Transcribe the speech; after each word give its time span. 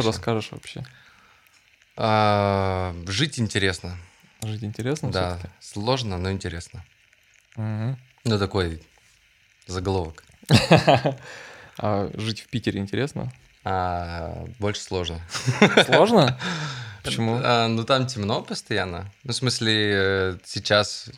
что 0.00 0.08
расскажешь 0.08 0.50
вообще? 0.52 0.84
А, 1.96 2.94
жить 3.06 3.38
интересно. 3.38 3.96
Жить 4.42 4.64
интересно 4.64 5.12
да, 5.12 5.38
сложно, 5.60 6.18
но 6.18 6.32
интересно. 6.32 6.84
Мгм. 7.56 7.98
Ну, 8.24 8.38
такой 8.38 8.82
заголовок. 9.66 10.24
А 11.78 12.10
жить 12.14 12.42
в 12.42 12.48
Питере 12.48 12.80
интересно? 12.80 13.32
А, 13.64 14.44
больше 14.58 14.82
сложно. 14.82 15.20
Сложно? 15.86 16.38
Почему? 17.02 17.40
А, 17.42 17.66
ну, 17.66 17.84
там 17.84 18.06
темно 18.06 18.42
постоянно. 18.42 19.10
Ну, 19.24 19.32
в 19.32 19.36
смысле, 19.36 19.92
э, 19.94 20.38
сейчас... 20.44 21.10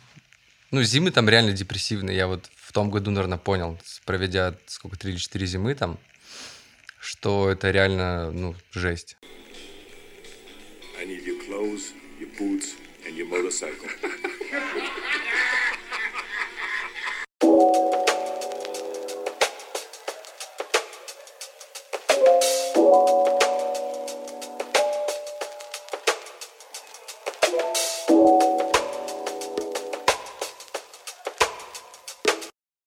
Ну, 0.71 0.81
зимы 0.81 1.11
там 1.11 1.27
реально 1.29 1.51
депрессивные. 1.51 2.15
Я 2.15 2.27
вот 2.27 2.49
в 2.55 2.71
том 2.71 2.89
году, 2.89 3.11
наверное, 3.11 3.37
понял, 3.37 3.77
проведя 4.05 4.55
сколько, 4.65 4.97
три 4.97 5.11
или 5.11 5.17
четыре 5.17 5.45
зимы 5.45 5.75
там, 5.75 5.97
что 7.05 7.49
это 7.49 7.69
реально, 7.69 8.31
ну, 8.31 8.55
жесть. 8.71 9.17
I 10.99 11.05
need 11.05 11.23
your 11.23 11.39
clothes, 11.47 11.93
your 12.19 12.29
boots, 12.39 12.75
and 13.05 13.15
your 13.15 13.27
motorcycle. 13.27 13.87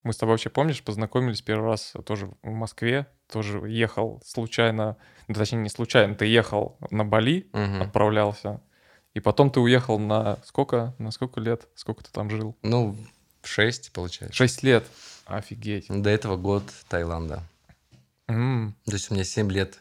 Мы 0.08 0.14
с 0.14 0.16
тобой 0.16 0.32
вообще, 0.32 0.48
помнишь, 0.48 0.82
познакомились 0.82 1.42
первый 1.42 1.66
раз 1.66 1.92
тоже 2.06 2.30
в 2.42 2.48
Москве, 2.48 3.06
тоже 3.30 3.58
ехал 3.68 4.22
случайно, 4.24 4.96
ну, 5.26 5.34
точнее, 5.34 5.58
не 5.58 5.68
случайно, 5.68 6.14
ты 6.14 6.24
ехал 6.24 6.78
на 6.90 7.04
Бали, 7.04 7.46
Мгм. 7.52 7.82
отправлялся, 7.82 8.62
и 9.12 9.20
потом 9.20 9.50
ты 9.50 9.60
уехал 9.60 9.98
на 9.98 10.38
сколько, 10.46 10.94
на 10.96 11.10
сколько 11.10 11.40
лет, 11.40 11.68
сколько 11.74 12.02
ты 12.02 12.10
там 12.10 12.30
жил? 12.30 12.56
Ну, 12.62 12.96
шесть, 13.42 13.92
получается. 13.92 14.34
Шесть 14.34 14.62
лет. 14.62 14.86
Офигеть. 15.26 15.84
До 15.90 16.08
этого 16.08 16.38
год 16.38 16.62
Таиланда. 16.88 17.42
М, 18.28 18.74
То 18.86 18.92
есть 18.92 19.10
у 19.10 19.14
меня 19.14 19.24
семь 19.24 19.52
лет 19.52 19.78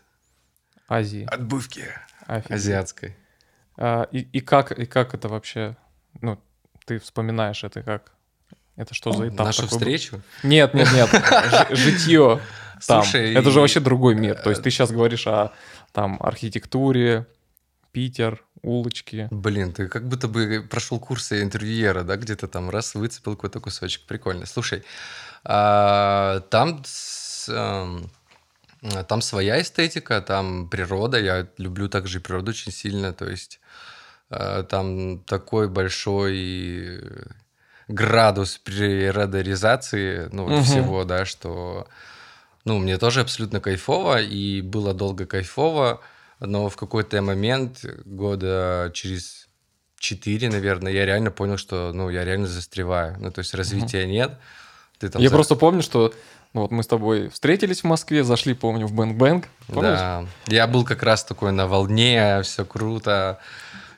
Азии. 0.89 1.25
отбывки 1.31 1.85
Офигеть. 2.25 2.51
азиатской. 2.51 3.15
А, 3.77 4.03
и, 4.11 4.19
и 4.33 4.41
как, 4.41 4.77
и 4.77 4.85
как 4.85 5.13
это 5.13 5.29
вообще, 5.29 5.77
ну, 6.19 6.37
ты 6.85 6.99
вспоминаешь 6.99 7.63
это 7.63 7.81
как? 7.81 8.11
Это 8.77 8.93
что 8.93 9.11
за 9.11 9.27
этап 9.27 9.47
Нашу 9.47 9.63
такой 9.63 9.77
встречу? 9.79 10.21
Нет, 10.43 10.73
нет, 10.73 10.87
нет, 10.93 11.09
жи- 11.11 11.75
житье 11.75 12.39
там. 12.85 13.03
Слушай, 13.03 13.33
это 13.33 13.51
же 13.51 13.59
вообще 13.59 13.79
другой 13.79 14.15
мир. 14.15 14.35
То 14.35 14.51
есть 14.51 14.61
ты 14.61 14.69
сейчас 14.69 14.91
говоришь 14.91 15.27
о 15.27 15.51
там 15.91 16.17
архитектуре, 16.21 17.27
Питер, 17.91 18.43
улочки. 18.61 19.27
Блин, 19.31 19.73
ты 19.73 19.87
как 19.87 20.07
будто 20.07 20.27
бы 20.27 20.65
прошел 20.69 20.99
курсы 20.99 21.41
интервьюера, 21.41 22.03
да, 22.03 22.15
где-то 22.15 22.47
там 22.47 22.69
раз 22.69 22.93
выцепил 22.93 23.35
какой-то 23.35 23.59
кусочек. 23.59 24.03
Прикольно. 24.05 24.45
Слушай, 24.45 24.83
а, 25.43 26.41
там, 26.51 26.83
эм, 27.49 28.11
там 29.07 29.21
своя 29.21 29.59
эстетика, 29.59 30.21
там 30.21 30.69
природа. 30.69 31.19
Я 31.19 31.47
люблю 31.57 31.89
также 31.89 32.19
природу 32.19 32.51
очень 32.51 32.71
сильно. 32.71 33.13
То 33.13 33.27
есть 33.27 33.59
э, 34.29 34.63
там 34.69 35.19
такой 35.21 35.67
большой 35.67 37.01
градус 37.87 38.57
природоризации, 38.57 40.29
ну, 40.31 40.43
вот 40.45 40.53
Мгм. 40.53 40.63
всего, 40.63 41.03
да, 41.03 41.25
что, 41.25 41.87
ну, 42.65 42.79
мне 42.79 42.97
тоже 42.97 43.21
абсолютно 43.21 43.59
кайфово, 43.59 44.21
и 44.21 44.61
было 44.61 44.93
долго 44.93 45.25
кайфово, 45.25 46.01
но 46.39 46.69
в 46.69 46.75
какой-то 46.75 47.21
момент, 47.21 47.83
года 48.05 48.91
через 48.93 49.47
четыре, 49.99 50.49
наверное, 50.49 50.91
я 50.91 51.05
реально 51.05 51.31
понял, 51.31 51.57
что, 51.57 51.91
ну, 51.93 52.09
я 52.09 52.23
реально 52.25 52.47
застреваю. 52.47 53.15
Ну, 53.19 53.31
то 53.31 53.39
есть 53.39 53.53
развития 53.53 54.05
нет. 54.05 54.37
Ты 54.99 55.09
там 55.09 55.21
Я 55.21 55.29
за- 55.29 55.35
просто 55.35 55.55
помню, 55.55 55.81
что 55.81 56.13
ну, 56.53 56.61
вот 56.61 56.71
мы 56.71 56.81
с 56.81 56.87
тобой 56.87 57.29
встретились 57.29 57.81
в 57.81 57.83
Москве, 57.83 58.23
зашли, 58.23 58.53
помню, 58.53 58.87
в 58.87 58.93
Бэнк 58.93 59.15
Бэнк. 59.17 59.45
Да, 59.69 60.25
я 60.47 60.65
был 60.67 60.83
как 60.85 61.03
раз 61.03 61.23
такой 61.23 61.51
на 61.51 61.67
волне, 61.67 62.41
все 62.43 62.65
круто. 62.65 63.39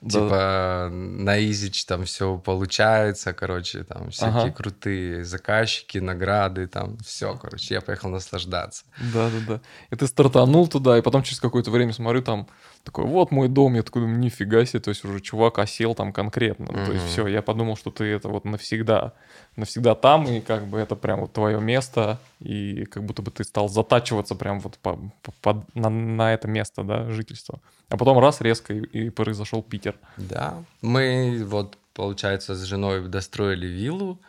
Типа 0.08 0.90
на 0.92 1.40
Изич 1.40 1.86
там 1.86 2.06
все 2.06 2.38
получается, 2.38 3.34
короче, 3.34 3.84
там 3.84 4.12
всякие 4.12 4.44
Ага. 4.44 4.52
крутые 4.52 5.26
заказчики, 5.26 5.98
награды, 5.98 6.68
там 6.68 6.98
все, 7.00 7.36
короче, 7.36 7.74
я 7.76 7.82
поехал 7.82 8.10
наслаждаться. 8.10 8.86
Да, 9.14 9.30
да, 9.30 9.40
да. 9.48 9.62
И 9.92 9.96
ты 9.96 10.08
стартанул 10.08 10.68
туда, 10.68 10.98
и 10.98 11.02
потом 11.02 11.24
через 11.24 11.40
какое-то 11.40 11.72
время 11.72 11.94
смотрю, 11.94 12.22
там 12.22 12.48
такой, 12.84 13.06
вот 13.06 13.32
мой 13.32 13.48
дом, 13.48 13.76
я 13.76 13.84
такой, 13.84 14.02
думаю, 14.02 14.20
нифига 14.20 14.66
себе, 14.66 14.80
то 14.80 14.90
есть 14.90 15.06
уже 15.06 15.20
чувак 15.20 15.60
осел 15.60 15.96
там 15.96 16.12
конкретно. 16.14 16.68
Ну, 16.70 16.86
То 16.86 16.94
есть 16.94 17.06
все, 17.08 17.28
я 17.28 17.42
подумал, 17.42 17.78
что 17.78 17.92
ты 17.92 18.06
это 18.06 18.30
вот 18.30 18.46
навсегда, 18.46 19.14
навсегда 19.56 19.96
там, 19.96 20.26
и 20.28 20.42
как 20.42 20.66
бы 20.66 20.78
это 20.80 20.96
прям 20.96 21.22
вот 21.22 21.34
твое 21.34 21.60
место, 21.60 22.20
и 22.40 22.86
как 22.86 23.04
будто 23.04 23.22
бы 23.22 23.32
ты 23.32 23.44
стал 23.44 23.70
затачиваться 23.70 24.36
прям 24.36 24.60
вот 24.60 24.78
по- 24.78 25.00
по- 25.22 25.34
под- 25.42 25.76
на, 25.76 25.90
на 25.90 26.34
это 26.34 26.48
место, 26.48 26.84
да, 26.84 27.10
жительства. 27.10 27.60
А 27.90 27.98
потом 27.98 28.20
раз 28.20 28.42
резко, 28.42 28.74
и, 28.74 28.82
и 29.06 29.10
произошел 29.10 29.62
Питер. 29.64 29.96
Да, 30.18 30.64
мы 30.82 31.44
вот, 31.46 31.78
получается, 31.94 32.56
с 32.56 32.64
женой 32.64 33.08
достроили 33.08 33.68
виллу, 33.68 34.20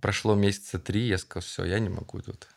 прошло 0.00 0.34
месяца 0.34 0.78
три, 0.78 1.02
я 1.08 1.18
сказал, 1.18 1.42
все, 1.42 1.64
я 1.64 1.78
не 1.78 1.88
могу 1.88 2.20
тут. 2.20 2.48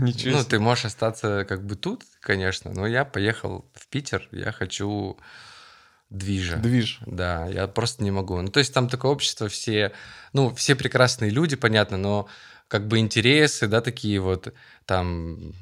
Ничего 0.00 0.32
Ну, 0.32 0.40
себе. 0.40 0.50
ты 0.50 0.58
можешь 0.60 0.84
остаться 0.86 1.44
как 1.48 1.64
бы 1.64 1.76
тут, 1.76 2.04
конечно, 2.20 2.72
но 2.72 2.86
я 2.86 3.04
поехал 3.04 3.64
в 3.74 3.86
Питер, 3.88 4.28
я 4.32 4.52
хочу 4.52 5.18
движа. 6.10 6.56
Движ. 6.56 7.00
Да, 7.06 7.46
я 7.46 7.66
просто 7.66 8.02
не 8.02 8.10
могу. 8.10 8.40
Ну, 8.40 8.48
то 8.48 8.58
есть 8.58 8.72
там 8.72 8.88
такое 8.88 9.10
общество, 9.10 9.48
все, 9.48 9.92
ну, 10.32 10.54
все 10.54 10.74
прекрасные 10.74 11.30
люди, 11.30 11.56
понятно, 11.56 11.96
но 11.96 12.28
как 12.68 12.86
бы 12.86 12.98
интересы, 12.98 13.66
да, 13.66 13.80
такие 13.80 14.20
вот, 14.20 14.52
там, 14.86 15.52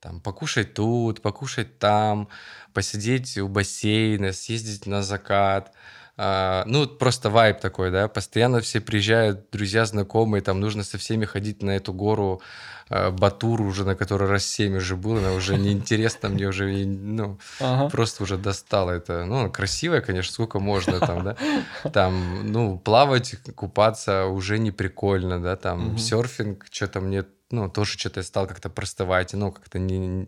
там, 0.00 0.20
покушать 0.20 0.74
тут, 0.74 1.22
покушать 1.22 1.78
там, 1.78 2.28
посидеть 2.72 3.38
у 3.38 3.48
бассейна, 3.48 4.32
съездить 4.32 4.86
на 4.86 5.02
закат. 5.02 5.72
А, 6.18 6.64
ну, 6.66 6.86
просто 6.86 7.28
вайб 7.28 7.60
такой, 7.60 7.90
да, 7.90 8.08
постоянно 8.08 8.60
все 8.60 8.80
приезжают, 8.80 9.50
друзья, 9.52 9.84
знакомые, 9.84 10.40
там 10.40 10.60
нужно 10.60 10.82
со 10.82 10.96
всеми 10.96 11.26
ходить 11.26 11.62
на 11.62 11.76
эту 11.76 11.92
гору 11.92 12.40
а, 12.88 13.10
Батур 13.10 13.60
уже, 13.60 13.84
на 13.84 13.94
которой 13.96 14.30
раз 14.30 14.46
семь 14.46 14.76
уже 14.76 14.96
был, 14.96 15.18
она 15.18 15.32
уже 15.32 15.58
неинтересно, 15.58 16.30
мне 16.30 16.46
уже, 16.46 16.86
ну, 16.86 17.38
Ага. 17.60 17.90
просто 17.90 18.22
уже 18.22 18.38
достало 18.38 18.92
это. 18.92 19.26
Ну, 19.26 19.50
красивая, 19.50 20.00
конечно, 20.00 20.32
сколько 20.32 20.58
можно 20.58 21.00
там, 21.00 21.22
да. 21.24 21.36
Там, 21.92 22.50
ну, 22.50 22.78
плавать, 22.78 23.36
купаться 23.54 24.24
уже 24.26 24.58
не 24.58 24.70
прикольно, 24.70 25.42
да, 25.42 25.56
там, 25.56 25.88
Мгм. 25.88 25.98
серфинг, 25.98 26.66
что-то 26.70 27.00
мне, 27.00 27.24
ну, 27.50 27.68
тоже 27.68 27.98
что-то 27.98 28.22
стал 28.22 28.46
как-то 28.46 28.70
простывать, 28.70 29.34
ну, 29.34 29.52
как-то 29.52 29.78
не, 29.78 30.26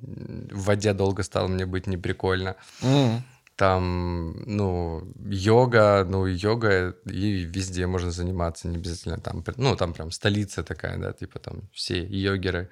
в 0.53 0.65
воде 0.65 0.93
долго 0.93 1.23
стало 1.23 1.49
мне 1.49 1.65
быть 1.65 1.87
неприкольно. 1.87 2.57
М. 2.83 3.23
Там, 3.59 4.41
ну, 4.47 5.03
йога, 5.29 6.07
ну, 6.09 6.27
йога, 6.27 6.95
и 7.07 7.43
везде 7.43 7.89
можно 7.89 8.13
заниматься, 8.13 8.69
не 8.69 8.77
обязательно 8.77 9.19
там, 9.19 9.43
ну, 9.57 9.75
там 9.75 9.95
прям 9.95 10.13
столица 10.13 10.63
такая, 10.63 10.97
да, 10.97 11.13
типа 11.13 11.41
там 11.41 11.63
все 11.73 12.07
йогеры. 12.07 12.71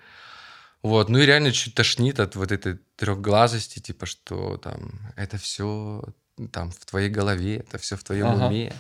Вот, 0.82 1.08
ну 1.08 1.19
и 1.19 1.26
реально 1.26 1.50
чуть 1.50 1.74
тошнит 1.74 2.20
от 2.20 2.36
вот 2.36 2.52
этой 2.52 2.78
трехглазости, 2.94 3.80
типа, 3.80 4.06
что 4.06 4.58
там 4.58 4.92
это 5.16 5.38
все 5.38 6.04
там 6.52 6.70
в 6.70 6.84
твоей 6.84 7.08
голове, 7.08 7.56
это 7.56 7.78
все 7.78 7.97
в 7.97 8.04
твоем 8.04 8.28
Ага. 8.28 8.47
уме. 8.47 8.72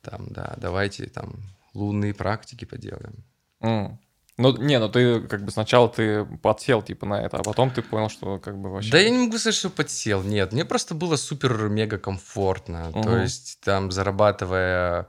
Там, 0.00 0.28
да, 0.30 0.54
давайте 0.56 1.08
там 1.08 1.34
лунные 1.74 2.14
практики 2.14 2.64
поделаем. 2.64 3.22
М. 3.60 3.98
Ну, 4.38 4.56
не, 4.56 4.78
ну 4.78 4.88
ты 4.88 5.20
как 5.20 5.44
бы 5.44 5.50
сначала 5.50 5.88
ты 5.88 6.24
подсел 6.24 6.80
типа 6.80 7.06
на 7.06 7.20
это, 7.20 7.38
а 7.38 7.42
потом 7.42 7.70
ты 7.72 7.82
понял, 7.82 8.08
что 8.08 8.38
как 8.38 8.56
бы 8.56 8.70
вообще... 8.70 8.92
Да 8.92 8.98
я 8.98 9.10
не 9.10 9.18
могу 9.18 9.36
сказать, 9.36 9.56
что 9.56 9.68
подсел. 9.68 10.22
Нет, 10.22 10.52
мне 10.52 10.64
просто 10.64 10.94
было 10.94 11.16
супер-мега 11.16 11.98
комфортно. 11.98 12.92
То 12.92 12.98
Мгм. 12.98 13.22
есть 13.22 13.58
там, 13.64 13.90
зарабатывая 13.90 15.08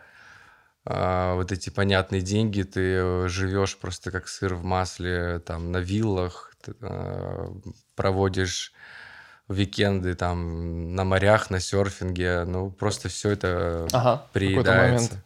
а, 0.84 1.36
вот 1.36 1.52
эти 1.52 1.70
понятные 1.70 2.22
деньги, 2.22 2.64
ты 2.64 2.82
э, 2.82 3.28
живешь 3.28 3.78
просто 3.78 4.10
как 4.10 4.28
сыр 4.28 4.56
в 4.56 4.64
масле, 4.64 5.40
там, 5.46 5.72
на 5.72 5.78
виллах, 5.78 6.56
т- 6.64 6.74
а, 6.82 7.54
проводишь 7.96 8.74
уикенды 9.48 10.16
там 10.16 10.96
на 10.96 11.04
морях, 11.04 11.52
на 11.52 11.60
серфинге. 11.60 12.46
Ну, 12.46 12.72
просто 12.72 13.10
все 13.10 13.30
это 13.30 13.86
Ага, 13.92 14.16
в 14.16 14.34
какой-то 14.34 14.34
приедается. 14.34 15.14
момент. 15.14 15.26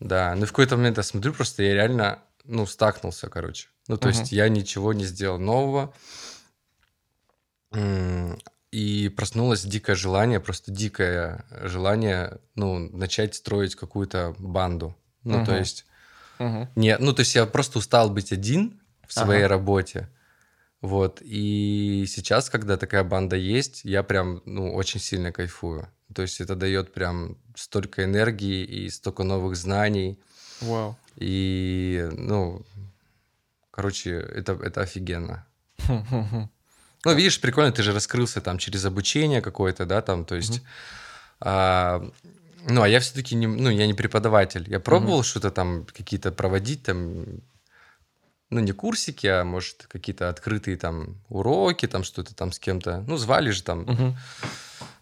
Да, 0.00 0.34
ну 0.34 0.46
в 0.46 0.48
какой-то 0.48 0.76
момент 0.76 0.96
я 0.96 1.02
смотрю, 1.02 1.32
просто 1.32 1.62
я 1.62 1.74
реально, 1.74 2.18
ну, 2.44 2.66
стакнулся, 2.66 3.28
короче. 3.28 3.68
Ну, 3.88 3.96
то 3.96 4.08
Мгм. 4.08 4.18
есть 4.18 4.32
я 4.32 4.48
ничего 4.48 4.92
не 4.92 5.04
сделал 5.04 5.38
нового. 5.38 5.92
И 8.70 9.10
проснулось 9.10 9.64
дикое 9.64 9.94
желание, 9.96 10.40
просто 10.40 10.72
дикое 10.72 11.44
желание, 11.62 12.38
ну, 12.54 12.78
начать 12.78 13.34
строить 13.34 13.74
какую-то 13.74 14.34
банду. 14.38 14.96
Ну, 15.24 15.44
то 15.44 15.52
Мгм. 15.52 15.60
есть, 15.60 15.86
Мгм. 16.38 16.68
нет, 16.74 17.00
ну, 17.00 17.12
то 17.12 17.20
есть 17.20 17.34
я 17.34 17.44
просто 17.44 17.78
устал 17.78 18.08
быть 18.10 18.32
один 18.32 18.80
в 19.06 19.12
своей 19.12 19.44
Ага. 19.44 19.48
работе. 19.48 20.08
Вот. 20.80 21.18
И 21.20 22.06
сейчас, 22.08 22.48
когда 22.50 22.76
такая 22.76 23.04
банда 23.04 23.36
есть, 23.36 23.84
я 23.84 24.02
прям, 24.02 24.42
ну, 24.46 24.74
очень 24.74 25.00
сильно 25.00 25.32
кайфую. 25.32 25.88
То 26.14 26.22
есть 26.22 26.40
это 26.40 26.56
дает 26.56 26.92
прям 26.92 27.38
столько 27.54 28.04
энергии 28.04 28.64
и 28.64 28.88
столько 28.88 29.22
новых 29.22 29.54
знаний. 29.56 30.18
Вау. 30.62 30.96
И, 31.16 32.08
ну, 32.12 32.62
короче, 33.70 34.10
это, 34.12 34.52
это 34.52 34.80
офигенно. 34.82 35.46
Ну, 37.04 37.14
видишь, 37.14 37.40
прикольно, 37.40 37.72
ты 37.72 37.82
же 37.82 37.92
раскрылся 37.92 38.40
там 38.40 38.58
через 38.58 38.84
обучение 38.84 39.40
какое-то, 39.40 39.86
да, 39.86 40.02
там, 40.02 40.24
то 40.24 40.36
есть... 40.36 40.62
а, 41.40 42.00
ну, 42.68 42.80
а 42.82 42.88
я 42.88 43.00
все-таки 43.00 43.34
не, 43.34 43.48
ну, 43.48 43.70
я 43.70 43.88
не 43.88 43.94
преподаватель. 43.94 44.70
Я 44.70 44.78
пробовал 44.78 45.24
что-то 45.24 45.50
там, 45.50 45.84
какие-то 45.92 46.30
проводить 46.30 46.84
там, 46.84 47.24
ну, 48.50 48.60
не 48.60 48.70
курсики, 48.70 49.26
а 49.26 49.42
может, 49.42 49.86
какие-то 49.88 50.28
открытые 50.28 50.76
там 50.76 51.16
уроки, 51.28 51.88
там 51.88 52.04
что-то 52.04 52.36
там 52.36 52.52
с 52.52 52.60
кем-то. 52.60 53.02
Ну, 53.08 53.16
звали 53.16 53.50
же 53.50 53.64
там 53.64 53.80
Мгм. 53.80 54.16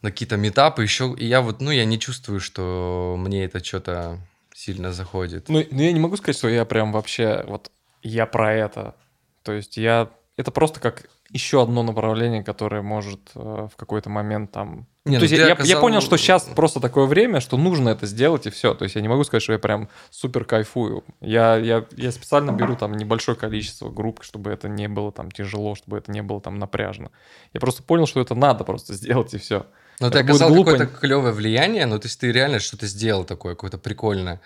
на 0.01 0.11
какие-то 0.11 0.39
метапы 0.39 0.83
еще. 0.83 1.15
И 1.19 1.27
я 1.27 1.43
вот, 1.43 1.61
ну, 1.61 1.71
я 1.71 1.85
не 1.85 1.99
чувствую, 1.99 2.41
что 2.41 3.15
мне 3.19 3.45
это 3.45 3.63
что-то 3.63 4.19
сильно 4.61 4.93
заходит. 4.93 5.49
Ну, 5.49 5.65
ну, 5.71 5.81
я 5.83 5.93
не 5.93 6.01
могу 6.01 6.17
сказать, 6.17 6.37
что 6.37 6.49
я 6.49 6.65
прям 6.65 6.93
вообще 6.93 7.45
вот 7.49 7.71
я 8.03 8.27
про 8.27 8.53
это. 8.53 8.95
То 9.43 9.53
есть 9.53 9.77
я 9.77 10.11
это 10.37 10.51
просто 10.51 10.81
как 10.81 11.09
еще 11.31 11.63
одно 11.63 11.83
направление, 11.83 12.43
которое 12.43 12.83
может 12.83 13.21
э, 13.35 13.69
в 13.73 13.77
какой-то 13.77 14.11
момент 14.11 14.51
там. 14.53 14.87
Не, 15.05 15.17
То 15.17 15.21
ну 15.21 15.23
есть 15.23 15.33
я, 15.33 15.47
я 15.47 15.53
оказал- 15.55 15.81
понял, 15.81 16.01
что 16.01 16.17
сейчас 16.17 16.43
просто 16.45 16.81
такое 16.81 17.07
время, 17.07 17.41
что 17.41 17.57
нужно 17.57 17.89
это 17.89 18.07
сделать 18.07 18.47
и 18.47 18.51
все. 18.51 18.75
То 18.75 18.85
есть 18.85 18.97
я 18.97 19.01
не 19.03 19.09
могу 19.09 19.25
сказать, 19.25 19.43
что 19.43 19.53
я 19.53 19.59
прям 19.59 19.89
супер 20.11 20.45
кайфую. 20.45 21.05
Я, 21.21 21.57
я, 21.57 21.87
я 21.97 22.13
специально 22.13 22.51
беру 22.51 22.77
там 22.77 22.93
небольшое 22.95 23.37
количество 23.39 23.89
групп, 23.91 24.23
чтобы 24.23 24.51
это 24.51 24.69
не 24.69 24.89
было 24.89 25.13
там 25.13 25.31
тяжело, 25.31 25.75
чтобы 25.75 25.99
это 25.99 26.11
не 26.11 26.23
было 26.23 26.41
там 26.41 26.59
напряжно. 26.59 27.11
Я 27.55 27.61
просто 27.61 27.83
понял, 27.83 28.07
что 28.07 28.21
это 28.21 28.35
надо 28.35 28.65
просто 28.65 28.93
сделать 28.95 29.33
и 29.33 29.39
все. 29.39 29.67
Но 30.01 30.11
ты 30.11 30.19
Это 30.19 30.27
будет 30.33 30.41
оказал 30.43 30.57
какое-то 30.65 30.87
клевое 30.87 31.33
влияние, 31.33 31.87
ну, 31.87 31.99
то 31.99 32.07
есть 32.07 32.19
ты 32.19 32.33
реально 32.33 32.59
что-то 32.59 32.87
сделал 32.87 33.25
такое, 33.25 33.55
какое-то 33.55 33.79
прикольное. 33.79 34.41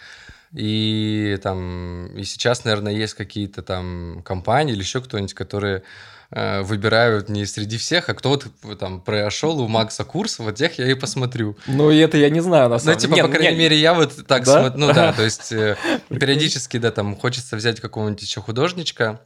И 0.53 1.39
там, 1.43 2.07
и 2.17 2.25
сейчас, 2.25 2.65
наверное, 2.65 2.93
есть 2.93 3.15
какие-то 3.15 3.63
там 3.63 4.23
компании 4.25 4.73
или 4.75 4.83
еще 4.83 5.01
кто-нибудь, 5.01 5.35
которые 5.35 5.83
э, 6.31 6.63
выбирают 6.63 7.29
не 7.29 7.45
среди 7.45 7.77
всех, 7.77 8.09
а 8.09 8.15
кто 8.15 8.31
вот 8.63 8.79
там 8.79 9.01
прошел 9.01 9.61
у 9.61 9.67
Макса 9.67 10.05
курс, 10.05 10.39
вот 10.39 10.55
тех 10.55 10.79
я 10.79 10.89
и 10.89 10.95
посмотрю. 10.95 11.57
Ну, 11.67 11.91
и 11.91 11.99
это 11.99 12.19
я 12.19 12.31
не 12.31 12.41
знаю, 12.41 12.69
на 12.69 12.77
Ну, 12.77 12.79
самом 12.79 12.99
типа, 12.99 13.15
деле. 13.17 13.29
по 13.29 13.33
Не, 13.33 13.37
крайней 13.39 13.57
не, 13.57 13.63
мере, 13.63 13.77
я 13.81 13.95
вот 13.95 14.13
так 14.29 14.45
Да? 14.45 14.61
смотрю. 14.61 14.79
Ну 14.87 14.93
да, 14.93 15.13
то 15.13 15.23
есть 15.25 15.51
э, 15.53 15.77
периодически, 16.09 16.77
да, 16.77 16.93
там 16.93 17.17
хочется 17.17 17.57
взять 17.57 17.81
какого-нибудь 17.81 18.23
еще 18.23 18.41
художничка. 18.41 19.21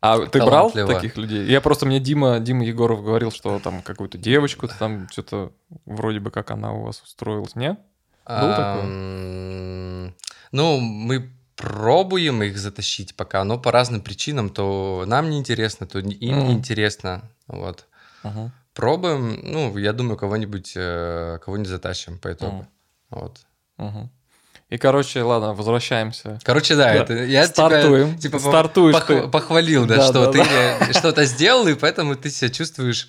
А 0.00 0.26
ты 0.26 0.44
брал 0.44 0.70
таких 0.70 1.16
людей? 1.16 1.46
Я 1.46 1.60
просто 1.60 1.86
мне 1.86 2.00
Дима, 2.00 2.38
Дима 2.38 2.64
Егоров 2.64 3.02
говорил, 3.02 3.30
что 3.30 3.58
там 3.60 3.82
какую-то 3.82 4.18
девочку 4.18 4.68
там 4.68 5.08
что-то 5.10 5.52
вроде 5.84 6.20
бы 6.20 6.30
как 6.30 6.50
она 6.50 6.72
у 6.72 6.82
вас 6.82 7.02
устроилась, 7.02 7.56
не? 7.56 7.76
Был 8.26 8.54
такое? 8.54 8.84
Ам, 8.84 10.14
Ну, 10.52 10.78
мы 10.80 11.30
пробуем 11.56 12.42
их 12.42 12.58
затащить 12.58 13.16
пока, 13.16 13.44
но 13.44 13.58
по 13.58 13.72
разным 13.72 14.00
причинам. 14.00 14.50
То 14.50 15.04
нам 15.06 15.30
неинтересно, 15.30 15.86
то 15.86 15.98
им 15.98 16.06
Мгм. 16.38 16.48
неинтересно. 16.48 17.22
Вот. 17.46 17.86
Пробуем, 18.74 19.40
ну, 19.42 19.76
я 19.78 19.92
думаю, 19.94 20.18
кого-нибудь 20.18 20.74
э, 20.76 21.38
кого-нибудь 21.42 21.70
затащим 21.70 22.18
по 22.18 22.32
итогу. 22.32 22.66
Вот. 23.08 23.40
И, 24.68 24.78
короче, 24.78 25.22
ладно, 25.22 25.54
возвращаемся. 25.54 26.40
Короче, 26.42 26.74
да, 26.74 26.86
Да. 26.92 26.94
это 26.94 27.14
я 27.24 27.46
Стартуем. 27.46 28.10
тебя 28.18 28.20
типа 28.22 28.38
Стартуешь 28.40 28.96
пох- 28.96 29.22
ты. 29.22 29.28
похвалил, 29.28 29.86
да, 29.86 29.96
Да, 29.96 30.02
что 30.02 30.24
да, 30.26 30.32
ты 30.32 30.38
да. 30.38 30.92
что-то 30.92 31.24
сделал, 31.24 31.68
и 31.68 31.74
поэтому 31.74 32.16
ты 32.16 32.30
себя 32.30 32.50
чувствуешь 32.50 33.08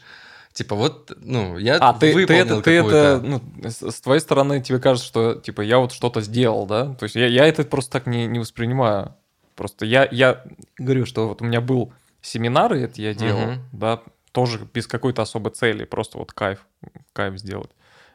типа 0.54 0.76
вот, 0.76 1.12
ну, 1.18 1.58
я 1.58 1.78
А, 1.78 1.94
ты, 1.94 2.26
ты 2.26 2.34
это, 2.36 2.62
ты 2.62 2.72
это, 2.72 3.22
ну, 3.24 3.42
с, 3.64 4.02
твоей 4.02 4.20
стороны 4.22 4.62
тебе 4.62 4.80
кажется, 4.80 5.08
что, 5.08 5.36
типа, 5.36 5.62
я 5.62 5.78
вот 5.80 5.92
что-то 5.94 6.22
сделал, 6.22 6.66
да? 6.66 6.94
То 6.96 7.04
есть 7.04 7.16
я, 7.16 7.28
я 7.28 7.46
это 7.46 7.64
просто 7.64 7.92
так 7.92 8.08
не, 8.08 8.26
не 8.28 8.40
воспринимаю. 8.40 9.14
Просто 9.56 9.86
я, 9.86 10.08
я 10.12 10.44
говорю, 10.78 11.06
что 11.08 11.28
вот 11.28 11.42
у 11.42 11.46
меня 11.46 11.62
был 11.62 11.92
семинар, 12.22 12.74
и 12.76 12.82
это 12.82 13.02
я 13.02 13.14
делал, 13.16 13.52
Мгм. 13.52 13.62
да, 13.72 14.02
тоже 14.32 14.60
без 14.74 14.86
какой-то 14.88 15.22
особой 15.24 15.52
цели, 15.54 15.86
просто 15.86 16.18
вот 16.20 16.32
кайф, 16.34 16.66
кайф 17.14 17.38
сделать. 17.40 17.72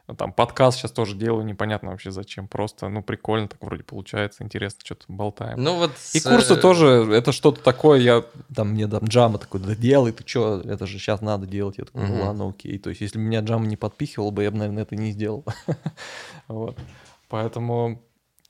А 0.06 0.14
Там 0.14 0.32
подкаст 0.32 0.78
сейчас 0.78 0.90
тоже 0.90 1.16
делаю, 1.16 1.44
непонятно 1.44 1.90
вообще 1.90 2.10
зачем, 2.10 2.48
просто, 2.48 2.88
ну, 2.88 3.02
прикольно 3.02 3.46
так 3.46 3.62
вроде 3.62 3.84
получается, 3.84 4.42
интересно, 4.42 4.80
что-то 4.82 5.04
болтаем. 5.08 5.62
Ну 5.62 5.76
вот 5.76 5.92
И 6.12 6.20
курсы 6.20 6.54
э, 6.54 6.56
тоже, 6.56 6.86
это 7.12 7.30
что-то 7.30 7.62
такое, 7.62 8.00
я 8.00 8.24
там, 8.54 8.70
мне 8.70 8.88
там 8.88 9.04
Джама 9.04 9.38
такой, 9.38 9.60
да 9.60 9.76
делай, 9.76 10.12
ты 10.12 10.26
что, 10.26 10.60
это 10.60 10.86
же 10.86 10.98
сейчас 10.98 11.20
надо 11.20 11.46
делать. 11.46 11.78
Я 11.78 11.84
такой, 11.84 12.08
ну 12.08 12.24
ладно, 12.24 12.48
окей. 12.48 12.78
То 12.78 12.90
есть, 12.90 13.00
если 13.00 13.18
меня 13.18 13.40
Джама 13.40 13.66
не 13.66 13.76
подпихивал 13.76 14.32
бы, 14.32 14.42
я 14.42 14.50
бы, 14.50 14.58
наверное, 14.58 14.82
это 14.82 14.96
не 14.96 15.12
сделал. 15.12 15.44
Вот. 16.48 16.76
Поэтому 17.28 18.02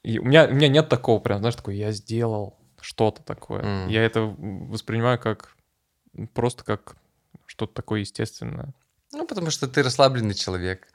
и 0.03 0.19
у, 0.19 0.25
меня, 0.25 0.47
у 0.47 0.55
меня 0.55 0.69
нет 0.69 0.89
такого 0.89 1.21
прям, 1.21 1.39
знаешь, 1.39 1.55
такой, 1.55 1.77
я 1.77 1.93
сделал 1.93 2.59
что-то 2.81 3.23
такое. 3.23 3.63
М. 3.63 3.89
Я 3.89 4.03
это 4.03 4.35
воспринимаю 4.39 5.19
как 5.19 5.55
просто 6.35 6.65
как 6.65 6.97
что-то 7.47 7.75
такое 7.75 8.01
естественное. 8.01 8.75
Ну, 9.15 9.27
потому 9.27 9.51
что 9.51 9.69
ты 9.69 9.83
расслабленный 9.83 10.35
человек. 10.35 10.89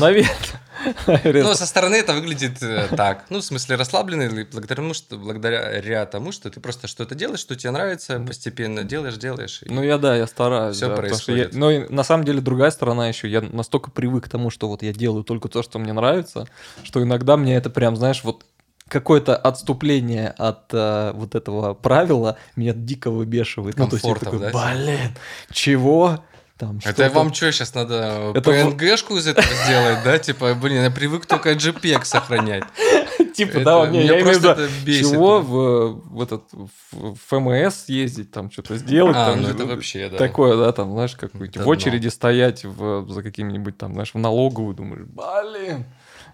Наверное. 0.00 1.44
Ну, 1.44 1.54
со 1.54 1.66
стороны 1.66 1.94
это 1.94 2.14
выглядит 2.14 2.60
э, 2.62 2.88
так. 2.96 3.26
Ну, 3.30 3.38
в 3.38 3.44
смысле, 3.44 3.76
расслабленный 3.76 4.44
благодаря 4.44 4.76
тому, 4.76 4.92
что, 4.92 5.16
благодаря 5.16 6.04
тому, 6.06 6.32
что 6.32 6.50
ты 6.50 6.58
просто 6.58 6.88
что-то 6.88 7.14
делаешь, 7.14 7.38
что 7.38 7.54
тебе 7.54 7.70
нравится, 7.70 8.18
постепенно 8.18 8.82
делаешь, 8.82 9.16
делаешь. 9.16 9.62
Ну, 9.66 9.84
я 9.84 9.98
да, 9.98 10.16
я 10.16 10.26
стараюсь. 10.26 10.76
Всё 10.76 10.88
да, 10.88 10.96
потому 10.96 11.14
что 11.20 11.32
я- 11.32 11.44
происходит. 11.44 11.60
Но 11.60 11.70
и 11.70 11.88
на 11.92 12.02
самом 12.02 12.24
деле 12.24 12.40
другая 12.40 12.72
сторона 12.72 13.06
еще. 13.08 13.28
Я 13.28 13.40
настолько 13.40 13.92
привык 13.92 14.24
к 14.24 14.28
тому, 14.28 14.50
что 14.50 14.68
вот 14.68 14.82
я 14.82 14.92
делаю 14.92 15.22
только 15.22 15.48
то, 15.48 15.62
что 15.62 15.78
мне 15.78 15.92
нравится, 15.92 16.48
что 16.82 17.00
иногда 17.02 17.36
мне 17.36 17.54
это 17.56 17.70
прям, 17.70 17.94
знаешь, 17.94 18.24
вот 18.24 18.44
какое-то 18.88 19.36
отступление 19.36 20.30
от 20.30 20.72
э, 20.72 21.12
вот 21.14 21.36
этого 21.36 21.74
правила 21.74 22.36
меня 22.56 22.72
дико 22.72 23.10
выбешивает. 23.10 23.78
Ну, 23.78 23.86
то 23.86 23.94
есть 23.94 24.04
я 24.04 24.14
Комфортов, 24.14 24.40
такой, 24.40 24.52
да, 24.52 24.74
блин, 24.74 25.16
чего? 25.52 26.24
Там, 26.60 26.78
Это 26.84 27.08
вам 27.08 27.32
что, 27.32 27.50
сейчас 27.52 27.74
надо 27.74 28.32
Это 28.34 28.50
PNG-шку 28.50 29.16
из 29.16 29.26
этого 29.26 29.46
сделать, 29.64 30.04
да? 30.04 30.18
Типа, 30.18 30.54
блин, 30.54 30.82
я 30.82 30.90
привык 30.90 31.24
только 31.24 31.52
JPEG 31.52 32.04
сохранять. 32.04 32.64
Типа, 33.34 33.60
да, 33.60 33.86
меня 33.86 34.02
я 34.02 34.20
имею 34.20 34.24
в 34.24 34.42
просто 34.42 34.50
это 34.50 34.68
бесит. 34.84 35.10
чего 35.10 35.40
в, 35.40 36.22
этот 36.22 36.44
в 36.52 37.14
ФМС 37.14 37.88
ездить, 37.88 38.30
там 38.30 38.50
что-то 38.50 38.76
сделать. 38.76 39.16
А, 39.16 39.34
ну 39.36 39.48
это 39.48 39.64
вообще, 39.64 40.10
да. 40.10 40.18
Такое, 40.18 40.58
да, 40.58 40.70
там, 40.72 40.92
знаешь, 40.92 41.16
какую-нибудь 41.16 41.56
Это 41.56 41.64
в 41.64 41.68
очереди 41.68 42.08
стоять 42.08 42.60
за 42.60 43.22
каким-нибудь 43.22 43.78
там, 43.78 43.94
знаешь, 43.94 44.12
в 44.12 44.18
налоговую, 44.18 44.74
думаешь, 44.74 45.06
блин, 45.06 45.86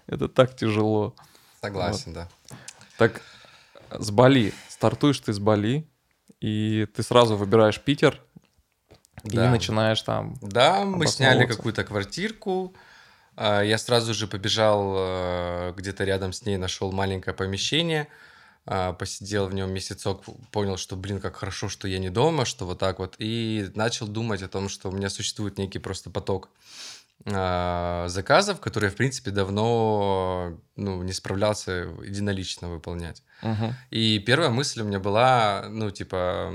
это 0.07 0.27
так 0.27 0.57
тяжело. 0.57 1.15
Согласен, 1.61 2.11
да. 2.11 2.27
Так, 2.97 3.21
с 3.97 4.11
Бали, 4.11 4.53
стартуешь 4.67 5.21
ты 5.21 5.31
с 5.31 5.39
Бали, 5.39 5.87
и 6.41 6.85
ты 6.93 7.01
сразу 7.01 7.37
выбираешь 7.37 7.79
Питер, 7.79 8.21
и 9.23 9.29
Да. 9.35 9.49
начинаешь 9.51 10.01
там... 10.01 10.35
Да, 10.41 10.83
мы 10.83 11.07
сняли 11.07 11.45
какую-то 11.45 11.83
квартирку. 11.83 12.73
А, 13.35 13.61
Я 13.61 13.77
сразу 13.77 14.13
же 14.13 14.27
побежал 14.27 14.95
э, 14.97 15.73
где-то 15.77 16.03
рядом 16.03 16.33
с 16.33 16.45
ней, 16.45 16.57
нашел 16.57 16.91
маленькое 16.91 17.35
помещение, 17.35 18.07
а, 18.65 18.93
посидел 18.93 19.47
в 19.47 19.53
нем 19.53 19.71
месяцок, 19.71 20.23
понял, 20.51 20.77
что, 20.77 20.95
блин, 20.95 21.19
как 21.19 21.35
хорошо, 21.37 21.69
что 21.69 21.87
я 21.87 21.99
не 21.99 22.09
дома, 22.09 22.45
что 22.45 22.65
вот 22.65 22.79
так 22.79 22.99
вот, 22.99 23.15
и 23.19 23.69
начал 23.75 24.07
думать 24.07 24.41
о 24.41 24.47
том, 24.47 24.69
что 24.69 24.89
у 24.89 24.91
меня 24.91 25.09
существует 25.09 25.57
некий 25.57 25.79
просто 25.79 26.09
поток 26.09 26.49
а, 27.25 28.05
заказов, 28.09 28.59
которые, 28.59 28.89
в 28.89 28.95
принципе, 28.95 29.31
давно 29.31 30.57
ну, 30.75 31.03
не 31.03 31.13
справлялся 31.13 31.71
единолично 32.03 32.69
выполнять. 32.69 33.23
Мгм. 33.41 33.75
И 33.91 34.19
первая 34.19 34.49
мысль 34.49 34.81
у 34.81 34.85
меня 34.85 34.99
была, 34.99 35.65
ну, 35.69 35.91
типа, 35.91 36.53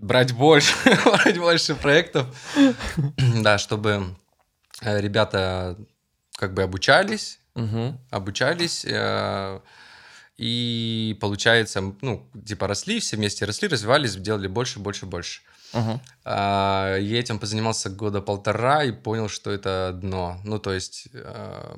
брать 0.00 0.32
больше, 0.32 0.74
брать 1.04 1.38
больше 1.38 1.74
проектов, 1.74 2.26
да, 3.42 3.58
чтобы 3.58 4.14
э, 4.82 5.00
ребята 5.00 5.76
как 6.36 6.54
бы 6.54 6.62
обучались, 6.62 7.38
Мгм. 7.54 7.98
обучались, 8.10 8.84
э, 8.84 9.60
и 10.36 11.16
получается, 11.20 11.80
ну, 12.00 12.28
типа 12.44 12.66
росли, 12.66 12.98
все 12.98 13.16
вместе 13.16 13.44
росли, 13.44 13.68
развивались, 13.68 14.16
делали 14.16 14.48
больше, 14.48 14.80
больше, 14.80 15.06
больше. 15.06 15.42
А, 16.24 16.96
Я 16.98 17.18
этим 17.20 17.38
позанимался 17.38 17.90
года 17.90 18.20
полтора 18.20 18.84
и 18.84 18.92
понял, 18.92 19.28
что 19.28 19.50
это 19.50 19.92
дно. 19.94 20.40
Ну, 20.44 20.58
то 20.58 20.72
есть, 20.72 21.08
э, 21.12 21.76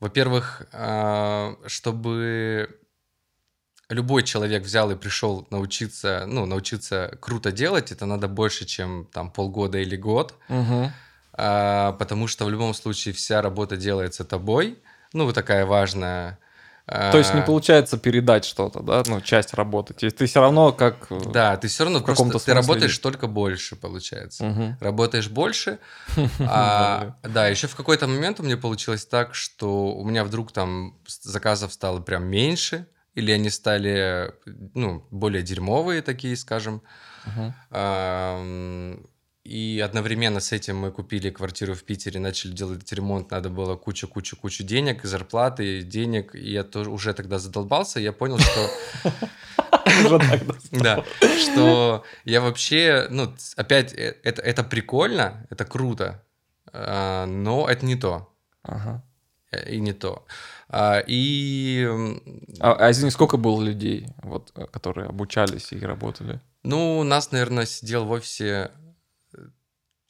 во-первых, 0.00 0.62
э, 0.72 1.54
чтобы 1.66 2.78
любой 3.94 4.22
человек 4.22 4.62
взял 4.64 4.90
и 4.90 4.94
пришел 4.96 5.46
научиться, 5.50 6.24
ну, 6.26 6.46
научиться 6.46 7.16
круто 7.20 7.52
делать, 7.52 7.92
это 7.92 8.06
надо 8.06 8.28
больше, 8.28 8.64
чем 8.66 9.08
там 9.12 9.30
полгода 9.30 9.78
или 9.78 9.96
год, 9.96 10.34
Мгм. 10.48 10.92
А, 11.36 11.92
потому 11.92 12.28
что 12.28 12.44
в 12.44 12.50
любом 12.50 12.74
случае 12.74 13.12
вся 13.14 13.42
работа 13.42 13.76
делается 13.76 14.24
тобой, 14.24 14.78
ну, 15.12 15.24
вот 15.24 15.34
такая 15.34 15.66
важная. 15.66 16.38
То 16.86 17.16
есть 17.18 17.32
не 17.34 17.40
А, 17.40 17.44
получается 17.44 17.96
передать 17.96 18.44
что-то, 18.44 18.80
да, 18.80 19.02
ну, 19.06 19.20
часть 19.22 19.54
работы. 19.54 19.94
То 19.94 20.04
есть 20.04 20.18
ты 20.18 20.26
все 20.26 20.40
равно 20.40 20.70
как... 20.72 21.06
э, 21.10 21.18
Да, 21.32 21.56
ты 21.56 21.66
все 21.68 21.84
равно 21.84 22.00
в 22.00 22.04
просто 22.04 22.38
ты 22.38 22.52
работаешь 22.52 22.90
есть. 22.92 23.02
только 23.02 23.26
больше, 23.26 23.74
получается. 23.74 24.44
Мгм. 24.44 24.76
Работаешь 24.80 25.28
больше. 25.30 25.78
а, 26.40 27.16
да, 27.22 27.48
еще 27.48 27.68
в 27.68 27.74
какой-то 27.74 28.06
момент 28.06 28.38
у 28.38 28.42
меня 28.42 28.58
получилось 28.58 29.06
так, 29.06 29.34
что 29.34 29.94
у 29.94 30.04
меня 30.04 30.24
вдруг 30.24 30.52
там 30.52 30.94
заказов 31.06 31.72
стало 31.72 32.00
прям 32.00 32.24
меньше, 32.24 32.86
или 33.14 33.30
они 33.32 33.50
стали, 33.50 34.32
ну, 34.74 35.06
более 35.10 35.42
дерьмовые 35.42 36.02
такие, 36.02 36.36
скажем. 36.36 36.82
И 39.44 39.82
одновременно 39.84 40.40
с 40.40 40.52
этим 40.52 40.78
мы 40.78 40.90
купили 40.90 41.28
квартиру 41.28 41.74
в 41.74 41.84
Питере, 41.84 42.18
начали 42.18 42.52
делать 42.52 42.90
ремонт, 42.90 43.30
надо 43.30 43.50
было 43.50 43.76
кучу-кучу-кучу 43.76 44.64
денег, 44.64 45.04
зарплаты, 45.04 45.82
денег. 45.82 46.34
И 46.34 46.50
я 46.50 46.64
тоже 46.64 46.88
уже 46.88 47.12
тогда 47.12 47.38
задолбался, 47.38 48.00
я 48.00 48.12
понял, 48.12 48.38
что 48.38 48.70
да, 50.72 51.04
что 51.38 52.04
я 52.24 52.40
вообще, 52.40 53.06
ну, 53.10 53.34
опять, 53.56 53.92
э, 53.92 54.16
это, 54.22 54.64
прикольно, 54.64 55.46
это 55.50 55.66
круто, 55.66 56.24
а, 56.72 57.26
но 57.26 57.68
это 57.68 57.84
не 57.84 57.96
то, 57.96 58.34
э, 59.52 59.70
и 59.70 59.78
не 59.78 59.92
то. 59.92 60.26
А, 60.76 60.98
И, 61.06 61.86
А, 62.58 62.72
а 62.74 62.90
извини, 62.90 63.10
сколько 63.12 63.36
было 63.36 63.62
людей, 63.62 64.08
вот, 64.22 64.50
э, 64.56 64.66
которые 64.66 65.06
обучались 65.08 65.72
и 65.72 65.78
работали? 65.78 66.40
ну, 66.64 66.98
у 66.98 67.04
нас, 67.04 67.30
наверное, 67.30 67.64
сидел 67.64 68.06
в 68.06 68.10
офисе, 68.10 68.72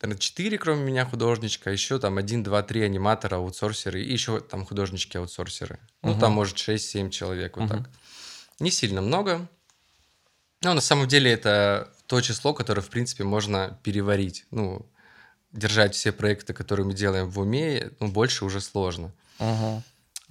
наверное, 0.01 0.19
четыре, 0.19 0.57
кроме 0.57 0.83
меня, 0.83 1.05
художничка, 1.05 1.71
еще 1.71 1.99
там 1.99 2.17
один, 2.17 2.43
два, 2.43 2.63
три 2.63 2.81
аниматора, 2.81 3.37
аутсорсеры, 3.37 4.03
и 4.03 4.11
еще 4.11 4.41
там 4.41 4.65
художнички-аутсорсеры. 4.65 5.79
Ну, 6.03 6.13
Мгм. 6.13 6.21
там, 6.21 6.33
может, 6.33 6.57
6-7 6.57 7.11
человек, 7.11 7.59
вот 7.59 7.65
Мгм. 7.69 7.85
так. 7.85 7.91
Не 8.59 8.71
сильно 8.71 9.03
много. 9.03 9.47
Но 10.63 10.73
на 10.73 10.81
самом 10.81 11.09
деле 11.09 11.31
это 11.31 11.93
то 12.07 12.23
число, 12.23 12.55
которое, 12.55 12.81
в 12.81 12.89
принципе, 12.89 13.25
можно 13.25 13.79
переварить. 13.83 14.47
Ну, 14.51 14.87
держать 15.53 15.95
все 15.95 16.11
проекты, 16.11 16.55
которые 16.55 16.87
мы 16.87 16.95
делаем 16.95 17.29
в 17.29 17.39
уме, 17.39 17.91
ну, 18.01 18.09
больше 18.09 18.47
уже 18.47 18.63
сложно. 18.63 19.13
Ага. 19.39 19.83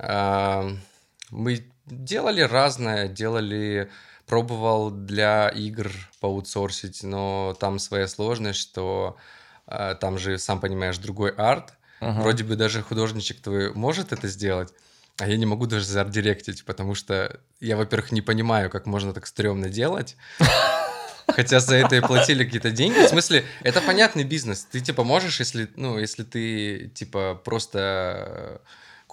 Мы 0.08 1.66
делали 1.86 2.42
разное, 2.42 3.08
делали, 3.08 3.90
пробовал 4.26 4.92
для 4.92 5.50
игр 5.50 5.92
поаутсорсить, 6.20 7.04
но 7.04 7.56
там 7.60 7.80
своя 7.80 8.08
сложность, 8.08 8.60
что 8.60 9.18
а, 9.66 9.96
там 9.96 10.18
же, 10.18 10.38
сам 10.38 10.60
понимаешь, 10.60 10.98
другой 10.98 11.32
арт. 11.32 11.74
Ага. 12.00 12.22
Вроде 12.22 12.44
бы 12.44 12.56
даже 12.56 12.82
художничек 12.82 13.42
твой 13.42 13.74
может 13.74 14.12
это 14.12 14.28
сделать, 14.28 14.74
а 15.18 15.28
я 15.28 15.38
не 15.38 15.46
могу 15.46 15.68
даже 15.68 15.86
зардиректить, 15.86 16.66
потому 16.66 16.96
что 16.96 17.40
я, 17.60 17.78
во-первых, 17.78 18.12
не 18.12 18.22
понимаю, 18.22 18.70
как 18.70 18.86
можно 18.86 19.14
так 19.14 19.26
стрёмно 19.26 19.70
делать. 19.70 20.18
Хотя 21.28 21.62
за 21.62 21.78
это 21.78 21.96
и 21.96 22.02
платили 22.02 22.44
какие-то 22.44 22.72
деньги. 22.72 23.00
В 23.00 23.08
смысле, 23.08 23.46
это 23.62 23.82
понятный 23.82 24.26
бизнес. 24.26 24.68
Ты 24.70 24.82
типа 24.82 25.04
можешь, 25.04 25.40
если, 25.40 25.70
ну, 25.76 25.98
если 25.98 26.24
ты 26.24 26.92
типа 26.94 27.42
просто 27.44 28.62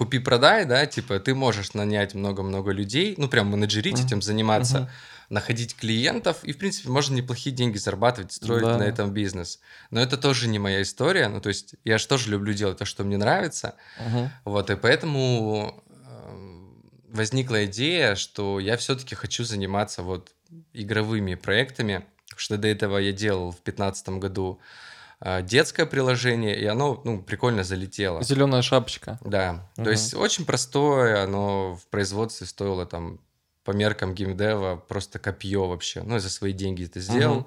купи-продай, 0.01 0.65
да, 0.65 0.87
типа 0.87 1.21
ты 1.21 1.35
можешь 1.35 1.75
нанять 1.75 2.15
много-много 2.15 2.71
людей, 2.71 3.15
ну 3.19 3.29
прям 3.29 3.49
менеджерить 3.49 3.97
Мгм. 3.99 4.07
этим 4.07 4.23
заниматься, 4.23 4.79
Мгм. 4.79 4.89
находить 5.29 5.77
клиентов 5.77 6.43
и 6.43 6.53
в 6.53 6.59
принципе 6.59 6.89
можно 6.89 7.15
неплохие 7.17 7.55
деньги 7.55 7.77
зарабатывать, 7.77 8.33
строить 8.33 8.63
Да. 8.65 8.79
на 8.79 8.85
этом 8.85 9.13
бизнес. 9.13 9.61
Но 9.91 10.01
это 10.01 10.17
тоже 10.17 10.49
не 10.49 10.59
моя 10.59 10.81
история. 10.81 11.29
Ну 11.29 11.43
то 11.43 11.51
есть 11.51 11.75
я 11.85 11.99
же 11.99 12.09
тоже 12.09 12.31
люблю 12.31 12.55
делать 12.55 12.79
то, 12.79 12.87
что 12.87 13.05
мне 13.05 13.19
нравится. 13.19 13.75
Мгм. 13.99 14.31
Вот, 14.47 14.71
и 14.71 14.77
поэтому 14.77 15.85
эм, 16.07 16.83
возникла 17.11 17.67
идея, 17.67 18.15
что 18.15 18.59
я 18.59 18.79
все-таки 18.79 19.15
хочу 19.15 19.45
заниматься 19.45 20.03
вот 20.03 20.33
игровыми 20.73 21.35
проектами, 21.35 22.07
что 22.37 22.57
до 22.57 22.69
этого 22.69 22.97
я 22.97 23.13
делал 23.13 23.51
в 23.51 23.63
2015 23.65 24.09
году 24.19 24.61
э, 24.63 24.90
детское 25.43 25.87
приложение, 25.87 26.59
и 26.59 26.65
оно, 26.67 27.01
ну, 27.05 27.23
прикольно 27.23 27.63
залетело. 27.65 28.23
Зеленая 28.23 28.63
шапочка. 28.63 29.19
Да, 29.25 29.69
Мгм. 29.77 29.85
то 29.85 29.91
есть 29.91 30.15
очень 30.15 30.45
простое, 30.47 31.23
оно 31.23 31.75
в 31.77 31.87
производстве 31.89 32.47
стоило 32.47 32.87
там 32.87 33.21
по 33.65 33.73
меркам 33.73 34.15
геймдева 34.15 34.77
просто 34.77 35.19
копье 35.19 35.67
вообще. 35.69 36.03
Ну, 36.03 36.19
за 36.19 36.31
свои 36.31 36.53
деньги 36.53 36.85
это 36.87 37.01
сделал. 37.01 37.41
Мгм. 37.41 37.47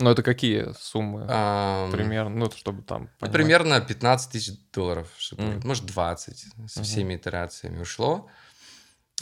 Ну, 0.00 0.10
это 0.10 0.22
какие 0.22 0.72
суммы? 0.80 1.26
Ам, 1.28 1.92
Примерно, 1.92 2.30
ну, 2.36 2.50
чтобы 2.50 2.82
там 2.82 3.08
понимать. 3.20 3.32
примерно 3.32 3.80
15 3.80 4.32
тысяч 4.32 4.54
долларов, 4.72 5.08
что-то, 5.18 5.42
Мгм. 5.42 5.60
может 5.64 5.84
20 5.86 6.46
со 6.68 6.82
всеми 6.82 7.14
итерациями 7.16 7.80
ушло. 7.82 8.28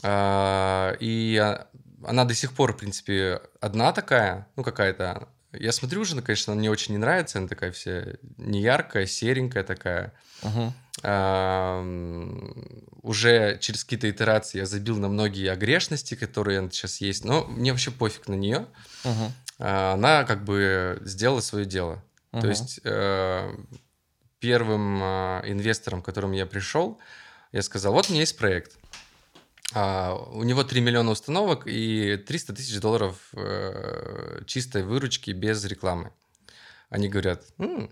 А, 0.03 0.97
И 1.01 1.37
а, 1.37 1.67
она 2.07 2.25
до 2.25 2.35
сих 2.35 2.53
пор, 2.55 2.73
в 2.73 2.77
принципе, 2.79 3.41
одна 3.61 3.93
такая, 3.93 4.49
ну 4.57 4.63
какая-то. 4.63 5.29
Я 5.53 5.73
смотрю 5.73 6.01
уже, 6.01 6.17
ну, 6.17 6.23
конечно, 6.23 6.53
она 6.53 6.61
мне 6.61 6.71
очень 6.71 6.93
не 6.93 6.99
нравится, 6.99 7.39
она 7.39 7.49
такая 7.49 7.73
вся 7.73 8.05
неяркая, 8.39 9.07
серенькая 9.07 9.65
такая. 9.65 10.13
А, 11.03 11.83
Уже 13.03 13.59
через 13.61 13.85
какие-то 13.85 14.11
итерации 14.11 14.59
я 14.59 14.67
забил 14.67 14.99
на 14.99 15.09
многие 15.09 15.51
огрешности, 15.51 16.15
которые 16.15 16.71
сейчас 16.71 17.01
есть, 17.01 17.25
но 17.25 17.45
мне 17.45 17.73
вообще 17.73 17.91
пофиг 17.91 18.29
на 18.29 18.35
нее. 18.35 18.67
А, 19.59 19.95
Она 19.95 20.25
как 20.25 20.45
бы 20.45 21.01
сделала 21.05 21.41
свое 21.41 21.65
дело. 21.65 22.03
То 22.31 22.49
есть 22.49 22.81
э, 22.85 23.55
первым 24.39 25.03
э, 25.03 25.43
инвестором, 25.45 26.01
к 26.01 26.07
которому 26.07 26.33
я 26.33 26.47
пришел, 26.47 26.99
я 27.53 27.61
сказал, 27.61 27.93
вот 27.93 28.09
у 28.09 28.13
меня 28.13 28.21
есть 28.21 28.39
проект. 28.39 28.73
А, 29.75 30.15
у 30.15 30.43
него 30.43 30.65
3 30.65 30.81
миллиона 30.81 31.11
установок 31.11 31.67
и 31.67 32.17
300 32.17 32.55
тысяч 32.55 32.81
долларов 32.81 33.17
э, 33.35 34.22
чистой 34.45 34.83
выручки 34.83 35.31
без 35.31 35.65
рекламы. 35.65 36.13
Они 36.91 37.09
говорят, 37.09 37.43
«М, 37.59 37.91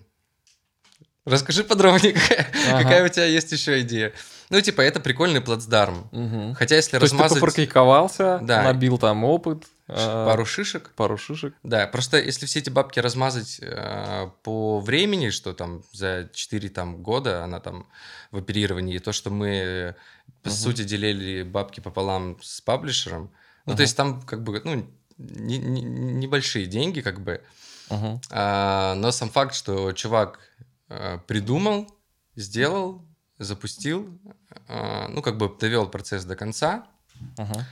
расскажи 1.24 1.64
подробнее, 1.64 2.12
какая, 2.14 2.46
Ага. 2.68 2.82
какая 2.82 3.04
у 3.04 3.08
тебя 3.08 3.24
есть 3.26 3.52
еще 3.52 3.80
идея. 3.82 4.12
Ну, 4.50 4.60
типа, 4.60 4.80
это 4.80 4.98
прикольный 5.00 5.40
плацдарм. 5.40 6.08
Мгм. 6.12 6.54
Хотя, 6.54 6.76
если 6.76 6.92
То 6.92 6.98
ты 7.00 7.04
размазать 7.06 7.38
попрактиковался, 7.38 8.40
Да. 8.42 8.64
набил 8.64 8.98
там 8.98 9.22
опыт, 9.24 9.64
э, 9.86 9.94
пару 10.26 10.44
шишек, 10.44 10.90
пару 10.96 11.16
шишек. 11.16 11.54
Да, 11.62 11.86
просто 11.86 12.18
если 12.20 12.46
все 12.46 12.58
эти 12.58 12.68
бабки 12.70 12.98
размазать 12.98 13.58
э, 13.62 14.28
по 14.42 14.80
времени, 14.80 15.30
что 15.30 15.52
там 15.52 15.82
за 15.92 16.28
4 16.32 16.68
там, 16.68 17.02
года 17.02 17.44
она 17.44 17.60
там 17.60 17.88
в 18.32 18.38
оперировании, 18.38 18.96
и 18.96 18.98
то, 18.98 19.12
что 19.12 19.30
мы, 19.30 19.94
по 20.42 20.48
Мгм. 20.50 20.56
сути, 20.58 20.82
делили 20.82 21.42
бабки 21.44 21.80
пополам 21.80 22.36
с 22.42 22.60
паблишером, 22.60 23.30
ну, 23.66 23.72
Мгм. 23.72 23.76
то 23.76 23.82
есть 23.82 23.96
там 23.96 24.22
как 24.22 24.42
бы, 24.42 24.60
ну, 24.64 24.90
не- 25.20 25.58
не- 25.58 25.82
небольшие 25.82 26.66
деньги, 26.66 27.00
как 27.00 27.20
бы, 27.20 27.40
Мгм. 27.90 28.20
А, 28.30 28.94
но 28.94 29.10
сам 29.10 29.30
факт, 29.30 29.54
что 29.54 29.92
чувак 29.92 30.38
э, 30.88 31.18
придумал, 31.26 31.86
сделал, 32.36 33.04
запустил, 33.38 34.18
э, 34.68 35.06
ну, 35.08 35.22
как 35.22 35.36
бы 35.38 35.48
довел 35.60 35.88
процесс 35.88 36.24
до 36.24 36.36
конца, 36.36 36.86
Мгм. 37.38 37.64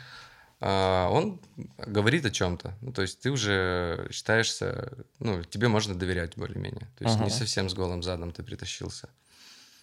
а, 0.60 1.08
он 1.10 1.40
говорит 1.78 2.26
о 2.26 2.30
чем-то. 2.30 2.74
Ну, 2.80 2.92
то 2.92 3.02
есть 3.02 3.20
ты 3.20 3.30
уже 3.30 4.08
считаешься, 4.10 4.92
ну, 5.20 5.42
тебе 5.44 5.68
можно 5.68 5.94
доверять 5.94 6.36
более-менее. 6.36 6.88
То 6.98 7.04
есть 7.04 7.16
не 7.20 7.26
Ага. 7.26 7.34
совсем 7.34 7.68
с 7.70 7.74
голым 7.74 8.02
задом 8.02 8.32
ты 8.32 8.42
притащился. 8.42 9.08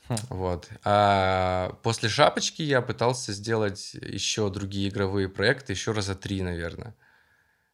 Хм. 0.10 0.16
Вот. 0.30 0.70
А 0.84 1.78
после 1.82 2.10
шапочки 2.10 2.62
я 2.62 2.82
пытался 2.82 3.32
сделать 3.34 3.94
еще 3.96 4.50
другие 4.50 4.90
игровые 4.90 5.30
проекты, 5.30 5.74
еще 5.74 5.94
раза 5.94 6.14
три, 6.14 6.42
наверное. 6.42 6.94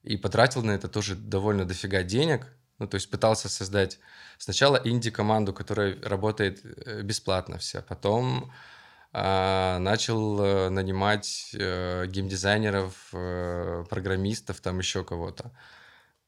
И 0.04 0.18
потратил 0.18 0.64
на 0.64 0.72
это 0.72 0.88
тоже 0.88 1.16
довольно 1.16 1.66
дофига 1.66 2.04
денег. 2.04 2.48
Ну, 2.80 2.88
то 2.88 2.96
есть 2.96 3.10
пытался 3.12 3.48
создать 3.50 4.00
сначала 4.40 4.82
инди-команду, 4.84 5.54
которая 5.54 6.02
работает 6.02 6.62
э, 6.64 7.02
бесплатно 7.04 7.60
вся. 7.60 7.82
Потом 7.82 8.52
а, 9.14 9.78
начал 9.80 10.42
э, 10.42 10.70
нанимать 10.70 11.52
э, 11.54 12.06
геймдизайнеров, 12.08 13.10
э, 13.12 13.84
программистов, 13.90 14.62
там 14.62 14.80
еще 14.80 15.04
кого-то. 15.04 15.52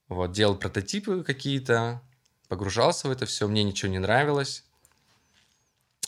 Вот, 0.09 0.33
делал 0.33 0.55
прототипы 0.55 1.23
какие-то, 1.23 2.01
погружался 2.49 3.07
в 3.07 3.11
это 3.11 3.25
все, 3.25 3.47
мне 3.47 3.63
ничего 3.63 3.89
не 3.89 3.99
нравилось. 3.99 4.65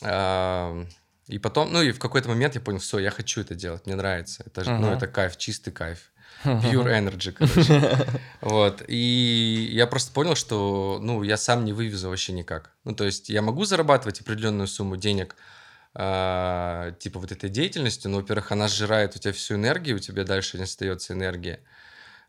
А, 0.02 0.84
И 1.28 1.38
потом, 1.38 1.72
ну 1.72 1.80
и 1.80 1.92
в 1.92 1.98
какой-то 1.98 2.28
момент 2.28 2.54
я 2.54 2.60
понял, 2.60 2.78
все, 2.78 2.98
я 2.98 3.10
хочу 3.10 3.40
это 3.40 3.54
делать, 3.54 3.86
мне 3.86 3.96
нравится. 3.96 4.42
Это, 4.44 4.62
же, 4.62 4.70
ну, 4.72 4.92
это 4.92 5.06
кайф, 5.06 5.38
чистый 5.38 5.72
кайф. 5.72 6.12
Pure 6.44 6.86
energy, 7.00 7.32
короче. 7.32 8.06
Вот. 8.40 8.82
И 8.88 9.68
я 9.72 9.86
просто 9.86 10.12
понял, 10.12 10.34
что, 10.34 10.98
ну, 11.00 11.22
я 11.22 11.36
сам 11.36 11.64
не 11.64 11.72
вывезу 11.72 12.08
вообще 12.08 12.32
никак. 12.32 12.72
Ну, 12.84 12.94
то 12.94 13.04
есть 13.04 13.28
я 13.28 13.42
могу 13.42 13.64
зарабатывать 13.64 14.20
определенную 14.20 14.68
сумму 14.68 14.96
денег, 14.96 15.36
а, 15.94 16.92
типа 16.92 17.18
вот 17.18 17.32
этой 17.32 17.50
деятельностью, 17.50 18.10
но, 18.10 18.18
во-первых, 18.18 18.52
она 18.52 18.68
сжирает 18.68 19.16
у 19.16 19.18
тебя 19.18 19.32
всю 19.32 19.54
энергию, 19.54 19.96
у 19.96 20.00
тебя 20.00 20.24
дальше 20.24 20.58
не 20.58 20.64
остается 20.64 21.14
энергии. 21.14 21.58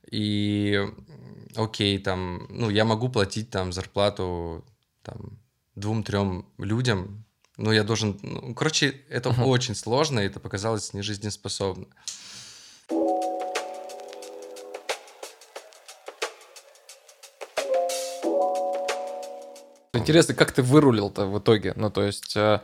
И, 0.09 0.81
окей, 1.55 1.99
там, 1.99 2.47
ну, 2.49 2.69
я 2.69 2.85
могу 2.85 3.09
платить 3.09 3.49
там 3.49 3.73
зарплату 3.73 4.65
там 5.03 5.39
двум-трем 5.75 6.45
людям, 6.57 7.25
ну, 7.57 7.71
я 7.71 7.83
должен... 7.83 8.19
Ну, 8.21 8.53
короче, 8.53 9.01
это 9.09 9.29
очень 9.29 9.73
сложно, 9.73 10.19
и 10.19 10.27
это 10.27 10.39
показалось 10.39 10.93
нежизнеспособно. 10.93 11.87
Интересно, 19.97 20.33
как 20.33 20.51
ты 20.51 20.61
вырулил-то 20.61 21.25
в 21.25 21.39
итоге? 21.39 21.73
Ну, 21.75 21.89
то 21.89 22.03
есть, 22.03 22.35
э, 22.37 22.61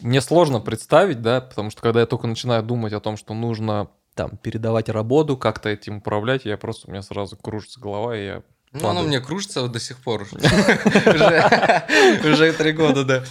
мне 0.00 0.20
сложно 0.20 0.60
представить, 0.60 1.20
да, 1.22 1.40
потому 1.40 1.70
что 1.70 1.82
когда 1.82 2.00
я 2.00 2.06
только 2.06 2.26
начинаю 2.26 2.62
думать 2.62 2.92
о 2.92 3.00
том, 3.00 3.16
что 3.16 3.34
нужно 3.34 3.88
там 4.14 4.36
передавать 4.36 4.88
работу, 4.88 5.36
как-то 5.36 5.68
этим 5.68 5.96
управлять, 5.98 6.44
я 6.44 6.56
просто, 6.56 6.88
у 6.88 6.90
меня 6.92 7.02
сразу 7.02 7.36
кружится 7.36 7.80
голова, 7.80 8.16
и 8.16 8.24
я 8.24 8.42
Ну, 8.72 8.80
оно 8.80 8.88
падаю. 9.00 9.08
мне 9.08 9.20
кружится 9.20 9.60
вот 9.62 9.72
до 9.72 9.80
сих 9.80 9.98
пор. 9.98 10.22
Уже 10.32 12.20
уже 12.32 12.52
три 12.52 12.72
года, 12.72 13.04
да. 13.04 13.24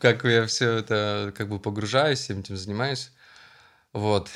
Как 0.00 0.24
я 0.24 0.46
все 0.46 0.76
это 0.78 1.32
как 1.36 1.48
бы 1.48 1.58
погружаюсь, 1.58 2.20
всем 2.20 2.40
этим 2.40 2.56
занимаюсь. 2.56 3.10
Вот. 3.92 4.28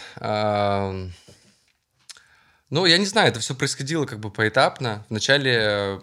Ну, 2.71 2.85
я 2.85 2.99
не 2.99 3.07
знаю, 3.07 3.29
это 3.29 3.41
все 3.41 3.55
происходило 3.55 4.05
как 4.05 4.21
бы 4.21 4.31
поэтапно. 4.31 5.05
Вначале 5.09 5.57
э, 5.59 6.01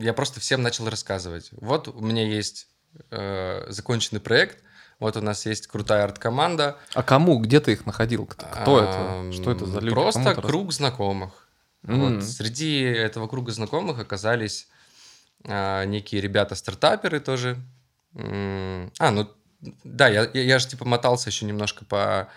я 0.00 0.14
просто 0.14 0.40
всем 0.40 0.62
начал 0.62 0.88
рассказывать. 0.88 1.50
Вот 1.52 1.88
у 1.88 2.00
меня 2.00 2.26
есть 2.26 2.68
э, 3.10 3.66
законченный 3.68 4.20
проект, 4.20 4.62
вот 4.98 5.16
у 5.16 5.20
нас 5.20 5.44
есть 5.44 5.66
крутая 5.66 6.04
арт-команда. 6.04 6.78
А 6.94 7.02
кому, 7.02 7.38
где 7.38 7.60
ты 7.60 7.72
их 7.72 7.84
находил? 7.84 8.24
Кто 8.24 8.46
кто 8.46 8.80
это? 8.82 9.32
Что 9.32 9.52
это 9.52 9.66
за 9.66 9.80
люди? 9.80 9.90
Просто 9.94 10.24
рас- 10.34 10.38
круг 10.38 10.72
знакомых. 10.72 11.48
М. 11.86 12.14
Вот. 12.16 12.24
Среди 12.24 12.80
этого 12.80 13.28
круга 13.28 13.52
знакомых 13.52 13.98
оказались 13.98 14.68
а, 15.44 15.84
некие 15.84 16.22
ребята-стартаперы 16.22 17.20
тоже. 17.20 17.58
А, 18.14 19.10
ну 19.10 19.28
да, 19.84 20.08
я, 20.08 20.28
я, 20.32 20.42
я 20.42 20.58
же 20.58 20.68
типа 20.68 20.84
мотался 20.86 21.28
еще 21.28 21.44
немножко 21.44 21.84
по... 21.84 22.28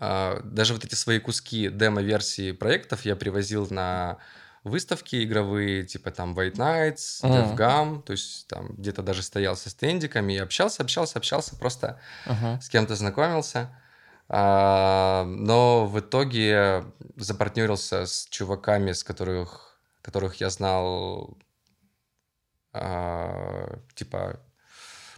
а, 0.00 0.40
Даже 0.44 0.74
вот 0.74 0.84
эти 0.84 0.94
свои 0.94 1.18
куски 1.18 1.68
демо-версии 1.68 2.52
проектов 2.52 3.04
я 3.04 3.16
привозил 3.16 3.66
на 3.70 4.18
выставки 4.64 5.24
игровые, 5.24 5.84
типа 5.84 6.10
там 6.10 6.34
White 6.38 6.56
Nights, 6.56 7.20
Ага. 7.22 7.54
DevGam, 7.54 8.02
то 8.02 8.12
есть 8.12 8.46
там 8.48 8.68
где-то 8.76 9.02
даже 9.02 9.22
стоял 9.22 9.56
со 9.56 9.70
стендиками 9.70 10.34
и 10.34 10.38
общался, 10.38 10.82
общался, 10.82 11.18
общался, 11.18 11.56
просто 11.56 12.00
Ага. 12.26 12.60
с 12.60 12.68
кем-то 12.68 12.94
знакомился. 12.96 13.70
А, 14.28 15.24
но 15.26 15.86
в 15.86 15.98
итоге 16.00 16.84
запартнерился 17.16 18.04
с 18.04 18.26
чуваками, 18.28 18.92
с 18.92 19.02
которых, 19.02 19.78
которых 20.02 20.36
я 20.36 20.50
знал, 20.50 21.38
а, 22.72 23.78
типа, 23.94 24.40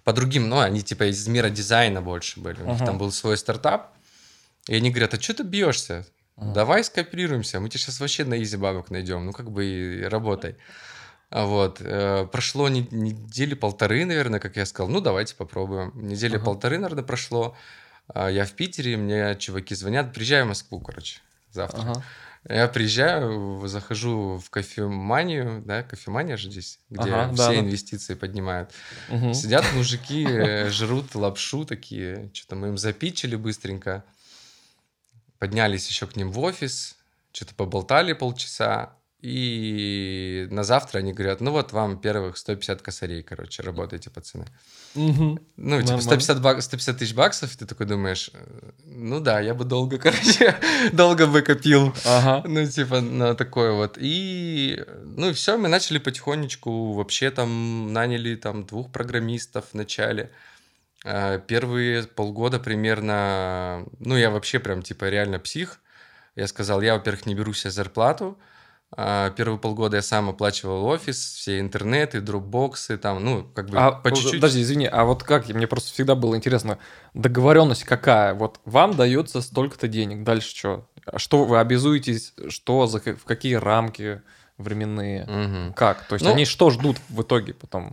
по 0.04 0.12
другим, 0.12 0.48
ну, 0.48 0.60
они 0.60 0.82
типа 0.82 1.10
из 1.10 1.26
мира 1.26 1.50
дизайна 1.50 2.00
больше 2.00 2.40
были. 2.40 2.62
У 2.62 2.66
них 2.66 2.78
там 2.86 2.98
был 2.98 3.10
свой 3.12 3.36
стартап. 3.36 3.92
И 4.68 4.74
они 4.74 4.90
говорят, 4.90 5.14
а 5.14 5.20
что 5.20 5.34
ты 5.34 5.42
бьешься? 5.42 6.06
Ага. 6.36 6.52
Давай 6.52 6.84
скооперируемся, 6.84 7.60
мы 7.60 7.68
тебе 7.68 7.80
сейчас 7.80 8.00
вообще 8.00 8.24
на 8.24 8.40
изи 8.42 8.56
бабок 8.56 8.90
найдем, 8.90 9.24
ну, 9.26 9.32
как 9.32 9.50
бы 9.50 9.64
и 9.64 10.02
работай. 10.04 10.56
А 11.30 11.44
Вот. 11.46 11.80
э, 11.80 12.26
Прошло 12.32 12.68
не- 12.68 12.88
недели 12.90 13.54
полторы, 13.54 14.04
наверное, 14.04 14.40
как 14.40 14.56
я 14.56 14.66
сказал. 14.66 14.90
Ну, 14.90 15.00
давайте 15.00 15.34
попробуем. 15.36 15.92
Недели 15.94 16.36
Ага. 16.36 16.44
полторы, 16.44 16.78
наверное, 16.78 17.04
прошло. 17.04 17.56
А, 18.08 18.28
Я 18.28 18.44
в 18.44 18.52
Питере, 18.52 18.96
мне 18.96 19.36
чуваки 19.36 19.74
звонят. 19.76 20.12
Приезжаю 20.12 20.44
в 20.44 20.48
Москву, 20.48 20.80
короче, 20.80 21.20
завтра. 21.52 21.80
Ага. 21.82 22.02
Я 22.48 22.68
приезжаю, 22.68 23.60
захожу 23.68 24.38
в 24.38 24.48
кофеманию, 24.50 25.62
да, 25.64 25.82
кофемания 25.82 26.36
же 26.38 26.50
здесь, 26.50 26.78
где 26.88 27.10
Ага, 27.10 27.28
все 27.34 27.36
да, 27.36 27.48
да. 27.52 27.58
инвестиции 27.60 28.14
поднимают. 28.14 28.70
Мгм. 29.10 29.34
Сидят 29.34 29.64
мужики, 29.74 30.26
э, 30.26 30.70
жрут 30.70 31.14
лапшу 31.14 31.64
такие, 31.66 32.30
что-то 32.32 32.56
мы 32.56 32.68
им 32.68 32.78
запичили 32.78 33.36
быстренько. 33.36 34.04
Поднялись 35.40 35.88
еще 35.88 36.06
к 36.06 36.16
ним 36.16 36.30
в 36.30 36.38
офис, 36.38 36.96
что-то 37.32 37.54
поболтали 37.54 38.12
полчаса. 38.12 38.94
И 39.22 40.46
на 40.50 40.64
завтра 40.64 40.98
они 41.00 41.12
говорят, 41.12 41.40
ну 41.40 41.50
вот 41.50 41.72
вам 41.72 41.98
первых 41.98 42.38
150 42.38 42.80
косарей, 42.80 43.22
короче, 43.22 43.62
работайте, 43.62 44.08
пацаны. 44.10 44.46
Ну, 44.94 45.34
типа 45.36 45.42
Нормально. 45.56 46.00
150, 46.00 46.40
бак- 46.40 46.62
150 46.62 46.98
тысяч 46.98 47.14
баксов, 47.14 47.54
и 47.54 47.58
ты 47.58 47.66
такой 47.66 47.86
думаешь, 47.86 48.30
ну 48.84 49.20
да, 49.20 49.40
я 49.40 49.54
бы 49.54 49.64
долго, 49.64 49.98
короче, 50.04 50.56
долго 50.92 51.26
бы 51.26 51.42
копил. 51.42 51.94
Ага. 52.04 52.46
Ну, 52.46 52.66
типа, 52.66 53.00
на 53.00 53.34
такое 53.34 53.72
вот. 53.72 53.98
И, 53.98 54.84
ну, 55.04 55.30
и 55.30 55.32
все, 55.32 55.56
мы 55.58 55.68
начали 55.68 55.98
потихонечку, 55.98 56.92
вообще 56.92 57.30
там 57.30 57.92
наняли 57.92 58.36
там 58.36 58.64
двух 58.64 58.90
программистов 58.90 59.66
в 59.72 59.74
начале. 59.74 60.30
А, 61.04 61.38
Первые 61.38 62.04
полгода 62.04 62.58
примерно, 62.58 63.86
ну, 63.98 64.16
я 64.16 64.30
вообще 64.30 64.58
прям, 64.58 64.82
типа, 64.82 65.08
реально 65.08 65.38
псих. 65.38 65.80
Я 66.36 66.46
сказал, 66.46 66.80
я, 66.80 66.94
во-первых, 66.94 67.26
не 67.26 67.34
беру 67.34 67.52
себе 67.52 67.70
зарплату. 67.70 68.38
А, 68.96 69.30
Первые 69.30 69.58
полгода 69.58 69.96
я 69.96 70.02
сам 70.02 70.28
оплачивал 70.28 70.84
офис, 70.86 71.16
все 71.34 71.60
интернеты, 71.60 72.20
дропбоксы, 72.20 72.98
там, 72.98 73.24
ну, 73.24 73.44
как 73.54 73.70
бы 73.70 73.78
А, 73.78 73.92
по 73.92 74.10
чуть-чуть. 74.10 74.32
Подожди, 74.40 74.62
извини, 74.62 74.86
а 74.86 75.04
вот 75.04 75.22
как, 75.22 75.48
мне 75.48 75.66
просто 75.66 75.92
всегда 75.92 76.14
было 76.14 76.36
интересно, 76.36 76.78
договоренность 77.14 77.84
какая? 77.84 78.34
Вот 78.34 78.60
вам 78.64 78.96
дается 78.96 79.40
столько-то 79.42 79.86
денег, 79.88 80.24
дальше 80.24 80.54
что? 80.56 80.88
А 81.06 81.18
Что 81.18 81.44
вы 81.44 81.58
обязуетесь, 81.60 82.34
что, 82.48 82.86
за, 82.86 82.98
в 82.98 83.24
какие 83.24 83.54
рамки 83.54 84.22
временные? 84.58 85.24
Мгм. 85.26 85.72
Как? 85.74 86.06
То 86.08 86.16
есть 86.16 86.24
Ну- 86.24 86.32
они 86.32 86.44
что 86.44 86.70
ждут 86.70 86.98
в 87.08 87.22
итоге 87.22 87.54
потом 87.54 87.92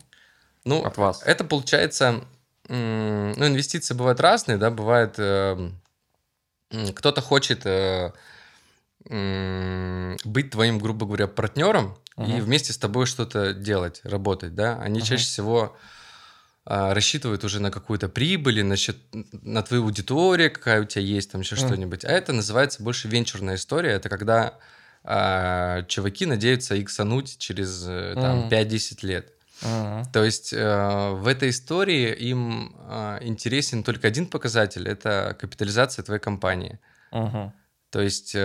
Ну, 0.65 0.83
от 0.83 0.97
вас? 0.97 1.21
Это 1.25 1.43
получается, 1.45 2.21
ну, 2.69 3.47
инвестиции 3.47 3.93
бывают 3.93 4.19
разные, 4.19 4.57
да, 4.57 4.69
бывает, 4.71 5.15
м, 5.19 5.79
кто-то 6.95 7.21
хочет 7.21 7.65
э, 7.65 8.11
м, 9.09 10.17
быть 10.25 10.51
твоим, 10.51 10.79
грубо 10.79 11.05
говоря, 11.05 11.27
партнером 11.27 11.97
и 12.17 12.21
Мгм. 12.21 12.41
вместе 12.41 12.73
с 12.73 12.77
тобой 12.77 13.05
что-то 13.05 13.53
делать, 13.53 14.01
работать, 14.03 14.55
да, 14.55 14.77
они 14.81 14.99
Мгм. 14.99 15.05
чаще 15.07 15.25
всего 15.25 15.77
а, 16.69 16.93
рассчитывают 16.93 17.45
уже 17.45 17.61
на 17.61 17.71
какую-то 17.71 18.09
прибыль, 18.09 18.61
на, 18.61 18.75
счет- 18.75 18.97
на 19.31 19.63
твою 19.63 19.83
аудиторию, 19.85 20.51
какая 20.51 20.81
у 20.81 20.83
тебя 20.85 21.01
есть, 21.01 21.31
там 21.31 21.39
еще 21.39 21.55
Мгм. 21.55 21.65
что-нибудь. 21.65 22.03
А 22.03 22.09
это 22.09 22.33
называется 22.33 22.83
больше 22.83 23.07
венчурная 23.07 23.55
история. 23.55 23.91
Это 23.91 24.09
когда 24.09 24.55
а, 25.05 25.83
чуваки 25.83 26.25
надеются 26.25 26.77
иксануть 26.81 27.37
через 27.37 27.85
э, 27.87 28.15
там, 28.21 28.39
Мгм. 28.39 28.49
5-10 28.49 29.01
лет. 29.03 29.31
Мгм. 29.61 30.05
То 30.11 30.23
есть 30.23 30.53
э, 30.53 31.09
в 31.11 31.27
этой 31.27 31.49
истории 31.49 32.13
им 32.13 32.75
э, 32.87 33.19
интересен 33.21 33.83
только 33.83 34.07
один 34.07 34.27
показатель– 34.27 34.87
это 34.89 35.35
капитализация 35.39 36.03
твоей 36.03 36.21
компании. 36.21 36.79
Мгм. 37.11 37.53
То 37.89 38.01
есть 38.01 38.35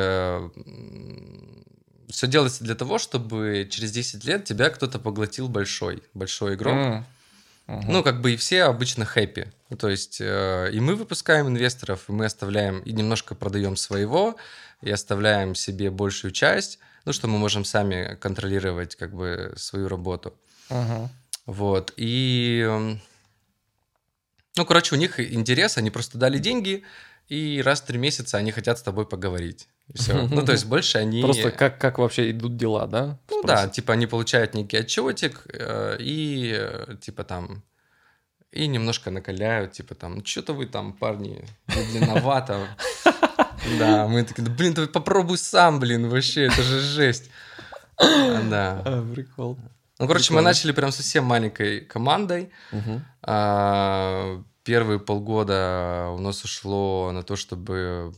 все 2.12 2.26
делается 2.26 2.64
для 2.64 2.74
того, 2.74 2.98
чтобы 2.98 3.66
через 3.70 3.90
10 3.90 4.24
лет 4.24 4.44
тебя 4.44 4.70
кто-то 4.70 4.98
поглотил 4.98 5.48
большой, 5.48 6.02
большой 6.14 6.54
игрок. 6.54 6.74
М. 6.74 7.06
Мгм. 7.66 7.92
Ну, 7.92 8.02
как 8.02 8.20
бы 8.20 8.32
и 8.32 8.36
все 8.36 8.64
обычно 8.64 9.04
хэппи. 9.04 9.52
То 9.78 9.88
есть 9.88 10.20
э, 10.20 10.70
и 10.72 10.80
мы 10.80 10.94
выпускаем 10.94 11.48
инвесторов, 11.48 12.08
и 12.08 12.12
мы 12.12 12.26
оставляем, 12.26 12.80
и 12.80 12.92
немножко 12.92 13.34
продаем 13.34 13.76
своего, 13.76 14.36
и 14.82 14.90
оставляем 14.90 15.54
себе 15.54 15.90
большую 15.90 16.32
часть, 16.32 16.78
ну, 17.04 17.12
что 17.12 17.28
мы 17.28 17.38
можем 17.38 17.64
сами 17.64 18.16
контролировать 18.20 18.96
как 18.96 19.14
бы 19.14 19.54
свою 19.56 19.88
работу. 19.88 20.34
Мгм. 20.70 21.08
Вот. 21.46 21.92
И, 21.96 22.64
м, 22.66 23.00
ну, 24.56 24.64
короче, 24.64 24.94
у 24.94 24.98
них 24.98 25.18
интерес, 25.18 25.78
они 25.78 25.90
просто 25.90 26.18
дали 26.18 26.38
деньги, 26.38 26.84
и 27.28 27.62
раз 27.64 27.80
в 27.80 27.86
три 27.86 27.98
месяца 27.98 28.38
они 28.38 28.52
хотят 28.52 28.78
с 28.78 28.82
тобой 28.82 29.06
поговорить. 29.06 29.68
Все. 29.94 30.26
Ну, 30.26 30.44
то 30.44 30.52
есть 30.52 30.66
больше 30.66 30.98
они... 30.98 31.22
Просто 31.22 31.50
как, 31.50 31.78
как 31.78 31.98
вообще 31.98 32.30
идут 32.30 32.56
дела, 32.56 32.86
да? 32.86 33.18
Ну 33.30 33.42
да, 33.42 33.56
Спросить. 33.56 33.76
типа 33.76 33.92
они 33.94 34.06
получают 34.06 34.54
некий 34.54 34.78
отчетик 34.78 35.42
э, 35.52 35.96
и 35.98 36.54
э, 36.56 36.96
типа 37.00 37.24
там 37.24 37.62
и 38.52 38.66
немножко 38.66 39.10
накаляют, 39.10 39.72
типа 39.72 39.94
там, 39.94 40.24
что-то 40.24 40.52
вы 40.52 40.66
там, 40.66 40.92
парни, 40.92 41.44
длинновато. 41.66 42.68
Да, 43.78 44.08
мы 44.08 44.24
такие, 44.24 44.42
«Да, 44.42 44.50
блин, 44.50 44.74
ты 44.74 44.88
попробуй 44.88 45.38
сам, 45.38 45.78
блин, 45.78 46.08
вообще, 46.08 46.46
это 46.46 46.62
же 46.64 46.80
жесть. 46.80 47.30
Да. 47.96 48.82
А, 48.84 49.14
прикол. 49.14 49.56
Ну, 50.02 50.08
короче, 50.08 50.32
мы 50.32 50.38
Прикольно. 50.38 50.50
начали 50.50 50.72
прям 50.72 50.90
совсем 50.90 51.24
маленькой 51.24 51.80
командой. 51.80 52.50
Мгм. 52.72 53.04
А, 53.22 54.42
Первые 54.64 54.98
полгода 54.98 56.08
у 56.12 56.18
нас 56.18 56.44
ушло 56.44 57.12
на 57.12 57.22
то, 57.22 57.36
чтобы 57.36 58.12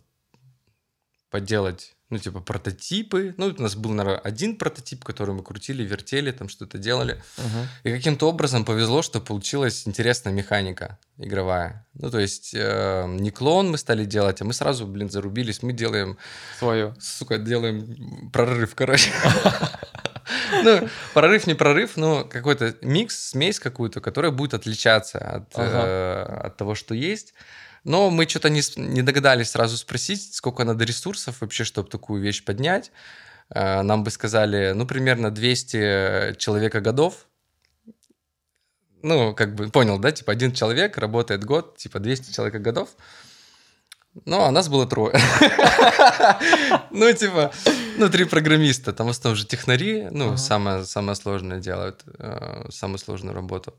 поделать, 1.31 1.95
ну, 2.09 2.19
типа, 2.19 2.41
прототипы. 2.41 3.35
Ну, 3.37 3.55
у 3.59 3.63
нас 3.63 3.77
был, 3.77 3.91
наверное, 3.93 4.19
один 4.21 4.57
прототип, 4.57 5.05
который 5.05 5.35
мы 5.35 5.43
крутили, 5.43 5.83
вертели, 5.83 6.31
там 6.31 6.49
что-то 6.49 6.79
делали. 6.79 7.23
Мгм. 7.37 7.69
И 7.83 7.91
каким-то 7.93 8.29
образом 8.31 8.65
повезло, 8.65 9.03
что 9.03 9.21
получилась 9.21 9.87
интересная 9.87 10.33
механика 10.33 10.99
игровая. 11.19 11.87
Ну, 11.95 12.11
то 12.11 12.19
есть 12.19 12.55
э, 12.55 13.05
не 13.09 13.31
клон 13.31 13.71
мы 13.71 13.77
стали 13.79 14.07
делать, 14.07 14.41
а 14.41 14.45
мы 14.45 14.55
сразу, 14.55 14.87
блин, 14.87 15.11
зарубились. 15.11 15.63
Мы 15.63 15.75
делаем, 15.75 16.17
Свое. 16.59 16.95
сука, 16.99 17.37
делаем 17.39 18.31
прорыв, 18.31 18.75
короче. 18.75 19.11
Ну, 20.63 20.89
прорыв 21.15 21.47
не 21.47 21.55
прорыв, 21.55 21.97
но 21.97 22.25
какой-то 22.25 22.75
микс, 22.83 23.31
смесь 23.31 23.59
какую-то, 23.59 24.01
которая 24.01 24.33
будет 24.33 24.55
отличаться 24.55 25.19
от, 25.19 25.49
Ага. 25.55 25.83
э, 25.87 26.23
от 26.47 26.57
того, 26.57 26.75
что 26.75 26.95
есть. 26.95 27.35
Но 27.85 28.11
мы 28.11 28.27
что-то 28.29 28.49
не, 28.49 28.63
не 28.77 29.03
догадались 29.03 29.51
сразу 29.51 29.77
спросить, 29.77 30.35
сколько 30.35 30.65
надо 30.65 30.85
ресурсов 30.85 31.41
вообще, 31.41 31.65
чтобы 31.65 31.89
такую 31.91 32.23
вещь 32.23 32.45
поднять. 32.45 32.91
Э, 33.51 33.83
Нам 33.83 34.05
бы 34.05 34.11
сказали, 34.11 34.73
ну, 34.75 34.87
примерно 34.87 35.31
200 35.31 36.37
человека 36.39 36.81
годов. 36.81 37.27
Ну, 39.03 39.35
как 39.35 39.55
бы, 39.55 39.69
понял, 39.69 39.99
да? 39.99 40.13
Типа, 40.13 40.33
один 40.33 40.53
человек 40.53 40.97
работает 40.97 41.45
год, 41.45 41.77
типа, 41.77 42.01
200 42.01 42.33
человека 42.33 42.59
годов. 42.59 42.89
Ну, 44.27 44.41
а 44.41 44.51
нас 44.51 44.69
было 44.69 44.87
трое. 44.87 45.15
Ну, 46.91 47.13
типа, 47.13 47.53
ну, 47.99 48.09
три 48.09 48.25
программиста. 48.25 48.93
Там 48.93 49.09
в 49.09 49.11
основном 49.11 49.37
же 49.37 49.47
технари, 49.47 50.09
ну, 50.11 50.37
самое, 50.37 50.85
самое 50.85 51.17
сложное 51.17 51.59
делают, 51.59 52.03
э, 52.19 52.67
самую 52.71 52.99
сложную 52.99 53.35
работу. 53.35 53.75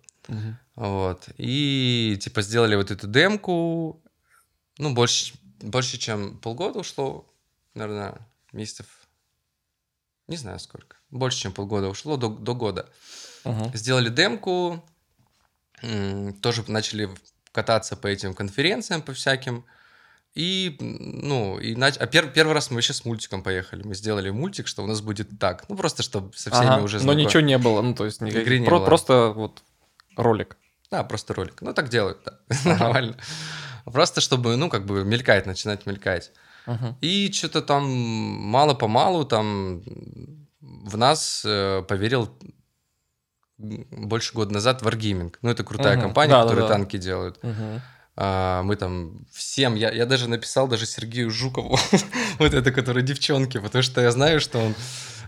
Вот. 0.76 1.30
И, 1.38 2.18
типа, 2.22 2.42
сделали 2.42 2.76
вот 2.76 2.92
эту 2.92 3.08
демку. 3.08 4.02
Ну, 4.78 4.94
больше, 4.94 5.34
больше 5.62 5.98
чем 5.98 6.38
полгода 6.40 6.80
ушло, 6.80 7.26
наверное, 7.74 8.16
месяцев. 8.52 8.88
Не 10.28 10.38
знаю 10.38 10.60
сколько. 10.60 10.98
Больше, 11.10 11.40
чем 11.40 11.54
полгода 11.54 11.88
ушло, 11.88 12.18
до, 12.18 12.30
до 12.30 12.54
года. 12.54 12.90
Сделали 13.74 14.10
демку, 14.10 14.84
тоже 16.42 16.64
начали 16.68 17.10
кататься 17.52 17.96
по 17.96 18.08
этим 18.08 18.34
конференциям, 18.34 19.02
по 19.02 19.14
всяким. 19.14 19.64
И, 20.36 20.76
ну, 20.80 21.58
и 21.60 21.76
нач... 21.76 21.96
а 21.98 22.06
пер- 22.08 22.32
первый 22.34 22.52
раз 22.54 22.70
мы 22.70 22.76
вообще 22.76 22.92
с 22.94 23.06
мультиком 23.06 23.42
поехали. 23.42 23.84
Мы 23.84 23.96
сделали 23.96 24.30
мультик, 24.32 24.68
что 24.68 24.84
у 24.84 24.88
нас 24.88 25.00
будет 25.02 25.40
так. 25.40 25.64
Ну, 25.70 25.78
просто, 25.78 26.04
чтобы 26.04 26.34
со 26.36 26.52
всеми 26.52 26.68
Ага, 26.68 26.84
уже 26.84 26.98
Но 26.98 27.04
знаком- 27.14 27.18
ничего 27.22 27.42
не 27.42 27.58
было, 27.58 27.82
ну 27.82 27.94
то 27.96 28.04
есть 28.06 28.20
никаких- 28.22 28.42
Игры 28.44 28.60
не 28.60 28.66
про- 28.68 28.80
было. 28.80 28.86
Просто 28.86 29.30
вот 29.36 29.64
ролик. 30.18 30.58
Да, 30.92 31.04
просто 31.04 31.34
ролик. 31.34 31.62
Ну, 31.62 31.74
так 31.74 31.88
делают, 31.90 32.20
да. 32.26 32.40
Нормально. 32.80 33.18
Просто, 33.86 34.20
чтобы, 34.20 34.56
ну, 34.58 34.70
как 34.70 34.86
бы 34.86 35.06
мелькать, 35.06 35.46
начинать 35.46 35.86
мелькать. 35.86 36.32
Мгм. 36.66 36.98
И 37.00 37.32
что-то 37.32 37.62
там 37.62 37.86
мало-помалу 37.88 39.24
там 39.26 39.84
в 40.62 40.98
нас 40.98 41.44
э, 41.46 41.82
поверил 41.88 42.30
больше 43.58 44.34
года 44.34 44.54
назад 44.54 44.82
Wargaming. 44.82 45.34
Ну, 45.42 45.50
это 45.50 45.64
крутая 45.64 45.94
Мгм. 45.96 46.02
компания, 46.08 46.32
Да, 46.32 46.38
да, 46.44 46.50
которая 46.50 46.68
да. 46.68 46.74
танки 46.74 46.98
делает. 46.98 47.42
Мгм. 47.44 47.82
А, 48.18 48.64
мы 48.64 48.76
там 48.78 49.26
всем, 49.34 49.76
я, 49.76 49.92
я 49.92 50.06
даже 50.06 50.30
написал 50.30 50.68
даже 50.68 50.86
Сергею 50.86 51.30
Жукову, 51.30 51.78
вот 52.40 52.54
это, 52.54 52.72
который 52.72 53.04
девчонки, 53.04 53.60
потому 53.60 53.82
что 53.82 54.00
я 54.02 54.12
знаю, 54.12 54.40
что 54.40 54.60
он 54.60 54.76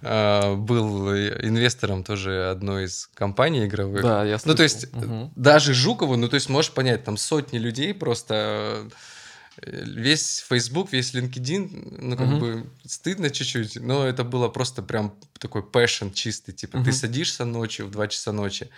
а, 0.03 0.55
был 0.55 1.11
инвестором 1.13 2.03
тоже 2.03 2.49
одной 2.49 2.85
из 2.85 3.09
компаний 3.13 3.65
игровых. 3.65 4.03
Да, 4.03 4.23
я 4.23 4.39
Ну, 4.45 4.55
то 4.55 4.65
слышал. 4.67 4.79
есть, 4.81 4.93
Мгм. 4.93 5.31
даже 5.35 5.73
Жукову, 5.73 6.15
ну, 6.15 6.29
то 6.29 6.35
есть, 6.35 6.47
можешь 6.49 6.71
понять, 6.71 7.03
там 7.03 7.17
сотни 7.17 7.57
людей 7.57 7.93
просто... 7.93 8.33
э, 8.33 8.89
Весь 9.85 10.45
Facebook, 10.47 10.93
весь 10.93 11.13
LinkedIn, 11.15 11.97
ну, 11.99 12.15
как 12.15 12.27
Мгм. 12.27 12.39
бы 12.39 12.69
стыдно 12.85 13.29
чуть-чуть, 13.31 13.75
но 13.81 14.05
это 14.05 14.23
было 14.23 14.49
просто 14.49 14.81
прям 14.83 15.15
такой 15.39 15.61
passion 15.63 16.13
чистый. 16.13 16.53
Типа, 16.53 16.77
ты 16.77 16.83
Мгм. 16.83 16.91
садишься 16.93 17.43
ночью 17.43 17.87
в 17.87 17.91
2 17.91 18.07
часа 18.07 18.31
ночи, 18.31 18.69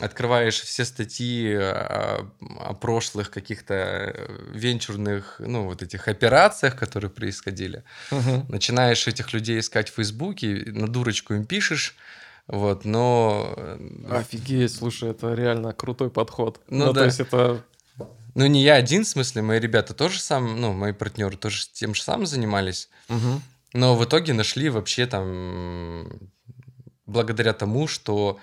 открываешь 0.00 0.60
все 0.60 0.84
статьи 0.84 1.54
о, 1.54 2.26
о 2.58 2.74
прошлых 2.74 3.30
каких-то 3.30 3.74
э, 3.74 4.50
венчурных, 4.52 5.36
ну, 5.38 5.64
вот 5.64 5.82
этих 5.82 6.08
операциях, 6.08 6.76
которые 6.76 7.10
происходили. 7.10 7.84
Мгм. 8.10 8.46
Начинаешь 8.48 9.06
этих 9.06 9.32
людей 9.32 9.60
искать 9.60 9.90
в 9.90 9.94
Фейсбуке, 9.94 10.62
на 10.66 10.88
дурочку 10.88 11.34
им 11.34 11.44
пишешь, 11.44 11.96
вот, 12.46 12.84
но... 12.84 13.54
э, 13.56 13.78
Офигеть, 14.10 14.74
слушай, 14.74 15.10
это 15.10 15.34
реально 15.34 15.72
крутой 15.72 16.10
подход. 16.10 16.60
Ну 16.68 16.86
Ну, 16.86 16.92
да. 16.92 17.00
то 17.00 17.06
есть 17.06 17.20
это... 17.20 17.62
Ну, 18.34 18.46
не 18.46 18.62
я 18.62 18.74
один, 18.74 19.04
в 19.04 19.08
смысле, 19.08 19.42
мои 19.42 19.58
ребята 19.58 19.92
тоже 19.92 20.20
сам, 20.20 20.60
ну, 20.60 20.72
мои 20.72 20.92
партнеры 20.92 21.36
тоже 21.36 21.64
тем 21.72 21.94
же 21.94 22.02
самым 22.02 22.26
занимались. 22.26 22.88
Мгм. 23.08 23.42
Но 23.72 23.96
в 23.96 24.04
итоге 24.04 24.32
нашли 24.32 24.68
вообще 24.68 25.06
там, 25.06 26.08
благодаря 27.06 27.52
тому, 27.52 27.86
что 27.88 28.38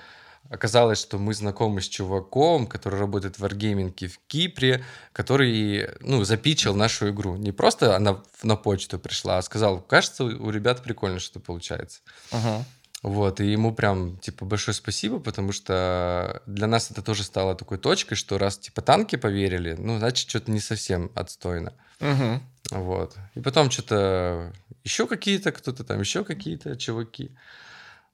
оказалось, 0.50 1.00
что 1.00 1.18
мы 1.18 1.34
знакомы 1.34 1.82
с 1.82 1.88
чуваком, 1.88 2.68
который 2.68 3.00
работает 3.00 3.40
в 3.40 3.44
Wargaming 3.44 4.08
в 4.08 4.20
Кипре, 4.28 4.84
который, 5.14 5.90
ну, 6.02 6.24
запичил 6.24 6.76
нашу 6.76 7.10
игру. 7.10 7.36
Не 7.36 7.52
просто 7.52 7.96
она 7.96 8.24
на 8.44 8.56
почту 8.56 9.00
пришла, 9.00 9.38
а 9.38 9.42
сказал, 9.42 9.82
кажется, 9.82 10.24
у 10.24 10.50
ребят 10.50 10.84
прикольно 10.84 11.20
что 11.20 11.40
получается. 11.40 12.02
Ага. 12.32 12.66
Вот, 13.04 13.40
и 13.40 13.52
ему 13.52 13.76
прям, 13.76 14.18
типа, 14.18 14.46
большое 14.46 14.74
спасибо, 14.74 15.20
потому 15.20 15.52
что 15.52 16.42
для 16.48 16.66
нас 16.66 16.90
это 16.90 17.04
тоже 17.04 17.24
стало 17.24 17.54
такой 17.56 17.78
точкой, 17.78 18.16
что 18.16 18.40
раз, 18.40 18.58
типа, 18.58 18.82
танки 18.82 19.16
поверили, 19.16 19.76
ну, 19.78 20.00
значит, 20.00 20.28
что-то 20.28 20.52
не 20.52 20.60
совсем 20.60 21.12
отстойно. 21.14 21.74
Мгм. 22.00 22.42
Вот. 22.72 23.16
И 23.36 23.40
потом 23.40 23.70
что-то 23.70 24.52
еще 24.84 25.08
какие-то, 25.08 25.52
кто-то 25.52 25.84
там 25.84 26.00
еще 26.00 26.24
какие-то 26.24 26.76
чуваки. 26.76 27.36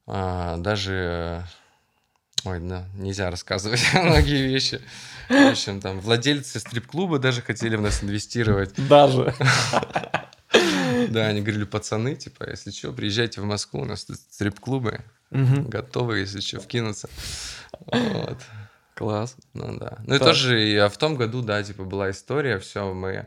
А, 0.06 0.58
даже... 0.58 1.48
Ой, 2.46 2.60
да, 2.60 2.86
нельзя 2.96 3.30
рассказывать 3.32 3.82
многие 3.94 4.46
вещи. 4.46 4.82
В 5.30 5.52
общем, 5.52 5.80
там 5.80 6.00
владельцы 6.00 6.60
стрип-клуба 6.60 7.20
даже 7.20 7.42
хотели 7.42 7.76
в 7.76 7.82
нас 7.82 8.04
инвестировать. 8.04 8.74
Даже. 8.88 9.34
Да, 11.10 11.28
они 11.28 11.42
говорили, 11.42 11.64
пацаны, 11.64 12.16
типа, 12.16 12.50
если 12.50 12.72
что, 12.72 12.92
приезжайте 12.92 13.42
в 13.42 13.46
Москву, 13.46 13.82
у 13.82 13.86
нас 13.86 14.06
тут 14.06 14.18
стрип-клубы, 14.18 15.02
готовы, 15.32 16.20
если 16.20 16.40
что, 16.40 16.60
вкинуться. 16.60 17.10
Вот. 17.88 18.38
Класс. 18.96 19.36
Ну 19.54 19.78
да. 19.80 19.98
Ну 20.06 20.16
и 20.16 20.20
тоже 20.20 20.80
а 20.80 20.90
в 20.90 20.98
том 20.98 21.16
году, 21.16 21.42
да, 21.42 21.64
типа 21.64 21.84
была 21.84 22.12
история, 22.12 22.60
все, 22.60 22.94
мы 22.94 23.26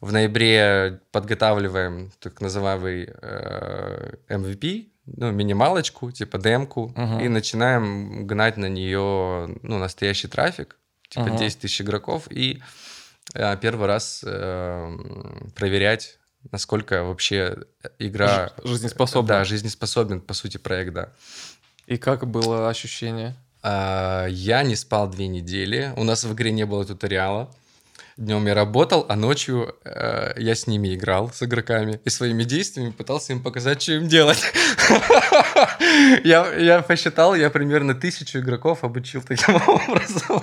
в 0.00 0.12
ноябре 0.12 1.00
подготавливаем 1.12 2.10
так 2.18 2.40
называемый 2.40 3.08
э, 3.22 4.14
MVP, 4.28 4.88
ну, 5.06 5.30
минималочку, 5.32 6.10
типа 6.12 6.38
демку, 6.38 6.92
Мгм. 6.96 7.20
и 7.20 7.28
начинаем 7.28 8.26
гнать 8.26 8.56
на 8.56 8.68
нее, 8.68 9.48
ну, 9.62 9.78
настоящий 9.78 10.28
трафик, 10.28 10.76
типа 11.08 11.26
Ага. 11.26 11.38
10 11.38 11.60
тысяч 11.60 11.80
игроков, 11.82 12.26
и 12.30 12.60
э, 13.34 13.56
первый 13.60 13.86
раз 13.86 14.22
э, 14.26 14.96
проверять, 15.54 16.18
насколько 16.52 17.02
вообще 17.04 17.58
игра... 17.98 18.48
Ж- 18.64 18.68
жизнеспособна. 18.68 19.28
Да, 19.28 19.44
жизнеспособен, 19.44 20.20
по 20.20 20.34
сути, 20.34 20.58
проект, 20.58 20.92
да. 20.92 21.08
И 21.86 21.96
как 21.96 22.26
было 22.26 22.68
ощущение? 22.68 23.34
А, 23.62 24.26
Я 24.26 24.62
не 24.62 24.76
спал 24.76 25.08
две 25.08 25.26
недели. 25.26 25.92
У 25.96 26.04
нас 26.04 26.24
в 26.24 26.32
игре 26.34 26.50
не 26.52 26.64
было 26.66 26.84
туториала. 26.84 27.50
Днем 28.16 28.46
я 28.46 28.54
работал, 28.54 29.06
а 29.08 29.16
ночью 29.16 29.74
э, 29.84 30.34
я 30.36 30.54
с 30.54 30.68
ними 30.68 30.94
играл, 30.94 31.32
с 31.32 31.42
игроками, 31.42 32.00
и 32.04 32.10
своими 32.10 32.44
действиями 32.44 32.92
пытался 32.92 33.32
им 33.32 33.42
показать, 33.42 33.82
что 33.82 33.92
им 33.92 34.06
делать. 34.06 34.38
Я, 36.24 36.82
посчитал, 36.86 37.34
я 37.34 37.50
примерно 37.50 37.94
тысячу 37.94 38.38
игроков 38.38 38.84
обучил 38.84 39.22
таким 39.22 39.56
образом. 39.66 40.42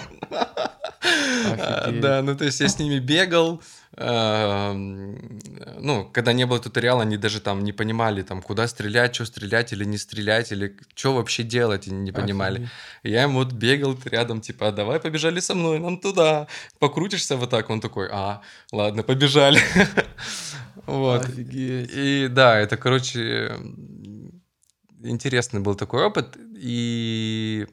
Офигеть. 1.45 2.01
Да, 2.01 2.21
ну 2.21 2.35
то 2.35 2.45
есть 2.45 2.59
я 2.59 2.67
с 2.67 2.79
ними 2.79 2.99
бегал. 2.99 3.61
эм, 3.97 5.39
Ну, 5.79 6.05
когда 6.13 6.33
не 6.33 6.45
было 6.45 6.59
туториала, 6.59 7.01
они 7.01 7.17
даже 7.17 7.39
там 7.41 7.63
не 7.63 7.73
понимали, 7.73 8.21
там, 8.21 8.41
куда 8.41 8.67
стрелять, 8.67 9.15
что 9.15 9.25
стрелять 9.25 9.73
или 9.73 9.83
не 9.85 9.97
стрелять, 9.97 10.51
или 10.51 10.77
что 10.95 11.13
вообще 11.13 11.43
делать, 11.43 11.87
они 11.87 11.97
не 11.99 12.11
понимали. 12.11 12.69
И 13.03 13.09
Я 13.11 13.23
ему 13.23 13.39
вот 13.39 13.51
бегал 13.53 13.97
рядом, 14.05 14.41
типа, 14.41 14.67
«А 14.67 14.71
давай 14.71 14.99
побежали 14.99 15.39
со 15.39 15.55
мной, 15.55 15.79
нам 15.79 15.97
туда. 15.97 16.47
Покрутишься 16.79 17.35
вот 17.37 17.49
так, 17.49 17.69
он 17.69 17.81
такой, 17.81 18.07
а, 18.11 18.41
ладно, 18.71 19.03
побежали. 19.03 19.59
Вот. 20.87 21.25
Офигеть. 21.25 21.91
И 21.93 22.27
да, 22.29 22.57
это, 22.59 22.75
короче, 22.77 23.51
интересный 25.03 25.59
был 25.59 25.75
такой 25.75 26.05
опыт. 26.05 26.37
И 26.55 27.67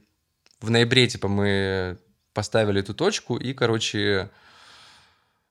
в 0.60 0.70
ноябре, 0.70 1.06
типа, 1.06 1.28
мы 1.28 1.98
поставили 2.38 2.78
эту 2.78 2.94
точку 2.94 3.36
и, 3.36 3.52
короче, 3.52 4.30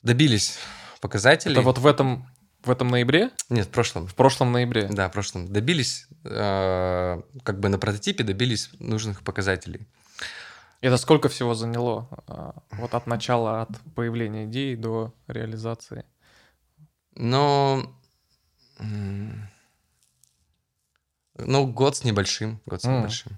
добились 0.04 0.58
показателей. 1.02 1.52
Это 1.56 1.62
вот 1.62 1.80
в 1.80 1.86
этом, 1.86 2.26
в 2.63 2.71
этом 2.71 2.88
ноябре? 2.88 3.32
Нет, 3.50 3.67
в 3.67 3.71
прошлом. 3.71 4.08
В 4.08 4.15
прошлом 4.15 4.54
ноябре? 4.54 4.88
Да, 4.89 5.10
в 5.10 5.12
прошлом. 5.12 5.52
Добились, 5.52 6.08
э, 6.23 7.21
как 7.43 7.60
бы 7.60 7.67
на 7.67 7.78
прототипе 7.78 8.23
добились 8.23 8.69
нужных 8.80 9.21
показателей. 9.21 9.86
Это 10.80 10.95
сколько 10.95 11.28
всего 11.28 11.56
заняло? 11.56 12.08
а, 12.26 12.54
Вот 12.71 12.93
от 12.93 13.06
начала, 13.06 13.63
от 13.63 13.69
появления 13.93 14.45
идеи 14.45 14.76
до 14.76 15.13
реализации? 15.28 16.06
Но... 17.15 17.84
м, 18.80 19.50
Ну, 21.36 21.67
год 21.67 21.97
с 21.97 22.06
небольшим. 22.06 22.62
Год 22.65 22.82
с 22.82 22.86
небольшим. 22.86 23.38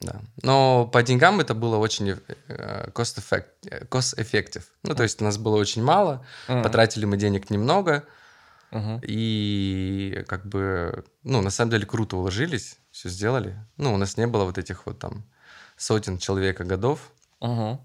Да. 0.00 0.20
Но 0.42 0.86
по 0.86 1.02
деньгам 1.02 1.40
это 1.40 1.54
было 1.54 1.76
очень 1.78 2.10
э, 2.10 2.90
cost 2.92 3.18
effect- 3.18 3.88
cost 3.88 4.16
effective. 4.18 4.64
Ну, 4.82 4.94
то 4.94 5.02
есть 5.02 5.22
у 5.22 5.24
нас 5.24 5.38
было 5.38 5.56
очень 5.56 5.82
мало, 5.82 6.24
М, 6.48 6.62
потратили 6.62 7.06
мы 7.06 7.16
денег 7.16 7.48
немного, 7.50 8.04
мгм. 8.72 9.00
и 9.02 10.22
как 10.28 10.44
бы, 10.46 11.04
ну, 11.22 11.40
на 11.40 11.50
самом 11.50 11.70
деле 11.70 11.86
круто 11.86 12.16
уложились. 12.16 12.76
все 12.90 13.08
сделали. 13.08 13.56
Ну, 13.76 13.94
у 13.94 13.96
нас 13.96 14.16
не 14.16 14.26
было 14.26 14.44
вот 14.44 14.58
этих 14.58 14.86
вот 14.86 14.98
там 14.98 15.24
сотен 15.76 16.18
человека 16.18 16.64
годов. 16.64 17.12
Хм. 17.40 17.78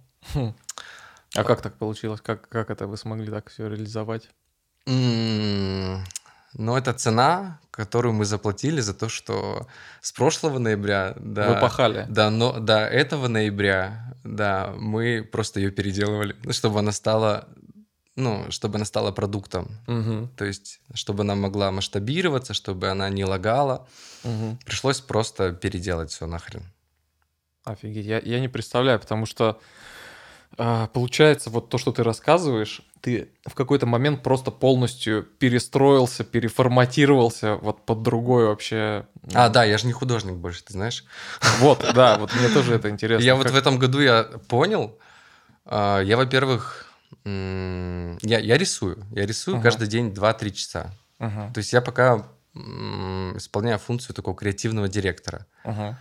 А 1.35 1.43
как 1.43 1.61
так 1.61 1.75
получилось? 1.77 2.19
Как, 2.21 2.47
как 2.49 2.69
это 2.69 2.87
вы 2.87 2.97
смогли 2.97 3.29
так 3.31 3.49
все 3.49 3.67
реализовать? 3.67 4.29
М, 4.85 6.03
Но 6.53 6.77
это 6.77 6.93
цена, 6.93 7.59
которую 7.71 8.13
мы 8.13 8.25
заплатили 8.25 8.81
за 8.81 8.93
то, 8.93 9.07
что 9.09 9.67
с 10.01 10.11
прошлого 10.11 10.59
ноября 10.59 11.13
до, 11.17 11.53
Вы 11.53 11.59
пахали. 11.59 12.05
до, 12.09 12.29
но, 12.29 12.59
до 12.59 12.79
этого 12.85 13.27
ноября, 13.27 14.13
да, 14.23 14.73
мы 14.77 15.23
просто 15.23 15.59
ее 15.59 15.71
переделывали, 15.71 16.35
ну, 16.43 16.51
чтобы 16.51 16.79
она 16.79 16.91
стала, 16.91 17.47
ну, 18.15 18.45
чтобы 18.51 18.75
она 18.75 18.85
стала 18.85 19.11
продуктом. 19.11 19.69
Мгм, 19.87 20.29
То 20.35 20.45
есть, 20.45 20.81
чтобы 20.93 21.21
она 21.23 21.35
могла 21.35 21.71
масштабироваться, 21.71 22.53
чтобы 22.53 22.89
она 22.89 23.09
не 23.09 23.23
лагала. 23.25 23.87
мгм. 24.23 24.59
Пришлось 24.65 24.99
просто 24.99 25.53
переделать 25.53 26.11
все 26.11 26.27
нахрен. 26.27 26.63
Офигеть, 27.63 28.05
я, 28.05 28.19
я 28.19 28.39
не 28.39 28.49
представляю, 28.49 28.99
потому 28.99 29.25
что 29.25 29.59
получается 30.57 31.49
вот 31.49 31.69
то, 31.69 31.77
что 31.77 31.91
ты 31.91 32.03
рассказываешь, 32.03 32.81
ты 33.01 33.29
в 33.45 33.55
какой-то 33.55 33.85
момент 33.85 34.21
просто 34.21 34.51
полностью 34.51 35.23
перестроился, 35.23 36.23
переформатировался 36.23 37.55
вот 37.55 37.85
под 37.85 38.03
другой 38.03 38.45
вообще. 38.45 39.07
А, 39.33 39.49
да, 39.49 39.63
я 39.63 39.77
же 39.77 39.87
не 39.87 39.93
художник 39.93 40.35
больше, 40.35 40.63
ты 40.63 40.73
знаешь. 40.73 41.03
Вот, 41.59 41.79
да, 41.95 42.17
вот 42.17 42.33
мне 42.35 42.49
тоже 42.49 42.75
это 42.75 42.89
интересно. 42.89 43.23
Я 43.23 43.35
вот 43.35 43.49
в 43.49 43.55
этом 43.55 43.79
году 43.79 43.99
я 43.99 44.23
понял, 44.47 44.99
а, 45.65 45.99
я, 46.01 46.15
во-первых, 46.17 46.85
я, 47.25 48.39
я 48.39 48.57
рисую. 48.57 49.05
Я 49.11 49.25
рисую 49.25 49.55
Ага. 49.57 49.63
каждый 49.63 49.87
день 49.87 50.09
2-3 50.09 50.51
часа. 50.51 50.93
Ага, 51.19 51.51
То 51.53 51.57
есть 51.59 51.73
я 51.73 51.81
пока 51.81 52.27
исполняю 52.53 53.79
функцию 53.79 54.15
такого 54.15 54.35
креативного 54.35 54.87
директора. 54.87 55.45
ага. 55.63 55.97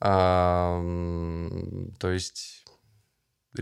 А, 0.00 0.80
то 1.98 2.10
есть, 2.10 2.63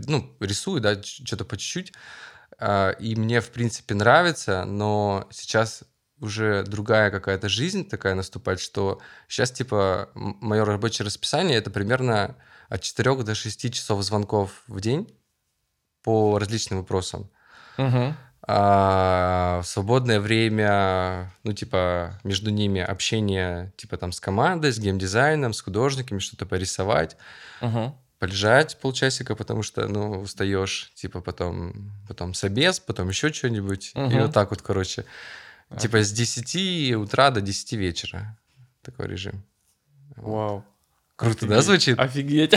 ну, 0.07 0.35
рисую, 0.39 0.81
да, 0.81 1.01
что-то 1.01 1.45
по 1.45 1.57
чуть-чуть. 1.57 1.93
А, 2.59 2.91
и 2.91 3.15
мне, 3.15 3.41
в 3.41 3.49
принципе, 3.51 3.95
нравится, 3.95 4.65
но 4.65 5.27
сейчас 5.31 5.83
уже 6.19 6.63
другая 6.63 7.11
какая-то 7.11 7.49
жизнь 7.49 7.87
такая 7.87 8.15
наступает, 8.15 8.59
что 8.59 9.01
сейчас, 9.27 9.51
типа, 9.51 10.09
мое 10.15 10.63
рабочее 10.63 11.05
расписание 11.05 11.57
это 11.57 11.69
примерно 11.69 12.37
от 12.69 12.81
4 12.81 13.23
до 13.23 13.35
6 13.35 13.71
часов 13.73 14.01
звонков 14.03 14.63
в 14.67 14.79
день 14.79 15.07
по 16.03 16.37
различным 16.39 16.79
вопросам. 16.79 17.29
Мгм. 17.77 18.15
А 18.45 19.61
в 19.63 19.67
свободное 19.67 20.19
время, 20.19 21.33
ну, 21.43 21.53
типа, 21.53 22.19
между 22.23 22.49
ними 22.51 22.81
общение, 22.81 23.73
типа, 23.77 23.97
там, 23.97 24.11
с 24.11 24.19
командой, 24.19 24.71
с 24.71 24.79
геймдизайном, 24.79 25.53
с 25.53 25.61
художниками, 25.61 26.19
что-то 26.19 26.45
порисовать, 26.45 27.15
Мгм. 27.61 27.95
Полежать 28.23 28.77
полчасика, 28.79 29.35
потому 29.35 29.63
что, 29.63 29.85
ну, 29.85 30.21
устаешь, 30.21 30.93
типа, 30.95 31.19
потом, 31.19 31.91
потом 32.07 32.33
собес, 32.33 32.79
потом 32.79 33.09
еще 33.09 33.33
что-нибудь, 33.33 33.91
и 33.95 33.99
Мгм. 33.99 34.21
вот 34.21 34.33
так 34.33 34.49
вот, 34.51 34.61
короче. 34.61 35.03
Типа, 35.77 35.97
с 36.01 36.09
10 36.13 36.95
утра 36.95 37.31
до 37.31 37.41
10 37.41 37.75
вечера 37.75 38.37
такой 38.81 39.07
режим. 39.07 39.43
Вау. 40.15 40.63
Круто, 41.17 41.47
да, 41.47 41.55
Офигеть. 41.57 41.65
звучит? 41.65 41.99
Офигеть. 41.99 42.53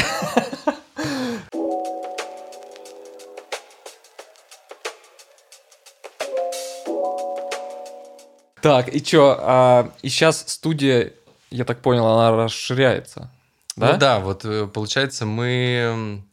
Так, 8.62 8.92
и 8.94 9.02
чё, 9.02 9.92
и 10.02 10.08
сейчас 10.08 10.44
студия, 10.46 11.12
я 11.50 11.64
так 11.64 11.80
понял, 11.82 12.06
она 12.06 12.44
расширяется, 12.44 13.30
да? 13.76 13.92
Ну 13.92 13.98
да, 13.98 14.20
вот 14.20 14.44
э, 14.44 14.66
получается, 14.66 15.26
мы 15.26 16.24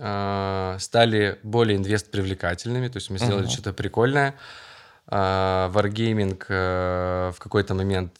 а, 0.00 0.76
стали 0.80 1.38
более 1.42 1.76
инвест-привлекательными, 1.76 2.88
то 2.88 2.96
есть 2.96 3.10
мы 3.10 3.18
сделали 3.18 3.44
Мгм. 3.44 3.50
что-то 3.52 3.72
прикольное. 3.72 4.34
А, 5.06 5.70
Wargaming 5.72 6.42
э, 6.48 7.32
в 7.34 7.38
какой-то 7.38 7.74
момент 7.74 8.12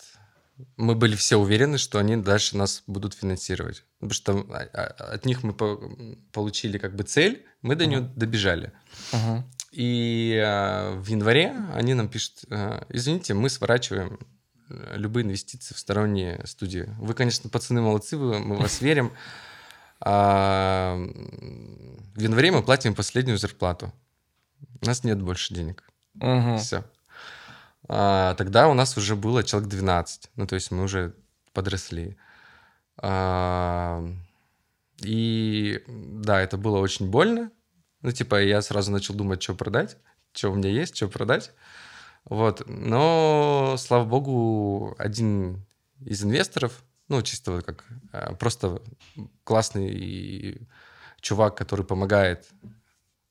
мы 0.77 0.95
были 0.95 1.15
все 1.15 1.37
уверены, 1.37 1.79
что 1.79 1.99
они 1.99 2.17
дальше 2.17 2.57
нас 2.57 2.83
будут 2.87 3.15
финансировать. 3.15 3.85
Потому 4.01 4.15
что 4.15 4.47
а, 4.51 5.13
от 5.15 5.25
них 5.25 5.43
мы 5.43 5.53
по- 5.53 5.81
получили 6.33 6.79
как 6.79 6.95
бы 6.97 7.05
цель, 7.05 7.47
мы 7.63 7.77
до 7.77 7.87
нее 7.87 8.01
добежали. 8.17 8.73
Мгм. 9.13 9.45
И 9.73 10.41
а, 10.45 10.95
в 10.97 11.07
январе 11.09 11.55
они 11.75 11.95
нам 11.95 12.09
пишут, 12.09 12.45
а, 12.51 12.85
извините, 12.89 13.35
мы 13.35 13.51
сворачиваем 13.51 14.19
э, 14.21 14.25
любые 14.69 15.25
инвестиции 15.25 15.75
в 15.75 15.79
сторонние 15.79 16.47
студии. 16.47 16.89
Вы, 16.99 17.15
конечно, 17.15 17.51
пацаны 17.51 17.81
молодцы, 17.81 18.17
вы- 18.17 18.39
мы 18.39 18.57
вас 18.57 18.81
верим. 18.81 19.13
А, 20.01 20.97
в 20.97 22.21
январе 22.21 22.51
мы 22.53 22.63
платим 22.63 22.95
последнюю 22.95 23.39
зарплату. 23.39 23.93
У 24.81 24.87
нас 24.87 25.05
нет 25.05 25.21
больше 25.21 25.55
денег. 25.55 25.85
Мгм. 26.15 26.59
Все. 26.59 26.85
тогда 27.87 28.69
у 28.69 28.75
нас 28.75 28.97
уже 28.99 29.17
было 29.17 29.43
человек 29.43 29.71
12. 29.71 30.31
Ну, 30.37 30.47
то 30.47 30.57
есть 30.57 30.71
мы 30.71 30.83
уже 30.83 31.15
подросли. 31.53 32.17
А, 32.99 34.05
и 35.01 35.83
да, 35.87 36.41
это 36.41 36.57
было 36.59 36.79
очень 36.79 37.09
больно. 37.11 37.51
Ну, 38.03 38.13
типа, 38.13 38.43
я 38.43 38.63
сразу 38.63 38.93
начал 38.93 39.15
думать, 39.15 39.43
что 39.43 39.55
продать, 39.55 39.97
что 40.33 40.51
у 40.51 40.55
меня 40.55 40.71
есть, 40.71 40.97
что 40.97 41.09
продать. 41.09 41.53
Вот. 42.29 42.63
Но, 42.67 43.77
слава 43.79 44.05
богу, 44.05 44.95
один 44.99 45.65
из 46.01 46.23
инвесторов, 46.23 46.85
ну, 47.09 47.23
чисто 47.23 47.53
вот 47.53 47.65
как 47.65 47.85
а, 48.13 48.35
просто 48.35 48.83
классный 49.45 50.67
чувак, 51.21 51.57
который 51.57 51.85
помогает 51.85 52.47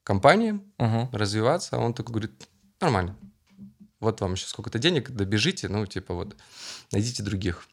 компаниям 0.04 0.64
Мгм. 0.78 1.10
развиваться, 1.12 1.78
он 1.78 1.94
такой 1.94 2.14
говорит, 2.14 2.48
нормально. 2.82 3.16
Вот 4.00 4.22
вам 4.22 4.34
еще 4.34 4.48
сколько-то 4.48 4.80
денег, 4.80 5.12
добежите, 5.12 5.70
ну, 5.70 5.86
типа 5.86 6.14
вот, 6.14 6.36
найдите 6.92 7.24
других. 7.24 7.68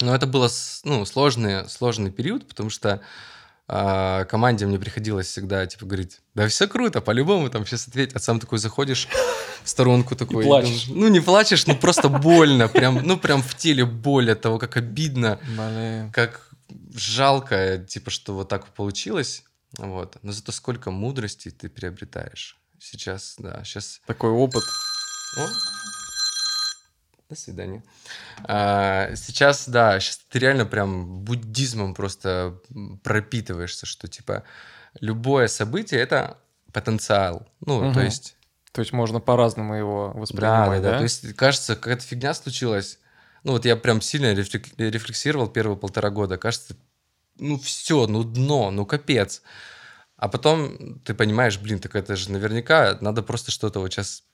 Но 0.00 0.14
это 0.14 0.26
было, 0.26 0.48
ну, 0.84 1.04
сложный, 1.04 1.68
сложный 1.68 2.12
период, 2.12 2.46
потому 2.46 2.70
что 2.70 3.00
а, 3.70 4.24
команде 4.24 4.64
мне 4.64 4.78
приходилось 4.78 5.26
всегда, 5.26 5.66
типа, 5.66 5.84
говорить, 5.84 6.20
да 6.34 6.48
все 6.48 6.66
круто, 6.66 7.02
по-любому 7.02 7.50
там 7.50 7.66
сейчас 7.66 7.86
ответь. 7.86 8.14
А 8.14 8.18
сам 8.18 8.40
такой 8.40 8.58
заходишь 8.58 9.08
в 9.62 9.68
сторонку 9.68 10.16
такой. 10.16 10.44
плачешь. 10.44 10.86
думаешь, 10.86 11.02
ну, 11.02 11.08
не 11.08 11.20
плачешь, 11.20 11.66
ну, 11.66 11.76
просто 11.76 12.08
больно, 12.08 12.68
прям, 12.68 13.02
ну, 13.04 13.18
прям 13.18 13.42
в 13.42 13.54
теле 13.54 13.84
боль 13.84 14.32
от 14.32 14.40
того, 14.40 14.58
как 14.58 14.78
обидно, 14.78 15.38
Блин. 15.42 16.10
как 16.12 16.48
жалко, 16.94 17.78
типа, 17.86 18.10
что 18.10 18.34
вот 18.34 18.48
так 18.48 18.66
получилось. 18.68 19.44
Вот. 19.76 20.16
Но 20.22 20.32
зато 20.32 20.50
сколько 20.52 20.90
мудрости 20.90 21.50
ты 21.50 21.68
приобретаешь. 21.68 22.56
Сейчас, 22.80 23.34
да, 23.38 23.62
сейчас... 23.64 24.00
Такой 24.06 24.30
опыт. 24.30 24.62
О, 25.36 25.46
до 27.28 27.36
свидания. 27.36 27.82
А, 28.44 29.14
сейчас, 29.14 29.68
да, 29.68 30.00
сейчас 30.00 30.18
ты 30.30 30.38
реально 30.38 30.64
прям 30.64 31.24
буддизмом 31.24 31.94
просто 31.94 32.58
пропитываешься, 33.02 33.84
что, 33.86 34.08
типа, 34.08 34.44
любое 35.00 35.48
событие— 35.48 36.00
это 36.02 36.38
потенциал. 36.72 37.46
Ну, 37.60 37.80
то 37.80 37.86
Мгм. 37.88 38.00
есть... 38.00 38.36
То 38.72 38.80
есть 38.80 38.92
можно 38.92 39.18
по-разному 39.20 39.74
его 39.74 40.08
Да, 40.08 40.12
да, 40.14 40.20
воспринимать, 40.20 40.82
да. 40.82 40.90
да? 40.92 40.98
То 40.98 41.04
есть, 41.04 41.34
кажется, 41.34 41.74
какая-то 41.74 42.02
фигня 42.02 42.32
случилась. 42.34 42.98
Ну, 43.44 43.52
вот 43.52 43.64
я 43.64 43.76
прям 43.76 44.00
сильно 44.00 44.32
рефлек- 44.34 44.74
рефлексировал 44.78 45.48
первые 45.48 45.76
полтора 45.76 46.10
года. 46.10 46.38
Кажется, 46.38 46.76
ну, 47.38 47.58
все, 47.58 48.06
ну, 48.06 48.24
дно, 48.24 48.70
ну, 48.70 48.86
капец. 48.86 49.42
А 50.16 50.28
потом 50.28 51.00
ты 51.00 51.14
понимаешь, 51.14 51.58
блин, 51.58 51.78
так 51.78 51.94
это 51.94 52.16
же 52.16 52.30
наверняка 52.30 52.98
надо 53.00 53.22
просто 53.22 53.50
что-то 53.50 53.80
вот 53.80 53.92
сейчас 53.92 54.24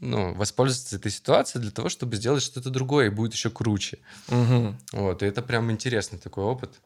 ну, 0.00 0.34
воспользоваться 0.34 0.96
этой 0.96 1.10
ситуацией 1.10 1.62
для 1.62 1.70
того, 1.70 1.88
чтобы 1.88 2.16
сделать 2.16 2.42
что-то 2.42 2.70
другое, 2.70 3.06
и 3.06 3.10
будет 3.10 3.32
еще 3.32 3.50
круче. 3.50 3.98
Мгм. 4.28 4.78
Вот, 4.92 5.22
и 5.22 5.26
это 5.26 5.42
прям 5.42 5.70
интересный 5.70 6.18
такой 6.18 6.44
опыт. 6.44 6.80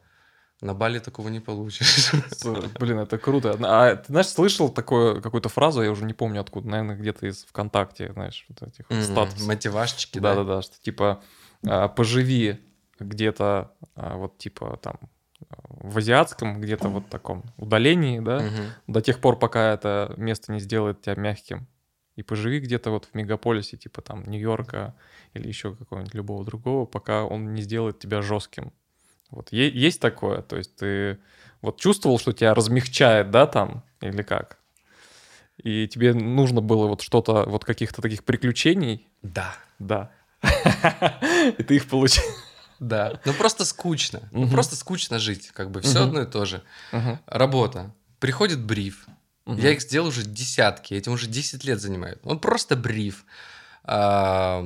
На 0.61 0.73
Бали 0.73 0.99
такого 0.99 1.27
не 1.27 1.41
получишь. 1.41 2.11
Блин, 2.79 2.99
это 2.99 3.17
круто. 3.17 3.57
А 3.61 3.95
ты, 3.97 4.05
знаешь, 4.07 4.27
слышал 4.29 4.69
такую 4.69 5.21
какую-то 5.21 5.49
фразу, 5.49 5.81
я 5.81 5.91
уже 5.91 6.05
не 6.05 6.13
помню 6.13 6.39
откуда, 6.41 6.69
наверное, 6.69 6.95
где-то 6.95 7.27
из 7.27 7.43
ВКонтакте, 7.45 8.13
знаешь, 8.13 8.45
вот 8.47 8.61
этих 8.69 8.85
М, 8.89 9.01
статусов. 9.01 9.47
Мотивашечки, 9.47 10.19
да? 10.19 10.35
Да-да-да, 10.35 10.61
что 10.61 10.81
типа 10.81 11.21
а, 11.65 11.89
поживи 11.89 12.59
где-то 12.99 13.73
а, 13.95 14.15
вот 14.15 14.37
типа 14.37 14.79
там 14.81 14.99
а, 15.49 15.55
в 15.67 15.97
азиатском 15.97 16.61
где-то 16.61 16.87
вот 16.87 17.09
таком 17.09 17.43
удалении, 17.57 18.19
да, 18.19 18.43
Мгм. 18.43 18.73
до 18.87 19.01
тех 19.01 19.19
пор, 19.19 19.37
пока 19.37 19.73
это 19.73 20.13
место 20.15 20.53
не 20.53 20.59
сделает 20.59 21.01
тебя 21.01 21.15
мягким. 21.15 21.67
И 22.15 22.23
поживи 22.23 22.59
где-то 22.59 22.91
вот 22.91 23.05
в 23.11 23.15
мегаполисе, 23.15 23.75
типа 23.77 24.01
там 24.01 24.23
Нью-Йорка 24.29 24.93
или 25.33 25.47
еще 25.47 25.75
какого-нибудь 25.75 26.13
любого 26.13 26.45
другого, 26.45 26.85
пока 26.85 27.23
он 27.25 27.53
не 27.53 27.61
сделает 27.63 27.99
тебя 27.99 28.21
жестким. 28.21 28.71
Вот 29.31 29.51
е- 29.51 29.71
есть 29.87 29.99
такое, 29.99 30.41
то 30.43 30.57
есть 30.57 30.75
ты 30.75 31.17
вот 31.61 31.79
чувствовал, 31.79 32.19
что 32.19 32.31
тебя 32.33 32.53
размягчает, 32.53 33.31
да, 33.31 33.47
там, 33.47 33.83
или 34.01 34.21
как? 34.21 34.59
И 35.57 35.87
тебе 35.87 36.13
нужно 36.13 36.61
было 36.61 36.87
вот 36.87 37.01
что-то, 37.01 37.43
вот 37.47 37.65
каких-то 37.65 38.01
таких 38.01 38.23
приключений, 38.23 39.07
Да. 39.21 39.55
да. 39.79 40.11
И 41.57 41.63
ты 41.63 41.75
их 41.75 41.87
получил. 41.89 42.23
Да. 42.79 43.21
Ну 43.23 43.33
просто 43.33 43.63
скучно. 43.63 44.27
Ну 44.33 44.49
просто 44.49 44.75
скучно 44.75 45.17
жить. 45.17 45.51
Как 45.53 45.71
бы 45.71 45.79
все 45.79 46.03
одно 46.03 46.21
и 46.23 46.25
то 46.25 46.43
же. 46.43 46.63
Работа. 47.27 47.93
Приходит 48.19 48.59
бриф. 48.61 49.05
Я 49.45 49.71
их 49.71 49.81
сделал 49.81 50.07
уже 50.07 50.23
десятки. 50.23 50.93
Этим 50.93 51.13
уже 51.13 51.27
10 51.27 51.63
лет 51.65 51.81
занимают. 51.81 52.19
Он 52.23 52.39
просто 52.39 52.75
бриф. 52.75 53.25
А, 53.83 54.61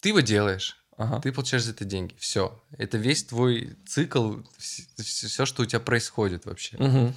Ты 0.00 0.08
его 0.10 0.20
делаешь. 0.20 0.76
Ага. 0.96 1.20
Ты 1.20 1.32
получаешь 1.32 1.62
за 1.64 1.70
это 1.70 1.84
деньги. 1.84 2.14
Все. 2.18 2.60
Это 2.76 2.98
весь 2.98 3.24
твой 3.24 3.76
цикл, 3.86 4.38
все, 4.58 5.46
что 5.46 5.62
у 5.62 5.66
тебя 5.66 5.80
происходит 5.80 6.44
вообще. 6.44 6.76
Мгм. 6.76 7.14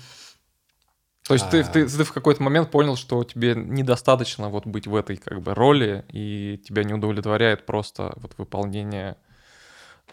То 1.24 1.34
есть 1.34 1.50
ты, 1.50 1.62
А. 1.62 1.64
ты, 1.64 1.88
ты 1.88 2.04
в 2.04 2.14
какой-то 2.14 2.44
момент 2.44 2.72
понял, 2.72 2.96
что 2.96 3.24
тебе 3.24 3.54
недостаточно 3.56 4.50
вот 4.50 4.66
быть 4.66 4.88
в 4.88 4.96
этой 4.96 5.18
как 5.18 5.42
бы 5.42 5.54
роли, 5.54 6.06
и 6.10 6.62
тебя 6.66 6.84
не 6.84 6.94
удовлетворяет 6.94 7.66
просто 7.66 8.14
вот 8.18 8.34
выполнение 8.38 9.18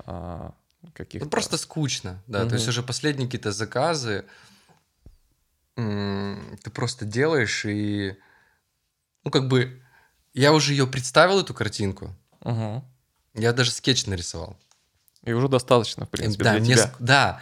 а, 0.07 0.54
каких-то... 0.94 1.26
Ну, 1.26 1.31
просто 1.31 1.57
скучно, 1.59 2.22
да. 2.26 2.46
То 2.46 2.54
есть 2.54 2.68
уже 2.68 2.83
последние 2.83 3.26
какие-то 3.26 3.52
заказы 3.52 4.24
ты 5.78 6.70
просто 6.70 7.04
делаешь 7.04 7.64
и... 7.64 8.16
Ну, 9.24 9.30
как 9.30 9.48
бы... 9.48 9.80
Я 10.34 10.52
уже 10.52 10.72
ее 10.72 10.86
представил, 10.86 11.40
эту 11.40 11.54
картинку. 11.54 12.14
Мгм. 12.40 12.84
Я 13.34 13.52
даже 13.52 13.70
скетч 13.70 14.06
нарисовал. 14.06 14.56
И 15.24 15.32
уже 15.32 15.48
достаточно, 15.48 16.06
в 16.06 16.10
принципе, 16.10 16.44
да, 16.44 16.52
для 16.52 16.60
мне 16.60 16.74
тебя. 16.74 16.84
ск- 16.84 16.96
да. 16.98 17.40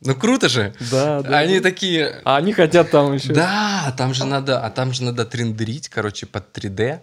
Ну, 0.00 0.14
круто 0.14 0.48
же. 0.48 0.74
Да, 0.90 1.22
да. 1.22 1.38
Они 1.38 1.58
да. 1.58 1.62
такие... 1.62 2.20
А 2.24 2.36
они 2.36 2.52
хотят 2.52 2.90
там 2.90 3.12
еще... 3.14 3.32
Да, 3.32 3.94
там 3.96 4.14
же 4.14 4.24
надо, 4.24 4.64
а 4.64 4.70
там 4.70 4.92
же 4.92 5.02
надо 5.02 5.24
трендерить, 5.24 5.88
короче, 5.88 6.26
под 6.26 6.56
3D. 6.56 7.00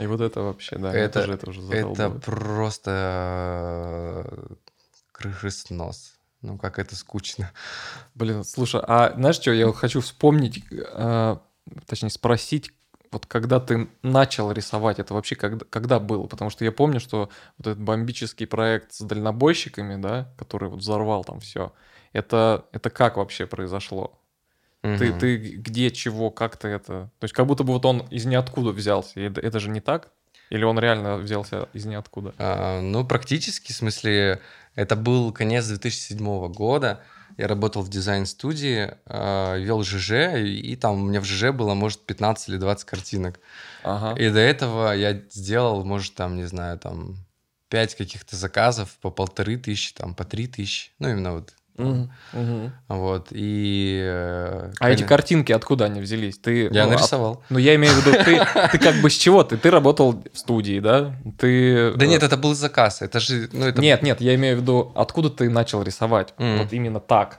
И 0.00 0.06
вот 0.06 0.20
это 0.20 0.40
вообще, 0.40 0.76
да, 0.76 0.92
это, 0.92 1.20
это, 1.20 1.26
же, 1.26 1.32
это 1.34 1.50
уже 1.50 1.60
это 1.62 1.94
задолбывает. 1.94 2.24
просто 2.24 2.90
э, 4.26 4.54
крышеснос. 5.12 6.13
Ну, 6.44 6.58
как 6.58 6.78
это 6.78 6.94
скучно. 6.94 7.50
Блин, 8.14 8.44
слушай, 8.44 8.80
а 8.86 9.14
знаешь 9.16 9.36
что, 9.36 9.50
я 9.50 9.72
хочу 9.72 10.02
вспомнить, 10.02 10.62
э, 10.70 11.36
точнее 11.86 12.10
спросить, 12.10 12.70
вот 13.10 13.24
когда 13.24 13.60
ты 13.60 13.88
начал 14.02 14.52
рисовать, 14.52 14.98
это 14.98 15.14
вообще 15.14 15.36
когда, 15.36 15.64
когда 15.70 15.98
было? 15.98 16.26
Потому 16.26 16.50
что 16.50 16.64
я 16.66 16.72
помню, 16.72 17.00
что 17.00 17.30
вот 17.56 17.66
этот 17.66 17.80
бомбический 17.80 18.46
проект 18.46 18.92
с 18.92 19.00
дальнобойщиками, 19.00 20.00
да, 20.00 20.34
который 20.36 20.68
вот 20.68 20.80
взорвал 20.80 21.24
там 21.24 21.40
все, 21.40 21.72
это, 22.12 22.66
это 22.72 22.90
как 22.90 23.16
вообще 23.16 23.46
произошло? 23.46 24.20
Ты, 24.82 25.08
Мгм. 25.08 25.18
ты 25.18 25.36
где, 25.38 25.90
чего, 25.90 26.30
как 26.30 26.58
ты 26.58 26.68
это... 26.68 27.10
То 27.20 27.24
есть 27.24 27.32
как 27.34 27.46
будто 27.46 27.64
бы 27.64 27.72
вот 27.72 27.86
он 27.86 28.00
из 28.10 28.26
ниоткуда 28.26 28.70
взялся. 28.70 29.18
Это, 29.18 29.40
это 29.40 29.58
же 29.60 29.70
не 29.70 29.80
так? 29.80 30.10
Или 30.50 30.64
он 30.64 30.78
реально 30.78 31.16
взялся 31.16 31.68
из 31.72 31.86
ниоткуда? 31.86 32.34
А, 32.38 32.80
ну, 32.80 33.04
практически, 33.04 33.72
в 33.72 33.76
смысле, 33.76 34.40
это 34.74 34.96
был 34.96 35.32
конец 35.32 35.66
2007 35.66 36.52
года. 36.52 37.00
Я 37.36 37.48
работал 37.48 37.82
в 37.82 37.88
дизайн-студии, 37.88 38.94
а, 39.06 39.56
вел 39.56 39.82
ЖЖ, 39.82 40.36
и, 40.36 40.72
и 40.72 40.76
там 40.76 41.02
у 41.02 41.04
меня 41.06 41.20
в 41.20 41.24
ЖЖ 41.24 41.50
было, 41.50 41.74
может, 41.74 42.00
15 42.06 42.48
или 42.48 42.56
20 42.58 42.84
картинок. 42.84 43.40
Ага. 43.82 44.20
И 44.20 44.30
до 44.30 44.38
этого 44.38 44.92
я 44.92 45.20
сделал, 45.30 45.84
может, 45.84 46.14
там, 46.14 46.36
не 46.36 46.44
знаю, 46.44 46.78
там, 46.78 47.16
5 47.70 47.96
каких-то 47.96 48.36
заказов 48.36 48.96
по 49.00 49.10
полторы 49.10 49.56
тысячи, 49.56 49.94
там, 49.94 50.14
по 50.14 50.24
три 50.24 50.46
тысячи. 50.46 50.92
Ну, 51.00 51.10
именно 51.10 51.32
вот. 51.32 51.54
Вот, 52.88 53.28
и... 53.30 54.00
э, 54.04 54.72
А 54.78 54.90
эти 54.90 55.02
картинки 55.02 55.50
откуда 55.52 55.86
они 55.86 56.00
взялись? 56.00 56.38
Ты, 56.38 56.68
Я 56.70 56.84
ну, 56.86 56.92
от- 56.92 56.98
нарисовал. 56.98 57.42
Ну, 57.50 57.58
я 57.58 57.74
имею 57.74 57.92
в 57.94 58.06
виду, 58.06 58.16
ты, 58.24 58.40
ты 58.72 58.78
как 58.78 58.94
бы 58.96 59.10
с 59.10 59.14
чего? 59.14 59.42
Ты, 59.42 59.56
ты 59.56 59.70
работал 59.70 60.22
в 60.32 60.38
студии, 60.38 60.78
да? 60.80 61.16
Ты... 61.38 61.92
Да 61.96 62.04
э, 62.04 62.08
нет, 62.08 62.22
это 62.22 62.36
был 62.36 62.54
заказ, 62.54 63.02
это 63.02 63.18
же... 63.18 63.48
Ну, 63.52 63.66
это... 63.66 63.80
Нет, 63.80 64.02
нет, 64.02 64.20
я 64.20 64.34
имею 64.36 64.58
в 64.58 64.60
виду, 64.60 64.92
откуда 64.94 65.30
ты 65.30 65.50
начал 65.50 65.82
рисовать? 65.82 66.34
Вот 66.38 66.72
именно 66.72 67.00
так. 67.00 67.38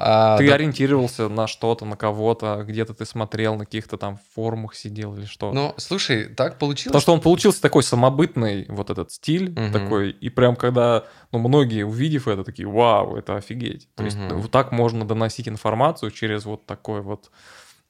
А, 0.00 0.38
ты 0.38 0.46
да- 0.46 0.54
ориентировался 0.54 1.28
на 1.28 1.46
что-то, 1.46 1.84
на 1.84 1.96
кого-то, 1.96 2.64
где-то 2.66 2.94
ты 2.94 3.04
смотрел, 3.04 3.56
на 3.56 3.64
каких-то 3.64 3.96
там 3.96 4.18
форумах 4.34 4.74
сидел 4.74 5.16
или 5.16 5.24
что? 5.24 5.52
Ну, 5.52 5.74
слушай, 5.76 6.24
так 6.26 6.58
получилось... 6.58 6.86
Потому 6.92 7.00
что 7.02 7.12
он 7.12 7.20
получился 7.20 7.60
такой 7.62 7.82
самобытный, 7.82 8.66
вот 8.68 8.90
этот 8.90 9.12
стиль 9.12 9.50
Мгм. 9.50 9.72
такой, 9.72 10.10
и 10.10 10.28
прям 10.28 10.56
когда, 10.56 11.04
ну, 11.32 11.38
многие, 11.38 11.84
увидев 11.84 12.28
это, 12.28 12.44
такие, 12.44 12.68
вау, 12.68 13.16
это 13.16 13.36
офигеть. 13.36 13.88
То 13.94 14.04
есть 14.04 14.16
Мгм. 14.16 14.40
вот 14.40 14.50
так 14.50 14.72
можно 14.72 15.06
доносить 15.06 15.48
информацию 15.48 16.10
через 16.10 16.44
вот 16.44 16.66
такой 16.66 17.00
вот 17.02 17.30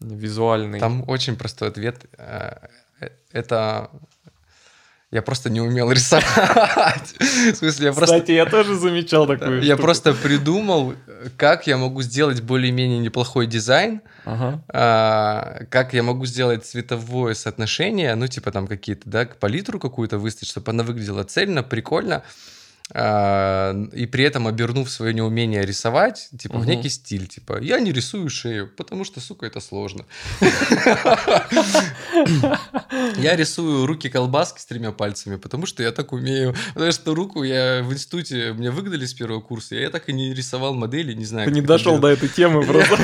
визуальный... 0.01 0.81
Там 0.81 1.05
очень 1.09 1.37
простой 1.37 1.68
ответ. 1.68 2.07
Э, 2.16 2.68
э, 3.01 3.09
Это... 3.33 3.90
Я 5.11 5.23
просто 5.23 5.49
не 5.49 5.61
умел 5.62 5.90
рисовать. 5.90 7.14
В 7.18 7.55
смысле, 7.55 7.87
я 7.87 7.92
просто... 7.94 8.16
Кстати, 8.16 8.33
я 8.33 8.44
тоже 8.44 8.75
замечал 8.75 9.27
такую 9.27 9.62
Я 9.62 9.79
просто 9.79 10.12
придумал, 10.12 10.94
как 11.38 11.66
я 11.66 11.79
могу 11.79 12.03
сделать 12.03 12.42
более-менее 12.42 12.99
неплохой 12.99 13.47
дизайн, 13.47 14.03
Ага. 14.27 14.62
а, 14.68 15.61
как 15.71 15.94
я 15.94 16.03
могу 16.03 16.27
сделать 16.27 16.66
цветовое 16.66 17.33
соотношение, 17.33 18.14
ну, 18.16 18.27
типа 18.27 18.53
там 18.53 18.66
какие-то, 18.66 19.09
да, 19.09 19.25
палитру 19.25 19.81
какую-то 19.81 20.18
выставить, 20.18 20.51
чтобы 20.51 20.73
она 20.73 20.83
выглядела 20.85 21.25
цельно, 21.25 21.62
прикольно, 21.62 22.23
и 22.90 24.09
при 24.11 24.24
этом 24.24 24.46
обернув 24.46 24.90
свое 24.90 25.12
неумение 25.12 25.64
рисовать, 25.66 26.31
типа, 26.38 26.57
в 26.59 26.62
Мгм. 26.62 26.70
некий 26.70 26.88
стиль, 26.88 27.27
типа, 27.27 27.61
я 27.61 27.81
не 27.81 27.92
рисую 27.92 28.31
шею, 28.31 28.70
потому 28.77 29.05
что, 29.05 29.20
сука, 29.20 29.44
это 29.46 29.61
сложно. 29.61 30.05
Я 33.16 33.37
рисую 33.37 33.87
руки 33.87 34.09
колбаски 34.09 34.61
с 34.61 34.66
тремя 34.66 34.92
пальцами, 34.92 35.37
потому 35.37 35.66
что 35.66 35.83
я 35.83 35.92
так 35.92 36.12
умею. 36.12 36.55
Потому 36.74 36.92
что 36.92 37.14
руку 37.14 37.42
я 37.42 37.83
в 37.83 37.92
институте, 37.92 38.53
мне 38.53 38.70
выгнали 38.70 39.05
с 39.05 39.14
первого 39.14 39.40
курса, 39.40 39.74
я 39.74 39.90
так 39.90 40.09
и 40.09 40.12
не 40.12 40.35
рисовал 40.35 40.74
модели, 40.74 41.12
не 41.12 41.24
знаю. 41.24 41.48
Ты 41.48 41.55
не 41.55 41.61
дошел 41.61 41.98
до 41.98 42.09
этой 42.09 42.29
темы 42.29 42.64
просто. 42.64 42.96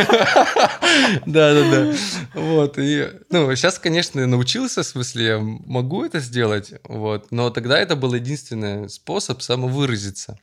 Да, 1.26 1.52
да, 1.54 1.70
да. 1.70 1.94
Вот. 2.34 2.78
И, 2.78 3.08
ну, 3.30 3.54
сейчас, 3.56 3.78
конечно, 3.78 4.26
научился, 4.26 4.82
в 4.82 4.86
смысле, 4.86 5.24
я 5.26 5.38
могу 5.40 6.04
это 6.04 6.20
сделать, 6.20 6.72
вот. 6.84 7.30
Но 7.32 7.50
тогда 7.50 7.78
это 7.78 7.96
был 7.96 8.14
единственный 8.14 8.88
способ 8.88 9.42
самовыразиться. 9.74 10.38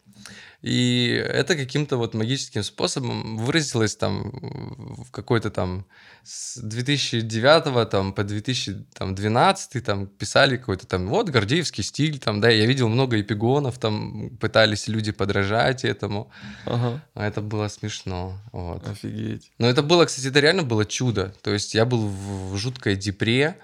И 0.61 1.07
это 1.27 1.55
каким-то 1.55 1.97
вот 1.97 2.13
магическим 2.13 2.61
способом 2.61 3.37
выразилось 3.37 3.95
там 3.95 4.29
в 4.31 5.09
какой-то 5.09 5.49
там 5.49 5.85
с 6.23 6.59
2009 6.61 7.89
там 7.89 8.13
по 8.13 8.23
2012 8.23 9.83
там 9.83 10.05
писали 10.05 10.57
какой-то 10.57 10.85
там 10.85 11.07
вот 11.07 11.29
гордеевский 11.29 11.83
стиль 11.83 12.19
там 12.19 12.41
да 12.41 12.49
я 12.51 12.67
видел 12.67 12.89
много 12.89 13.19
эпигонов 13.19 13.79
там 13.79 14.37
пытались 14.39 14.87
люди 14.87 15.11
подражать 15.11 15.83
этому 15.83 16.29
Ага. 16.65 17.01
а 17.15 17.25
это 17.25 17.41
было 17.41 17.67
смешно 17.67 18.37
вот 18.51 18.87
Офигеть. 18.87 19.51
но 19.57 19.65
это 19.67 19.81
было, 19.81 20.05
кстати, 20.05 20.27
это 20.27 20.39
реально 20.41 20.61
было 20.61 20.85
чудо. 20.85 21.33
То 21.41 21.51
есть 21.51 21.73
я 21.73 21.85
был 21.85 22.07
в, 22.07 22.51
в 22.53 22.57
жуткой 22.57 22.95
депре, 22.95 23.57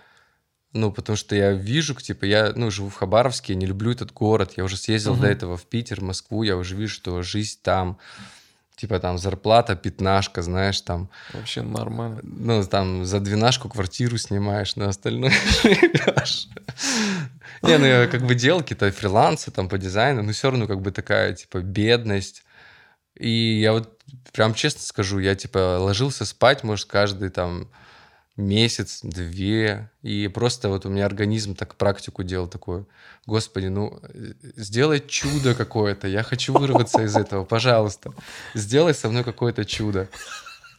ну, 0.78 0.92
потому 0.92 1.16
что 1.18 1.36
я 1.36 1.52
вижу, 1.52 1.94
типа, 1.96 2.26
я, 2.26 2.54
ну, 2.56 2.72
живу 2.72 2.90
в 2.90 2.96
Хабаровске, 2.96 3.56
не 3.56 3.66
люблю 3.66 3.92
этот 3.92 4.14
город. 4.14 4.54
Я 4.58 4.64
уже 4.64 4.78
съездил 4.78 5.14
Мгм. 5.14 5.22
до 5.22 5.28
этого 5.28 5.58
в 5.58 5.66
Питер, 5.66 6.02
Москву, 6.02 6.44
я 6.44 6.56
уже 6.56 6.76
вижу, 6.76 6.94
что 6.94 7.22
жизнь 7.24 7.60
там, 7.62 7.98
типа, 8.76 9.00
там 9.00 9.18
зарплата 9.18 9.76
пятнашка, 9.76 10.42
знаешь, 10.42 10.82
там, 10.82 11.10
Вообще 11.34 11.62
нормально. 11.64 12.20
ну, 12.24 12.64
там 12.64 13.06
за 13.06 13.20
двенашку 13.20 13.70
квартиру 13.70 14.18
снимаешь, 14.18 14.76
на 14.76 14.90
остальное 14.90 15.32
живешь. 15.64 16.48
Не, 17.64 17.78
ну, 17.80 17.86
я 17.86 18.08
как 18.08 18.22
бы 18.22 18.36
делал 18.36 18.62
какие-то 18.62 18.92
фрилансы 18.92 19.50
там 19.52 19.68
по 19.68 19.78
дизайну, 19.78 20.22
но 20.24 20.32
все 20.32 20.52
равно 20.52 20.68
как 20.68 20.82
бы 20.82 20.92
такая, 20.92 21.34
типа, 21.34 21.60
бедность. 21.62 22.44
И 23.20 23.60
я 23.60 23.72
вот 23.74 24.00
прям 24.32 24.54
честно 24.54 24.82
скажу, 24.82 25.18
я, 25.20 25.34
типа, 25.34 25.78
ложился 25.80 26.24
спать, 26.26 26.64
может, 26.64 26.86
каждый 26.88 27.30
там 27.30 27.68
месяц, 28.38 29.00
две, 29.02 29.90
и 30.04 30.28
просто 30.28 30.70
вот 30.70 30.86
у 30.86 30.90
меня 30.90 31.06
организм 31.06 31.56
так 31.56 31.76
практику 31.76 32.24
делал 32.24 32.48
такую. 32.48 32.88
Господи, 33.26 33.68
ну, 33.68 34.00
э, 34.04 34.34
сделай 34.56 35.04
чудо 35.06 35.56
какое-то, 35.56 36.08
я 36.08 36.24
хочу 36.24 36.54
вырваться 36.54 37.02
из 37.04 37.16
этого, 37.16 37.44
пожалуйста. 37.44 38.14
Сделай 38.54 38.94
со 38.94 39.10
мной 39.10 39.24
какое-то 39.24 39.66
чудо. 39.66 40.08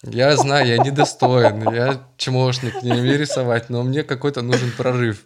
Я 0.05 0.37
знаю, 0.37 0.66
я 0.66 0.79
недостоин, 0.79 1.68
я 1.73 2.01
чмошник, 2.16 2.83
не 2.83 2.92
умею 2.92 3.18
рисовать, 3.18 3.68
но 3.68 3.83
мне 3.83 4.05
какой-то 4.05 4.42
нужен 4.42 4.71
прорыв. 4.71 5.25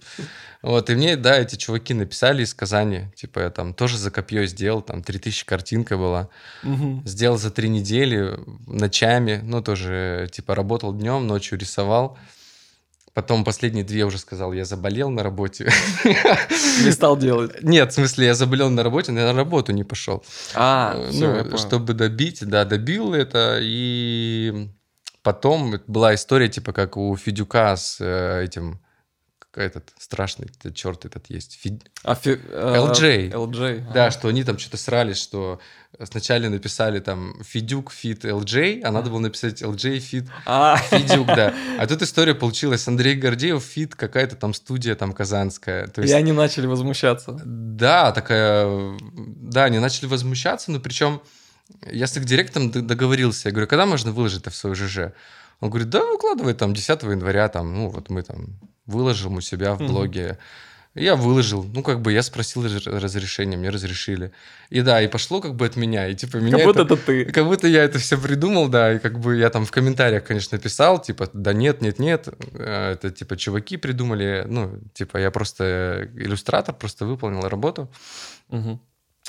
Вот, 0.62 0.90
и 0.90 0.94
мне, 0.94 1.16
да, 1.16 1.38
эти 1.38 1.56
чуваки 1.56 1.92
написали 1.92 2.44
из 2.44 2.54
Казани, 2.54 3.10
типа, 3.16 3.40
я 3.40 3.50
там 3.50 3.74
тоже 3.74 3.98
за 3.98 4.10
копье 4.12 4.46
сделал, 4.46 4.80
там 4.80 5.02
3000 5.02 5.44
картинка 5.44 5.96
была. 5.96 6.28
Мгм. 6.62 7.02
Сделал 7.04 7.36
за 7.36 7.50
три 7.50 7.68
недели 7.68 8.38
ночами, 8.68 9.40
ну, 9.42 9.60
тоже, 9.60 10.28
типа, 10.30 10.54
работал 10.54 10.94
днем, 10.94 11.26
ночью 11.26 11.58
рисовал. 11.58 12.16
Потом 13.14 13.44
последние 13.44 13.84
две 13.84 14.04
уже 14.06 14.18
сказал, 14.18 14.52
я 14.54 14.64
заболел 14.64 15.10
на 15.10 15.22
работе. 15.22 15.70
Не 16.84 16.90
стал 16.92 17.18
делать. 17.18 17.52
Нет, 17.62 17.90
в 17.90 17.94
смысле, 17.94 18.26
я 18.26 18.34
заболел 18.34 18.70
на 18.70 18.82
работе, 18.82 19.12
но 19.12 19.20
я 19.20 19.26
на 19.26 19.34
работу 19.34 19.72
не 19.72 19.84
пошел. 19.84 20.24
А, 20.54 20.94
Э, 20.96 21.10
ну, 21.12 21.44
понял. 21.44 21.58
чтобы 21.58 21.92
добить, 21.92 22.38
да, 22.46 22.64
добил 22.64 23.12
это, 23.12 23.58
и 23.60 24.68
потом 25.22 25.74
была 25.86 26.14
история, 26.14 26.48
типа, 26.48 26.72
как 26.72 26.96
у 26.96 27.14
Федюка 27.16 27.76
с 27.76 27.98
э, 28.00 28.44
этим, 28.44 28.80
этот 29.54 29.92
страшный 29.98 30.46
этот 30.58 30.74
черт 30.74 31.04
этот 31.04 31.28
есть. 31.28 31.58
Фи- 31.62 31.80
А 32.04 32.14
фи- 32.14 32.38
LJ. 32.52 33.30
LJ. 33.32 33.92
Да, 33.92 34.04
ага. 34.06 34.10
что 34.10 34.28
они 34.28 34.44
там 34.44 34.58
что-то 34.58 34.76
срались, 34.76 35.18
что 35.18 35.60
сначала 36.04 36.48
написали 36.48 37.00
там 37.00 37.34
Feduk 37.44 37.92
feat 37.92 38.24
LJ, 38.24 38.82
а 38.82 38.90
надо 38.90 39.10
было 39.10 39.18
написать 39.18 39.62
LJ 39.62 39.98
feat 39.98 40.24
А, 40.46 40.76
Feduk, 40.78 41.26
да. 41.26 41.54
А 41.78 41.86
тут 41.86 42.02
история 42.02 42.34
получилась. 42.34 42.88
Андрей 42.88 43.14
Гордеев 43.14 43.62
feat 43.62 43.94
какая-то 43.94 44.36
там 44.36 44.54
студия 44.54 44.94
там 44.94 45.12
казанская. 45.12 45.86
То 45.88 46.00
и 46.00 46.04
есть, 46.04 46.14
они 46.14 46.32
начали 46.32 46.66
возмущаться. 46.66 47.38
да, 47.44 48.12
такая, 48.12 48.96
да, 49.14 49.64
они 49.64 49.78
начали 49.78 50.06
возмущаться, 50.06 50.70
но 50.70 50.80
причем 50.80 51.20
я 51.90 52.06
с 52.06 52.16
их 52.16 52.24
директором 52.24 52.70
договорился. 52.70 53.48
Я 53.48 53.52
говорю, 53.52 53.66
когда 53.68 53.86
можно 53.86 54.12
выложить 54.12 54.40
это 54.40 54.50
в 54.50 54.56
свой 54.56 54.74
ЖЖ? 54.74 55.12
Он 55.60 55.70
говорит, 55.70 55.90
да, 55.90 56.04
выкладывай 56.04 56.54
там 56.54 56.74
10 56.74 57.02
января, 57.04 57.48
там, 57.48 57.72
ну 57.74 57.88
вот 57.88 58.10
мы 58.10 58.22
там 58.22 58.46
выложим 58.86 59.34
у 59.34 59.40
себя 59.40 59.74
в 59.74 59.78
блоге. 59.78 60.38
Я 60.94 61.16
выложил, 61.16 61.64
ну 61.64 61.82
как 61.82 62.02
бы 62.02 62.12
я 62.12 62.22
спросил 62.22 62.64
раз- 62.64 62.86
разрешения, 62.86 63.56
мне 63.56 63.70
разрешили. 63.70 64.30
И 64.68 64.82
да, 64.82 65.00
и 65.00 65.08
пошло 65.08 65.40
как 65.40 65.54
бы 65.54 65.64
от 65.64 65.74
меня, 65.76 66.06
и 66.08 66.14
типа 66.14 66.36
меня 66.36 66.58
Как 66.58 66.66
будто 66.66 66.82
это- 66.82 66.94
это 66.94 67.06
ты. 67.06 67.24
как 67.32 67.46
будто 67.46 67.66
я 67.66 67.82
это 67.82 67.98
все 67.98 68.18
придумал, 68.18 68.68
да, 68.68 68.92
и 68.92 68.98
как 68.98 69.18
бы 69.18 69.38
я 69.38 69.48
там 69.48 69.64
в 69.64 69.70
комментариях, 69.70 70.24
конечно, 70.24 70.58
писал, 70.58 71.00
типа, 71.00 71.30
да 71.32 71.54
нет, 71.54 71.80
нет, 71.80 71.98
нет, 71.98 72.28
э, 72.52 72.92
это 72.92 73.10
типа 73.10 73.38
чуваки 73.38 73.78
придумали, 73.78 74.44
ну, 74.46 74.78
типа 74.92 75.16
я 75.16 75.30
просто 75.30 76.10
иллюстратор, 76.14 76.74
просто 76.74 77.06
выполнил 77.06 77.48
работу, 77.48 77.88
Мгм. 78.50 78.78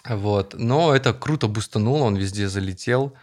вот. 0.10 0.56
Но 0.58 0.94
это 0.94 1.14
круто 1.14 1.48
бустануло, 1.48 2.04
он 2.04 2.18
везде 2.18 2.50
залетел, 2.50 3.14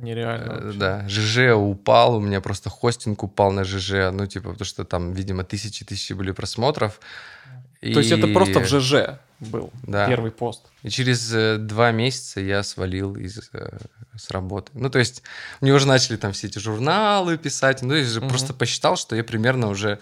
Нереально. 0.00 0.52
Э, 0.52 0.60
вообще. 0.64 0.78
да, 0.78 1.04
ЖЖ 1.08 1.38
упал, 1.54 2.16
у 2.16 2.20
меня 2.20 2.40
просто 2.40 2.70
хостинг 2.70 3.22
упал 3.22 3.52
на 3.52 3.64
ЖЖ, 3.64 4.10
ну, 4.12 4.26
типа, 4.26 4.50
потому 4.50 4.64
что 4.64 4.84
там, 4.84 5.12
видимо, 5.12 5.44
тысячи-тысячи 5.44 6.12
были 6.12 6.32
просмотров. 6.32 7.00
То 7.80 8.00
есть 8.00 8.10
это 8.10 8.26
И- 8.26 8.32
просто 8.34 8.60
в 8.60 8.66
ЖЖ 8.66 9.18
был 9.38 9.70
Да. 9.82 10.06
первый 10.08 10.30
пост. 10.30 10.62
И 10.82 10.88
через 10.90 11.32
э, 11.32 11.58
два 11.58 11.92
месяца 11.92 12.40
я 12.40 12.62
свалил 12.62 13.14
из, 13.16 13.38
э, 13.52 13.78
с 14.16 14.30
работы. 14.30 14.70
Ну, 14.74 14.88
то 14.90 14.98
есть, 14.98 15.22
мне 15.60 15.72
уже 15.74 15.86
начали 15.86 16.16
там 16.16 16.32
все 16.32 16.46
эти 16.46 16.58
журналы 16.58 17.36
писать. 17.36 17.82
Ну, 17.82 17.94
я 17.94 18.02
же 18.04 18.20
Мгм. 18.20 18.30
просто 18.30 18.54
посчитал, 18.54 18.96
что 18.96 19.14
я 19.14 19.22
примерно 19.22 19.68
уже 19.68 19.98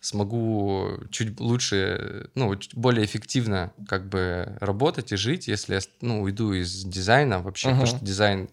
смогу 0.00 0.98
чуть 1.10 1.38
лучше, 1.38 2.28
ну, 2.34 2.54
чуть 2.56 2.74
более 2.74 3.04
эффективно 3.06 3.70
как 3.88 4.08
бы 4.08 4.56
работать 4.60 5.12
и 5.12 5.16
жить, 5.16 5.46
если 5.46 5.74
я, 5.76 5.80
ну, 6.00 6.22
уйду 6.22 6.52
из 6.52 6.82
дизайна 6.84 7.38
вообще, 7.40 7.68
потому 7.68 7.86
Мгм. 7.86 7.96
что 7.96 8.04
дизайн 8.04 8.48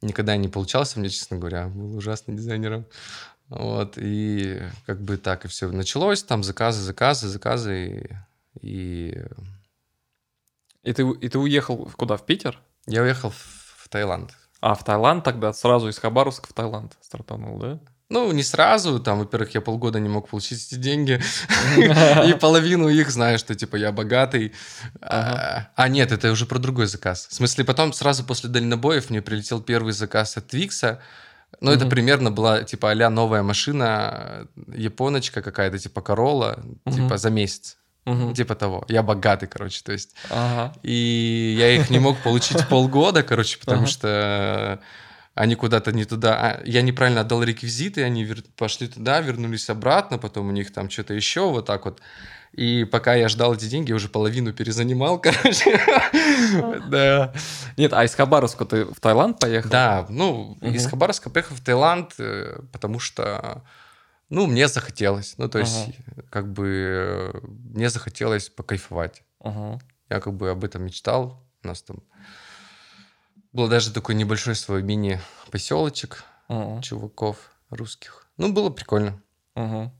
никогда 0.00 0.36
не 0.36 0.48
получался 0.48 0.98
мне, 0.98 1.08
честно 1.08 1.38
говоря, 1.38 1.68
был 1.68 1.96
ужасным 1.96 2.36
дизайнером. 2.36 2.86
Вот, 3.48 3.94
и 3.96 4.62
как 4.86 5.00
бы 5.00 5.16
так 5.16 5.44
и 5.44 5.48
все 5.48 5.70
началось, 5.70 6.22
там 6.22 6.42
заказы, 6.42 6.82
заказы, 6.82 7.28
заказы, 7.28 8.20
и, 8.60 8.66
и 8.66 9.24
И 10.82 10.92
ты, 10.92 11.02
и 11.02 11.28
ты 11.28 11.38
уехал 11.38 11.90
куда? 11.96 12.16
В 12.16 12.26
Питер? 12.26 12.60
я 12.88 13.02
уехал 13.02 13.30
в, 13.30 13.84
в 13.84 13.88
Таиланд. 13.88 14.32
А, 14.60 14.74
в 14.74 14.84
Таиланд 14.84 15.24
тогда? 15.24 15.52
Сразу 15.52 15.88
из 15.88 15.98
Хабаровска 15.98 16.48
в 16.48 16.52
Таиланд 16.52 16.96
стартанул, 17.00 17.58
да? 17.58 17.78
Ну, 18.10 18.32
не 18.32 18.42
сразу, 18.42 19.00
там, 19.00 19.18
во-первых, 19.18 19.54
я 19.54 19.60
полгода 19.60 20.00
не 20.00 20.08
мог 20.08 20.28
получить 20.28 20.66
эти 20.66 20.76
деньги, 20.76 21.20
и 22.26 22.32
половину 22.34 22.88
их 22.88 23.10
знаю, 23.10 23.38
что, 23.38 23.54
типа, 23.54 23.76
я 23.76 23.92
богатый. 23.92 24.52
А 25.02 25.68
а, 25.76 25.88
нет, 25.88 26.10
это 26.10 26.32
уже 26.32 26.46
про 26.46 26.58
другой 26.58 26.86
заказ. 26.86 27.26
В 27.30 27.34
смысле, 27.34 27.64
потом 27.64 27.92
сразу 27.92 28.24
после 28.24 28.48
дальнобоев 28.48 29.10
мне 29.10 29.20
прилетел 29.20 29.60
первый 29.60 29.92
заказ 29.92 30.38
от 30.38 30.46
Твикса, 30.48 31.00
ну, 31.60 31.70
это 31.70 31.86
примерно 31.86 32.30
была, 32.30 32.62
типа, 32.62 32.92
а 32.92 33.10
новая 33.10 33.42
машина, 33.42 34.46
японочка 34.72 35.42
какая-то, 35.42 35.78
типа, 35.78 36.00
Корола, 36.02 36.58
типа, 36.90 37.18
за 37.18 37.30
месяц. 37.30 37.76
Мгм. 38.04 38.32
Типа 38.32 38.54
того. 38.54 38.84
Я 38.88 39.02
богатый, 39.02 39.46
короче, 39.46 39.82
то 39.84 39.92
есть. 39.92 40.14
Ага. 40.30 40.72
И 40.82 41.56
я 41.58 41.72
их 41.72 41.90
не 41.90 41.98
мог 41.98 42.16
получить 42.22 42.66
полгода, 42.68 43.22
короче, 43.22 43.58
потому 43.58 43.82
Ага. 43.82 43.86
что 43.86 44.80
они 45.38 45.54
куда-то 45.54 45.92
не 45.92 46.04
туда. 46.04 46.34
А, 46.40 46.62
Я 46.64 46.82
неправильно 46.82 47.20
отдал 47.20 47.42
реквизиты, 47.42 48.02
они 48.02 48.24
вер- 48.24 48.44
пошли 48.56 48.88
туда, 48.88 49.20
вернулись 49.20 49.70
обратно, 49.70 50.18
потом 50.18 50.48
у 50.48 50.52
них 50.52 50.72
там 50.72 50.90
что-то 50.90 51.14
еще 51.14 51.48
вот 51.50 51.66
так 51.66 51.84
вот. 51.84 52.00
И 52.52 52.84
пока 52.84 53.14
я 53.14 53.28
ждал 53.28 53.54
эти 53.54 53.66
деньги, 53.66 53.90
я 53.90 53.96
уже 53.96 54.08
половину 54.08 54.52
перезанимал, 54.52 55.20
короче. 55.22 55.80
Да. 56.88 57.32
Нет, 57.76 57.92
а 57.92 58.04
из 58.04 58.14
Хабаровска 58.14 58.64
ты 58.64 58.84
в 58.84 58.98
Таиланд 59.00 59.38
поехал? 59.38 59.70
Да, 59.70 60.06
ну, 60.08 60.56
из. 60.60 60.86
Хабаровска 60.86 61.30
поехал 61.30 61.54
в 61.54 61.60
Таиланд, 61.60 62.14
э, 62.18 62.58
потому 62.72 62.98
что, 62.98 63.62
ну, 64.30 64.46
мне 64.46 64.66
захотелось. 64.68 65.34
Ну, 65.38 65.48
то 65.48 65.58
есть, 65.58 65.90
как 66.30 66.52
бы, 66.52 67.30
э, 67.34 67.40
мне 67.74 67.90
захотелось 67.90 68.48
покайфовать. 68.48 69.22
Ага. 69.40 69.78
Я 70.10 70.20
как 70.20 70.32
бы 70.34 70.50
об 70.50 70.64
этом 70.64 70.84
мечтал. 70.84 71.44
У 71.62 71.68
нас 71.68 71.82
там 71.82 71.98
был 73.58 73.66
даже 73.66 73.92
такой 73.92 74.14
небольшой 74.14 74.54
свой 74.54 74.84
мини-поселочек 74.84 76.22
Ага. 76.46 76.80
чуваков 76.80 77.50
русских. 77.70 78.28
Ну, 78.36 78.52
было 78.52 78.70
прикольно. 78.70 79.20
Ага. 79.56 79.92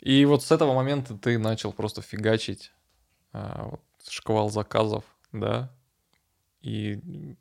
И 0.00 0.24
вот 0.24 0.42
с 0.42 0.50
этого 0.50 0.74
момента 0.74 1.16
ты 1.16 1.38
начал 1.38 1.72
просто 1.72 2.02
фигачить 2.02 2.72
а, 3.32 3.68
вот, 3.70 3.80
шквал 4.08 4.50
заказов, 4.50 5.04
да? 5.30 5.72
И 6.62 7.36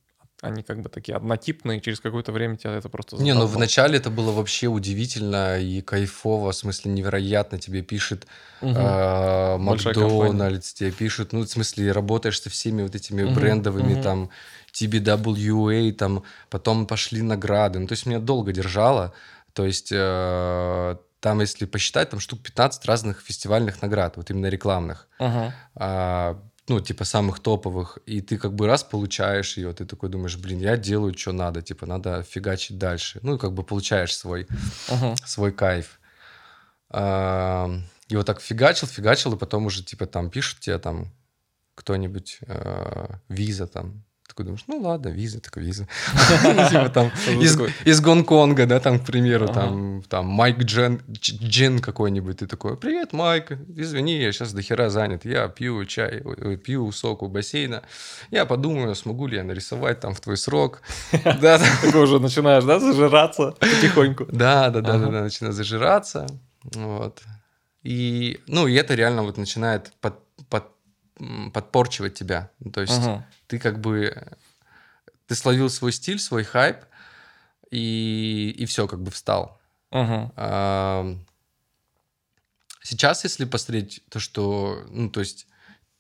они 0.46 0.64
как 0.64 0.82
бы 0.82 0.90
такие 0.90 1.16
однотипные, 1.16 1.82
через 1.82 2.00
какое-то 2.00 2.32
время 2.32 2.58
тебя 2.58 2.74
это 2.74 2.90
просто 2.90 3.22
Не, 3.22 3.34
ну 3.34 3.46
вначале 3.46 3.98
это 3.98 4.10
было 4.10 4.32
вообще 4.32 4.68
удивительно 4.68 5.60
и 5.60 5.82
кайфово, 5.82 6.52
в 6.52 6.56
смысле 6.56 6.92
невероятно. 6.92 7.60
Тебе 7.60 7.82
пишет 7.82 8.28
а, 8.62 9.58
Большая 9.58 9.96
Макдональдс, 9.96 10.74
тебе 10.74 10.92
пишут, 10.92 11.34
ну, 11.34 11.42
в 11.42 11.48
смысле, 11.48 11.92
работаешь 11.92 12.42
со 12.42 12.50
всеми 12.50 12.84
вот 12.84 12.96
этими 12.96 13.24
Мгм, 13.24 13.34
брендовыми, 13.34 13.94
мгм. 13.94 14.04
там, 14.04 14.30
TBWA, 14.74 15.92
там, 15.94 16.24
потом 16.50 16.86
пошли 16.86 17.22
награды. 17.22 17.80
Ну, 17.80 17.88
то 17.88 17.94
есть 17.94 18.06
меня 18.06 18.20
долго 18.20 18.52
держало. 18.52 19.14
То 19.54 19.66
есть 19.66 19.90
э, 19.92 20.96
там, 21.22 21.40
если 21.40 21.66
посчитать, 21.66 22.10
там 22.10 22.20
штук 22.20 22.42
15 22.42 22.86
разных 22.86 23.22
фестивальных 23.22 23.82
наград, 23.82 24.18
вот 24.18 24.30
именно 24.30 24.48
рекламных. 24.48 25.08
Ага. 25.18 25.54
а, 25.76 26.38
ну, 26.68 26.80
типа, 26.80 27.04
самых 27.06 27.40
топовых, 27.40 28.00
и 28.06 28.22
ты 28.22 28.38
как 28.38 28.54
бы 28.54 28.66
раз 28.68 28.84
получаешь 28.84 29.58
ее, 29.58 29.74
ты 29.74 29.86
такой 29.86 30.10
думаешь, 30.10 30.38
блин, 30.38 30.60
я 30.60 30.78
делаю, 30.78 31.18
что 31.18 31.32
надо, 31.32 31.62
типа, 31.62 31.86
надо 31.86 32.24
фигачить 32.24 32.78
дальше. 32.78 33.20
Ну, 33.22 33.36
и 33.36 33.38
как 33.38 33.54
бы 33.54 33.64
получаешь 33.64 34.16
свой, 34.16 34.48
Ага. 34.90 35.16
свой 35.26 35.52
кайф. 35.52 36.00
А, 36.90 37.70
и 38.08 38.16
вот 38.16 38.26
так 38.26 38.42
фигачил, 38.42 38.88
фигачил, 38.88 39.34
и 39.34 39.38
потом 39.38 39.66
уже, 39.66 39.84
типа, 39.84 40.06
там 40.06 40.30
пишут 40.30 40.60
тебе 40.60 40.80
там 40.80 41.12
кто-нибудь, 41.76 42.40
виза 43.28 43.68
там, 43.68 44.05
такой 44.36 44.46
думаешь, 44.46 44.66
ну 44.68 44.82
ладно, 44.82 45.10
виза, 45.10 45.40
так 45.40 45.56
виза. 45.56 45.88
Типа 46.70 47.12
из, 47.86 48.02
Гонконга, 48.02 48.66
да, 48.66 48.82
там, 48.82 49.00
к 49.00 49.06
примеру, 49.06 49.48
там, 49.48 50.26
Майк 50.26 50.58
Джен, 50.60 51.02
Джин 51.10 51.80
какой-нибудь, 51.80 52.40
ты 52.40 52.48
такой, 52.48 52.76
привет, 52.76 53.14
Майк, 53.14 53.52
извини, 53.78 54.18
я 54.18 54.34
сейчас 54.34 54.52
до 54.52 54.62
хера 54.62 54.90
занят, 54.90 55.24
я 55.24 55.48
пью 55.48 55.86
чай, 55.86 56.22
пью 56.58 56.92
сок 56.92 57.24
у 57.24 57.30
бассейна, 57.30 57.84
я 58.30 58.46
подумаю, 58.46 58.94
смогу 58.96 59.28
ли 59.28 59.38
я 59.38 59.44
нарисовать 59.46 60.02
там 60.02 60.14
в 60.14 60.20
твой 60.20 60.38
срок. 60.38 60.82
Да, 61.42 61.60
Такой 61.82 62.04
уже 62.04 62.20
начинаешь, 62.20 62.64
да, 62.64 62.80
зажираться 62.80 63.52
потихоньку. 63.60 64.26
да, 64.32 64.70
да, 64.70 64.82
да, 64.82 64.98
да, 64.98 65.22
начинает 65.22 65.56
зажираться, 65.56 66.28
вот. 66.74 67.22
И, 67.84 68.40
ну, 68.48 68.68
и 68.68 68.74
это 68.74 68.96
реально 68.96 69.24
вот 69.24 69.38
начинает 69.38 69.94
под, 70.02 70.16
подпорчивать 71.54 72.14
тебя. 72.14 72.52
Ну, 72.60 72.72
То 72.72 72.82
есть 72.82 72.94
Ага. 72.94 73.26
ты 73.48 73.60
как 73.60 73.80
бы 73.80 74.28
ты 75.28 75.36
словил 75.36 75.70
свой 75.70 75.92
стиль, 75.92 76.20
свой 76.20 76.44
хайп, 76.44 76.78
и, 77.72 78.54
и 78.58 78.66
все, 78.66 78.88
как 78.88 79.02
бы 79.02 79.12
встал. 79.12 79.60
Ага. 79.92 80.32
Ам, 80.36 81.26
Сейчас, 82.84 83.24
если 83.24 83.46
посмотреть 83.46 84.04
то, 84.10 84.20
что, 84.20 84.84
ну, 84.90 85.10
то 85.10 85.20
есть 85.20 85.48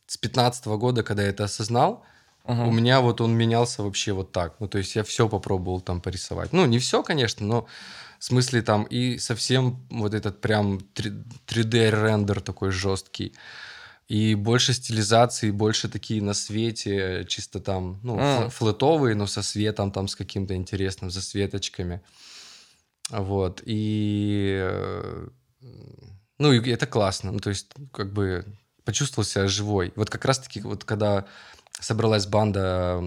с 0.06 0.18
15 0.18 0.68
года, 0.68 1.02
когда 1.02 1.24
я 1.24 1.30
это 1.30 1.46
осознал, 1.46 2.06
Ага. 2.44 2.66
у 2.66 2.72
меня 2.72 3.02
вот 3.02 3.22
он 3.22 3.34
менялся 3.36 3.82
вообще 3.82 4.14
вот 4.14 4.32
так. 4.32 4.60
Ну, 4.60 4.68
то 4.68 4.78
есть 4.78 4.96
я 4.96 5.04
все 5.04 5.28
попробовал 5.28 5.82
там 5.82 6.00
порисовать. 6.00 6.54
Ну, 6.54 6.64
не 6.68 6.78
все, 6.78 7.02
конечно, 7.02 7.44
но 7.44 7.66
в 8.20 8.24
смысле 8.24 8.62
там 8.62 8.84
и 8.84 9.18
совсем 9.18 9.84
вот 9.90 10.14
этот 10.14 10.42
прям 10.42 10.78
3D-рендер 11.48 12.42
такой 12.42 12.70
жесткий. 12.70 13.34
И 14.08 14.36
больше 14.36 14.74
стилизации, 14.74 15.50
больше 15.52 15.90
такие 15.90 16.22
на 16.22 16.34
свете, 16.34 17.26
чисто 17.28 17.60
там, 17.60 18.00
ну, 18.04 18.20
М. 18.20 18.44
фл- 18.44 18.50
флетовые, 18.50 19.16
но 19.16 19.26
со 19.28 19.42
светом 19.42 19.92
там, 19.92 20.08
с 20.08 20.16
каким-то 20.16 20.54
интересным 20.56 21.10
засветочками. 21.10 22.02
Вот. 23.10 23.62
И... 23.66 24.58
э, 24.62 25.28
Ну, 26.38 26.52
и 26.54 26.70
это 26.70 26.86
классно. 26.86 27.32
Ну, 27.32 27.40
то 27.40 27.50
есть, 27.50 27.68
как 27.94 28.12
бы 28.14 28.46
почувствовал 28.84 29.26
себя 29.26 29.48
живой. 29.48 29.92
Вот 29.96 30.10
как 30.10 30.26
раз-таки, 30.26 30.62
вот 30.62 30.84
когда 30.84 31.26
собралась 31.80 32.26
банда 32.28 33.00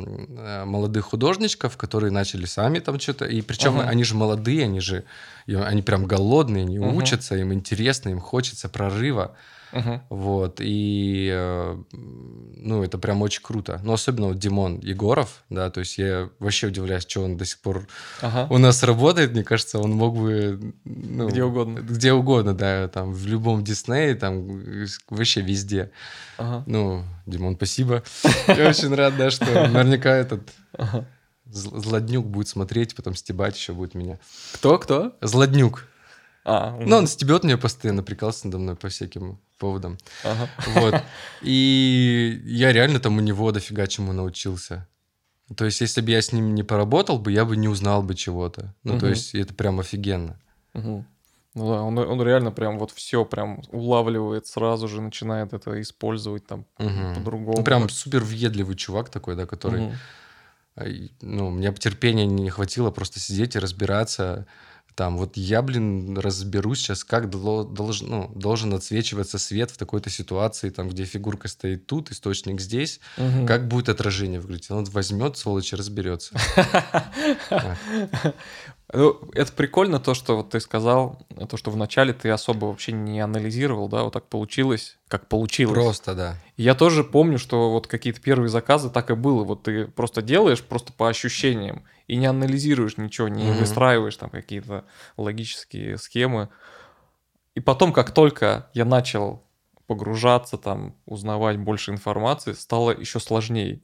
молодых 0.66 1.04
художничков, 1.06 1.76
которые 1.76 2.10
начали 2.10 2.46
сами 2.46 2.80
там 2.80 2.98
что-то. 2.98 3.24
И 3.26 3.40
причем 3.42 3.78
Ага. 3.78 3.88
они 3.88 4.04
же 4.04 4.14
молодые, 4.14 4.64
они 4.64 4.80
же 4.80 5.04
они 5.46 5.82
прям 5.82 6.06
голодные, 6.06 6.64
они 6.64 6.78
Мгм. 6.78 6.96
учатся, 6.96 7.36
им 7.36 7.52
интересно, 7.52 8.08
им 8.10 8.20
хочется 8.20 8.68
прорыва. 8.68 9.36
Мгм. 9.72 10.02
Вот, 10.08 10.60
и, 10.60 11.28
э, 11.32 11.76
ну, 11.92 12.82
это 12.82 12.98
прям 12.98 13.22
очень 13.22 13.42
круто. 13.42 13.80
Ну, 13.84 13.92
особенно 13.92 14.28
вот 14.28 14.38
Димон 14.38 14.78
Егоров, 14.80 15.44
да, 15.50 15.70
то 15.70 15.80
есть 15.80 15.98
я 15.98 16.30
вообще 16.38 16.68
удивляюсь, 16.68 17.06
что 17.06 17.22
он 17.22 17.36
до 17.36 17.44
сих 17.44 17.60
пор 17.60 17.86
Ага. 18.22 18.46
у 18.50 18.58
нас 18.58 18.82
работает, 18.82 19.32
мне 19.32 19.44
кажется, 19.44 19.78
он 19.78 19.92
мог 19.92 20.16
бы... 20.16 20.74
ну, 20.84 21.28
Где 21.28 21.44
угодно. 21.44 21.80
Где 21.80 22.12
угодно, 22.12 22.54
да, 22.54 22.88
там, 22.88 23.12
в 23.12 23.26
любом 23.26 23.62
Диснее, 23.64 24.14
там, 24.14 24.60
вообще 25.10 25.40
везде. 25.40 25.90
Ага. 26.38 26.64
Ну, 26.66 27.04
Димон, 27.26 27.56
спасибо. 27.56 28.02
Я 28.46 28.68
очень 28.70 28.94
рад, 28.94 29.16
да, 29.16 29.30
что 29.30 29.44
наверняка 29.68 30.10
этот 30.14 30.48
злоднюк 31.50 32.26
будет 32.26 32.48
смотреть, 32.48 32.94
потом 32.94 33.14
стебать 33.14 33.56
еще 33.56 33.72
будет 33.72 33.94
меня. 33.94 34.18
Кто, 34.54 34.78
кто? 34.78 35.16
Злоднюк. 35.20 35.86
А, 36.44 36.78
Ну, 36.80 36.96
он 36.96 37.06
стебет 37.06 37.44
меня 37.44 37.58
постоянно, 37.58 38.02
прикался 38.02 38.46
надо 38.46 38.58
мной 38.58 38.76
по 38.76 38.88
всяким 38.88 39.38
поводам. 39.58 39.98
Ага. 40.24 40.48
Вот. 40.66 40.94
И 41.42 42.40
я 42.44 42.72
реально 42.72 43.00
там 43.00 43.16
у 43.16 43.20
него 43.20 43.52
дофига 43.52 43.86
чему 43.86 44.12
научился. 44.12 44.86
То 45.56 45.64
есть, 45.64 45.80
если 45.80 46.00
бы 46.02 46.10
я 46.10 46.20
с 46.20 46.32
ним 46.32 46.54
не 46.54 46.62
поработал 46.62 47.18
бы, 47.18 47.32
я 47.32 47.44
бы 47.44 47.56
не 47.56 47.68
узнал 47.68 48.02
бы 48.02 48.14
чего-то. 48.14 48.74
Ну, 48.84 48.92
то 48.98 49.06
Мгм. 49.06 49.08
есть, 49.10 49.34
это 49.34 49.54
прям 49.54 49.80
офигенно. 49.80 50.38
Мгм. 50.74 51.06
Ну 51.54 51.68
да, 51.72 51.82
он, 51.82 51.98
он 51.98 52.22
реально 52.22 52.52
прям 52.52 52.78
вот 52.78 52.90
все 52.90 53.24
прям 53.24 53.62
улавливает 53.72 54.46
сразу 54.46 54.86
же, 54.88 55.00
начинает 55.00 55.52
это 55.54 55.80
использовать 55.80 56.46
там 56.46 56.66
Мгм. 56.78 57.14
по-другому. 57.14 57.58
Ну, 57.58 57.64
прям 57.64 57.88
супер 57.88 58.22
въедливый 58.22 58.76
чувак 58.76 59.08
такой, 59.10 59.36
да, 59.36 59.46
который... 59.46 59.92
И, 60.84 61.10
Ну, 61.22 61.50
мне 61.50 61.72
бы 61.72 61.78
терпения 61.78 62.26
не 62.26 62.50
хватило 62.50 62.90
просто 62.90 63.18
сидеть 63.18 63.56
и 63.56 63.58
разбираться. 63.58 64.46
Там, 64.98 65.16
вот 65.16 65.36
я, 65.36 65.62
блин, 65.62 66.18
разберусь 66.18 66.80
сейчас, 66.80 67.04
как 67.04 67.30
должен, 67.30 68.10
ну, 68.10 68.32
должен 68.34 68.74
отсвечиваться 68.74 69.38
свет 69.38 69.70
в 69.70 69.76
такой-то 69.76 70.10
ситуации, 70.10 70.70
там, 70.70 70.88
где 70.88 71.04
фигурка 71.04 71.46
стоит 71.46 71.86
тут, 71.86 72.10
источник 72.10 72.60
здесь. 72.60 72.98
Мгм. 73.16 73.46
Как 73.46 73.68
будет 73.68 73.90
отражение 73.90 74.40
выглядеть? 74.40 74.72
Он 74.72 74.82
возьмет, 74.86 75.36
сволочь, 75.36 75.72
и 75.72 75.76
разберется. 75.76 76.34
Ну, 78.92 79.20
это 79.34 79.52
прикольно 79.52 80.00
то, 80.00 80.14
что 80.14 80.36
вот 80.36 80.50
ты 80.50 80.60
сказал, 80.60 81.18
то, 81.50 81.56
что 81.58 81.70
вначале 81.70 82.14
ты 82.14 82.30
особо 82.30 82.66
вообще 82.66 82.92
не 82.92 83.20
анализировал, 83.20 83.88
да, 83.88 84.02
вот 84.04 84.14
так 84.14 84.26
получилось, 84.28 84.98
как 85.08 85.26
получилось. 85.28 85.74
Просто, 85.74 86.14
да. 86.14 86.36
Я 86.56 86.74
тоже 86.74 87.04
помню, 87.04 87.38
что 87.38 87.70
вот 87.70 87.86
какие-то 87.86 88.20
первые 88.20 88.48
заказы 88.48 88.88
так 88.90 89.10
и 89.10 89.14
было. 89.14 89.44
Вот 89.44 89.64
ты 89.64 89.86
просто 89.86 90.22
делаешь 90.22 90.62
просто 90.62 90.92
по 90.92 91.08
ощущениям 91.08 91.84
и 92.06 92.16
не 92.16 92.26
анализируешь 92.26 92.96
ничего, 92.96 93.28
не 93.28 93.44
Мгм. 93.44 93.60
выстраиваешь 93.60 94.16
там 94.16 94.30
какие-то 94.30 94.84
логические 95.18 95.98
схемы. 95.98 96.48
И 97.54 97.60
потом, 97.60 97.92
как 97.92 98.12
только 98.12 98.70
я 98.72 98.84
начал 98.84 99.42
погружаться, 99.86 100.56
там, 100.58 100.96
узнавать 101.06 101.58
больше 101.58 101.90
информации, 101.90 102.52
стало 102.52 102.90
еще 102.90 103.20
сложнее. 103.20 103.80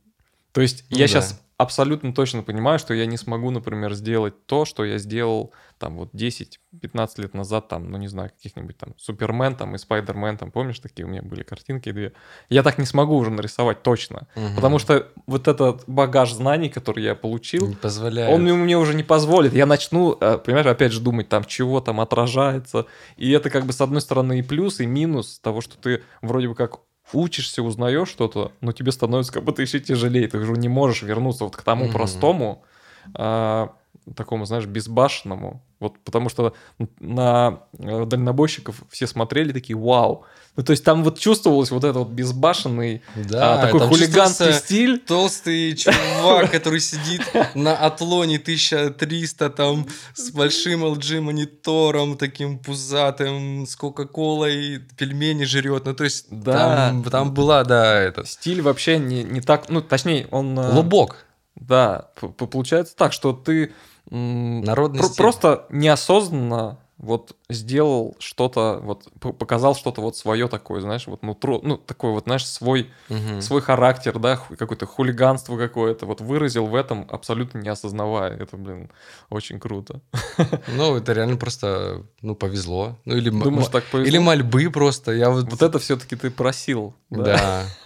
То 0.52 0.60
есть 0.60 0.84
Ну 0.90 0.98
я 0.98 1.04
да. 1.04 1.08
сейчас 1.08 1.43
абсолютно 1.56 2.12
точно 2.12 2.42
понимаю, 2.42 2.78
что 2.78 2.94
я 2.94 3.06
не 3.06 3.16
смогу, 3.16 3.50
например, 3.50 3.94
сделать 3.94 4.46
то, 4.46 4.64
что 4.64 4.84
я 4.84 4.98
сделал 4.98 5.52
там 5.78 5.96
вот 5.96 6.12
10-15 6.14 7.20
лет 7.20 7.34
назад, 7.34 7.68
там, 7.68 7.90
ну 7.90 7.98
не 7.98 8.08
знаю, 8.08 8.30
каких-нибудь 8.30 8.76
там 8.76 8.94
Супермен 8.96 9.54
там 9.56 9.74
и 9.74 9.78
Спайдермен, 9.78 10.36
там, 10.36 10.50
помнишь, 10.50 10.78
такие 10.80 11.04
у 11.06 11.08
меня 11.08 11.22
были 11.22 11.42
картинки 11.42 11.90
две. 11.92 12.12
Я 12.48 12.62
так 12.62 12.78
не 12.78 12.86
смогу 12.86 13.16
уже 13.16 13.30
нарисовать 13.30 13.82
точно, 13.82 14.26
Мгм. 14.36 14.54
потому 14.56 14.78
что 14.78 15.08
вот 15.26 15.46
этот 15.48 15.84
багаж 15.86 16.32
знаний, 16.32 16.68
который 16.70 17.04
я 17.04 17.14
получил, 17.14 17.68
Не 17.68 17.74
позволяет. 17.76 18.32
он 18.34 18.42
мне, 18.42 18.52
мне 18.54 18.78
уже 18.78 18.94
не 18.94 19.02
позволит. 19.02 19.52
Я 19.52 19.66
начну, 19.66 20.16
э, 20.20 20.38
понимаешь, 20.38 20.66
опять 20.66 20.92
же 20.92 21.00
думать, 21.00 21.28
там, 21.28 21.44
чего 21.44 21.80
там 21.80 22.00
отражается. 22.00 22.86
И 23.16 23.30
это 23.30 23.50
как 23.50 23.64
бы 23.64 23.72
с 23.72 23.80
одной 23.80 24.00
стороны 24.00 24.38
и 24.38 24.42
плюс, 24.42 24.80
и 24.80 24.86
минус 24.86 25.38
того, 25.40 25.60
что 25.60 25.76
ты 25.76 26.02
вроде 26.22 26.48
бы 26.48 26.54
как 26.54 26.78
учишься, 27.12 27.62
узнаешь 27.62 28.08
что-то, 28.08 28.52
но 28.60 28.72
тебе 28.72 28.92
становится 28.92 29.32
как 29.32 29.44
будто 29.44 29.62
еще 29.62 29.80
тяжелее. 29.80 30.26
Ты 30.28 30.38
уже 30.38 30.52
не 30.52 30.68
можешь 30.68 31.02
вернуться 31.02 31.44
вот 31.44 31.56
к 31.56 31.62
тому 31.62 31.84
Мгм. 31.84 31.92
простому, 31.92 32.64
а, 33.14 33.74
такому, 34.16 34.44
знаешь, 34.44 34.66
безбашенному. 34.66 35.62
Вот 35.80 35.98
потому 36.04 36.28
что 36.28 36.54
на 37.00 37.60
э, 37.78 38.04
дальнобойщиков 38.06 38.82
все 38.90 39.06
смотрели 39.06 39.52
такие, 39.52 39.76
вау. 39.76 40.24
Ну, 40.56 40.62
то 40.62 40.70
есть 40.70 40.84
там 40.84 41.02
вот 41.02 41.18
чувствовалось 41.18 41.70
вот 41.70 41.82
этот 41.82 41.96
вот 41.96 42.08
безбашенный 42.08 43.02
Да, 43.16 43.54
а, 43.54 43.66
такой 43.66 43.80
хулиганский 43.80 44.52
стиль. 44.52 44.98
Толстый 44.98 45.74
чувак, 45.74 46.50
который 46.52 46.80
сидит 46.80 47.22
на 47.54 47.76
атлоне 47.76 48.36
1300 48.36 49.50
там 49.50 49.86
с 50.14 50.30
большим 50.30 50.84
LG-монитором, 50.84 52.16
таким 52.16 52.58
пузатым, 52.58 53.66
с 53.66 53.74
Кока-Колой, 53.74 54.80
пельмени 54.96 55.44
жрет. 55.44 55.86
Ну, 55.86 55.94
то 55.94 56.04
есть 56.04 56.26
Да. 56.30 56.88
там, 56.88 57.04
там 57.04 57.34
была, 57.34 57.64
да, 57.64 58.00
этот... 58.00 58.28
Стиль 58.28 58.62
вообще 58.62 58.98
не, 58.98 59.24
не 59.24 59.40
так, 59.40 59.68
ну, 59.68 59.82
точнее, 59.82 60.28
он... 60.30 60.58
э, 60.58 60.72
Лубок. 60.72 61.26
Да, 61.56 62.10
получается 62.36 62.94
так, 62.96 63.12
что 63.12 63.32
ты 63.32 63.72
про- 64.98 65.08
стиль. 65.08 65.16
просто 65.16 65.66
неосознанно 65.70 66.78
вот 66.96 67.36
сделал 67.50 68.14
что-то, 68.18 68.80
вот 68.82 69.08
показал 69.20 69.74
что-то 69.74 70.00
вот 70.00 70.16
свое 70.16 70.48
такое, 70.48 70.80
знаешь, 70.80 71.06
вот 71.06 71.22
нутро, 71.22 71.60
ну, 71.62 71.76
такой 71.76 72.12
вот, 72.12 72.24
знаешь, 72.24 72.46
свой, 72.46 72.90
Мгм. 73.08 73.42
свой 73.42 73.60
характер, 73.60 74.18
да, 74.18 74.36
какое-то 74.36 74.86
хулиганство 74.86 75.58
какое-то, 75.58 76.06
вот 76.06 76.20
выразил 76.20 76.66
в 76.66 76.74
этом, 76.74 77.06
абсолютно 77.10 77.58
не 77.58 77.68
осознавая. 77.68 78.36
Это, 78.36 78.56
блин, 78.56 78.90
очень 79.28 79.58
круто. 79.58 80.00
Ну, 80.68 80.96
это 80.96 81.12
реально 81.12 81.36
просто, 81.36 82.04
ну, 82.22 82.34
повезло. 82.36 82.96
Ну, 83.04 83.16
или, 83.16 83.28
Думаешь, 83.28 83.68
так 83.68 83.84
повезло? 83.84 84.08
или 84.08 84.18
мольбы 84.18 84.70
просто. 84.70 85.12
Я 85.12 85.30
вот... 85.30 85.50
Вот 85.50 85.62
это 85.62 85.78
все-таки 85.78 86.16
ты 86.16 86.30
просил. 86.30 86.94
Да. 87.10 87.22
Да. 87.24 87.62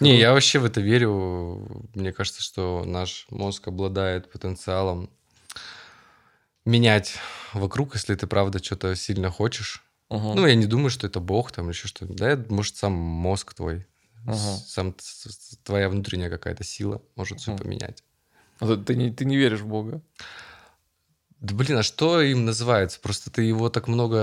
Не, 0.00 0.18
я 0.18 0.32
вообще 0.32 0.58
в 0.58 0.64
это 0.64 0.80
верю. 0.80 1.66
Мне 1.94 2.12
кажется, 2.12 2.42
что 2.42 2.84
наш 2.86 3.26
мозг 3.30 3.68
обладает 3.68 4.30
потенциалом 4.30 5.10
менять 6.64 7.14
вокруг, 7.52 7.94
если 7.94 8.14
ты 8.14 8.26
правда 8.26 8.62
что-то 8.62 8.94
сильно 8.96 9.30
хочешь. 9.30 9.84
Мгм. 10.08 10.36
Ну, 10.36 10.46
я 10.46 10.54
не 10.54 10.66
думаю, 10.66 10.90
что 10.90 11.06
это 11.06 11.20
Бог 11.20 11.52
там 11.52 11.68
еще 11.68 11.88
что-то. 11.88 12.12
Да, 12.14 12.28
это, 12.30 12.52
может, 12.52 12.76
сам 12.76 12.92
мозг 12.92 13.54
твой, 13.54 13.86
с- 14.26 14.70
сам 14.72 14.94
твоя 15.64 15.88
внутренняя 15.88 16.30
какая-то 16.30 16.64
сила 16.64 17.02
может 17.16 17.40
все 17.40 17.52
Мгм. 17.52 17.62
поменять. 17.62 18.02
А 18.60 18.76
Ты 18.76 18.94
не, 18.94 19.10
ты 19.10 19.24
не 19.24 19.36
веришь 19.36 19.60
в 19.60 19.66
Бога. 19.66 20.02
Да 21.40 21.54
блин, 21.54 21.78
а 21.78 21.82
что 21.82 22.20
им 22.20 22.44
называется? 22.44 23.00
Просто 23.00 23.30
ты 23.30 23.42
его 23.42 23.70
так 23.70 23.88
много 23.88 24.18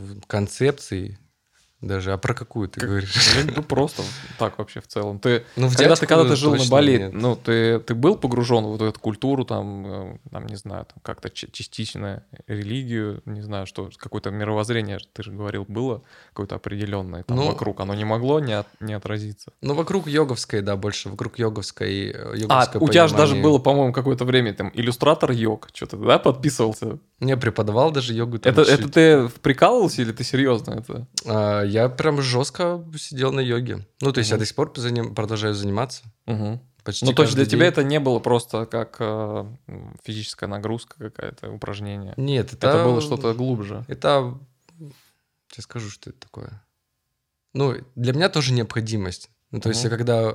э, 0.00 0.14
концепций 0.26 1.18
даже. 1.82 2.12
А 2.12 2.16
про 2.18 2.32
какую 2.34 2.68
ты 2.68 2.80
Как- 2.80 2.88
говоришь? 2.88 3.14
Ну, 3.46 3.52
ну, 3.56 3.62
просто 3.62 4.02
так 4.38 4.58
вообще 4.58 4.80
в 4.80 4.86
целом. 4.86 5.18
Ты, 5.18 5.44
Ну, 5.56 5.68
в 5.68 5.76
когда 5.76 5.94
ты, 5.96 6.06
когда 6.06 6.24
ты 6.24 6.36
жил 6.36 6.54
на 6.54 6.64
Бали, 6.70 6.98
нет. 6.98 7.12
ну, 7.12 7.36
ты, 7.36 7.78
ты 7.80 7.94
был 7.94 8.16
погружен 8.16 8.64
в 8.64 8.82
эту 8.82 8.98
культуру, 9.00 9.44
там, 9.44 9.86
э, 9.86 10.18
там 10.30 10.46
не 10.46 10.56
знаю, 10.56 10.86
там 10.86 10.98
как-то 11.02 11.28
частично 11.30 12.22
религию, 12.46 13.22
не 13.26 13.40
знаю, 13.42 13.66
что, 13.66 13.90
какое-то 13.96 14.30
мировоззрение, 14.30 14.98
ты 15.12 15.22
же 15.22 15.32
говорил, 15.32 15.64
было 15.68 16.02
какое-то 16.30 16.54
определенное 16.54 17.22
там 17.24 17.36
Ну, 17.36 17.46
вокруг. 17.46 17.80
Оно 17.80 17.94
не 17.94 18.04
могло 18.04 18.40
не, 18.40 18.52
от- 18.52 18.66
не 18.80 18.94
отразиться. 18.94 19.52
Ну, 19.60 19.74
вокруг 19.74 20.06
йоговской, 20.06 20.60
да, 20.62 20.76
больше. 20.76 21.08
Вокруг 21.08 21.38
йоговской, 21.38 22.10
э, 22.10 22.32
А, 22.32 22.36
йоговское 22.36 22.80
у 22.82 22.88
тебя 22.88 23.08
же 23.08 23.14
даже 23.16 23.34
было, 23.36 23.58
по-моему, 23.58 23.92
какое-то 23.92 24.24
время 24.24 24.54
там 24.54 24.70
иллюстратор 24.74 25.32
йог, 25.32 25.68
что-то, 25.72 25.96
да, 25.96 26.18
подписывался? 26.18 26.98
Я 27.20 27.36
преподавал 27.36 27.90
даже 27.92 28.14
йогу. 28.14 28.38
там 28.38 28.52
Это, 28.52 28.64
чуть-чуть. 28.64 28.80
это 28.80 29.28
ты 29.28 29.40
прикалывался 29.40 30.02
или 30.02 30.12
ты 30.12 30.24
серьезно 30.24 30.72
это? 30.80 31.06
А, 31.26 31.62
я 31.72 31.88
прям 31.88 32.20
жестко 32.22 32.84
сидел 32.98 33.32
на 33.32 33.40
йоге. 33.40 33.86
Ну, 34.00 34.12
то 34.12 34.18
есть 34.18 34.30
я 34.30 34.36
Мгм. 34.36 34.40
до 34.40 34.46
сих 34.46 34.56
пор 34.56 34.72
заним- 34.76 35.14
продолжаю 35.14 35.54
заниматься. 35.54 36.02
Угу. 36.26 36.60
Почти 36.84 37.04
Ну, 37.06 37.12
то 37.12 37.22
есть 37.22 37.34
для 37.34 37.44
каждый 37.44 37.50
тебя 37.50 37.60
день. 37.64 37.72
это 37.72 37.82
не 37.84 38.00
было 38.00 38.18
просто 38.18 38.66
как 38.66 38.96
э, 38.98 39.44
физическая 40.04 40.48
нагрузка 40.48 40.96
какая-то, 40.98 41.50
упражнение. 41.50 42.14
Нет, 42.16 42.52
это... 42.52 42.68
Это 42.68 42.84
было 42.84 43.00
что-то 43.00 43.34
глубже. 43.34 43.84
Это... 43.88 44.38
Сейчас 45.50 45.64
скажу, 45.64 45.90
что 45.90 46.10
это 46.10 46.18
такое. 46.18 46.62
Ну, 47.54 47.76
для 47.94 48.12
меня 48.12 48.28
тоже 48.28 48.52
необходимость. 48.52 49.30
Ну, 49.50 49.60
то 49.60 49.68
есть 49.68 49.84
я 49.84 49.90
когда 49.90 50.34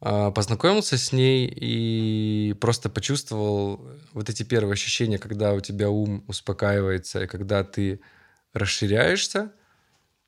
а, 0.00 0.30
познакомился 0.30 0.96
с 0.98 1.12
ней 1.12 1.46
и 1.46 2.54
просто 2.54 2.88
почувствовал 2.90 3.86
вот 4.12 4.28
эти 4.30 4.42
первые 4.42 4.72
ощущения, 4.72 5.18
когда 5.18 5.52
у 5.52 5.60
тебя 5.60 5.88
ум 5.90 6.24
успокаивается, 6.26 7.22
и 7.22 7.26
когда 7.26 7.62
ты 7.64 8.00
расширяешься, 8.54 9.52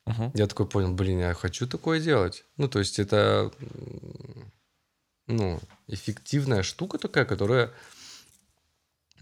Мгм. 0.07 0.31
я 0.33 0.47
такой 0.47 0.67
понял, 0.67 0.93
блин, 0.93 1.19
я 1.19 1.33
хочу 1.33 1.67
такое 1.67 1.99
делать. 1.99 2.45
Ну, 2.57 2.67
то 2.67 2.79
есть 2.79 2.99
это, 2.99 3.51
ну, 5.27 5.59
эффективная 5.87 6.63
штука 6.63 6.97
такая, 6.97 7.25
которая 7.25 7.71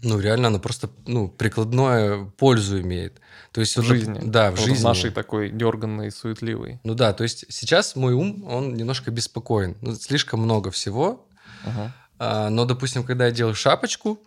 ну, 0.02 0.18
реально 0.20 0.48
она 0.48 0.58
просто, 0.58 0.90
ну, 1.06 1.28
прикладное 1.28 2.26
пользу 2.36 2.80
имеет. 2.80 3.20
То 3.52 3.60
есть 3.60 3.74
В 3.74 3.78
вот, 3.78 3.86
жизни. 3.86 4.20
Да, 4.24 4.50
в 4.50 4.56
Вот 4.56 4.66
жизни. 4.66 4.84
нашей 4.84 5.10
такой 5.10 5.50
дерганной, 5.50 6.10
суетливой. 6.10 6.80
Ну 6.84 6.94
да, 6.94 7.12
то 7.14 7.22
есть 7.22 7.46
сейчас 7.48 7.96
мой 7.96 8.12
ум, 8.12 8.44
он 8.46 8.74
немножко 8.74 9.10
беспокоен. 9.10 9.76
Ну, 9.80 9.94
слишком 9.94 10.40
много 10.40 10.70
всего. 10.70 11.26
Ага. 11.64 11.94
А, 12.18 12.50
но, 12.50 12.66
допустим, 12.66 13.04
когда 13.04 13.26
я 13.26 13.30
делал 13.30 13.54
шапочку, 13.54 14.20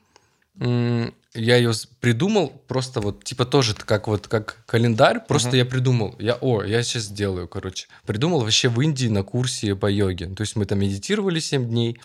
я 0.60 1.56
ее 1.56 1.72
придумал 2.00 2.50
просто 2.68 3.02
вот, 3.02 3.24
типа 3.24 3.46
тоже 3.46 3.76
как 3.76 4.08
вот, 4.08 4.28
как 4.28 4.58
календарь, 4.66 5.20
просто 5.26 5.50
Мгм. 5.50 5.58
я 5.58 5.66
придумал. 5.66 6.16
Я, 6.20 6.36
о, 6.42 6.64
я 6.64 6.84
сейчас 6.84 7.04
сделаю, 7.04 7.48
короче. 7.48 7.88
Придумал 8.06 8.42
вообще 8.42 8.68
в 8.70 8.80
Индии 8.82 9.08
на 9.08 9.24
курсе 9.24 9.76
по 9.76 9.90
йоге. 9.90 10.28
То 10.28 10.42
есть 10.42 10.56
мы 10.56 10.66
там 10.66 10.80
медитировали 10.80 11.40
7 11.40 11.68
дней, 11.68 12.00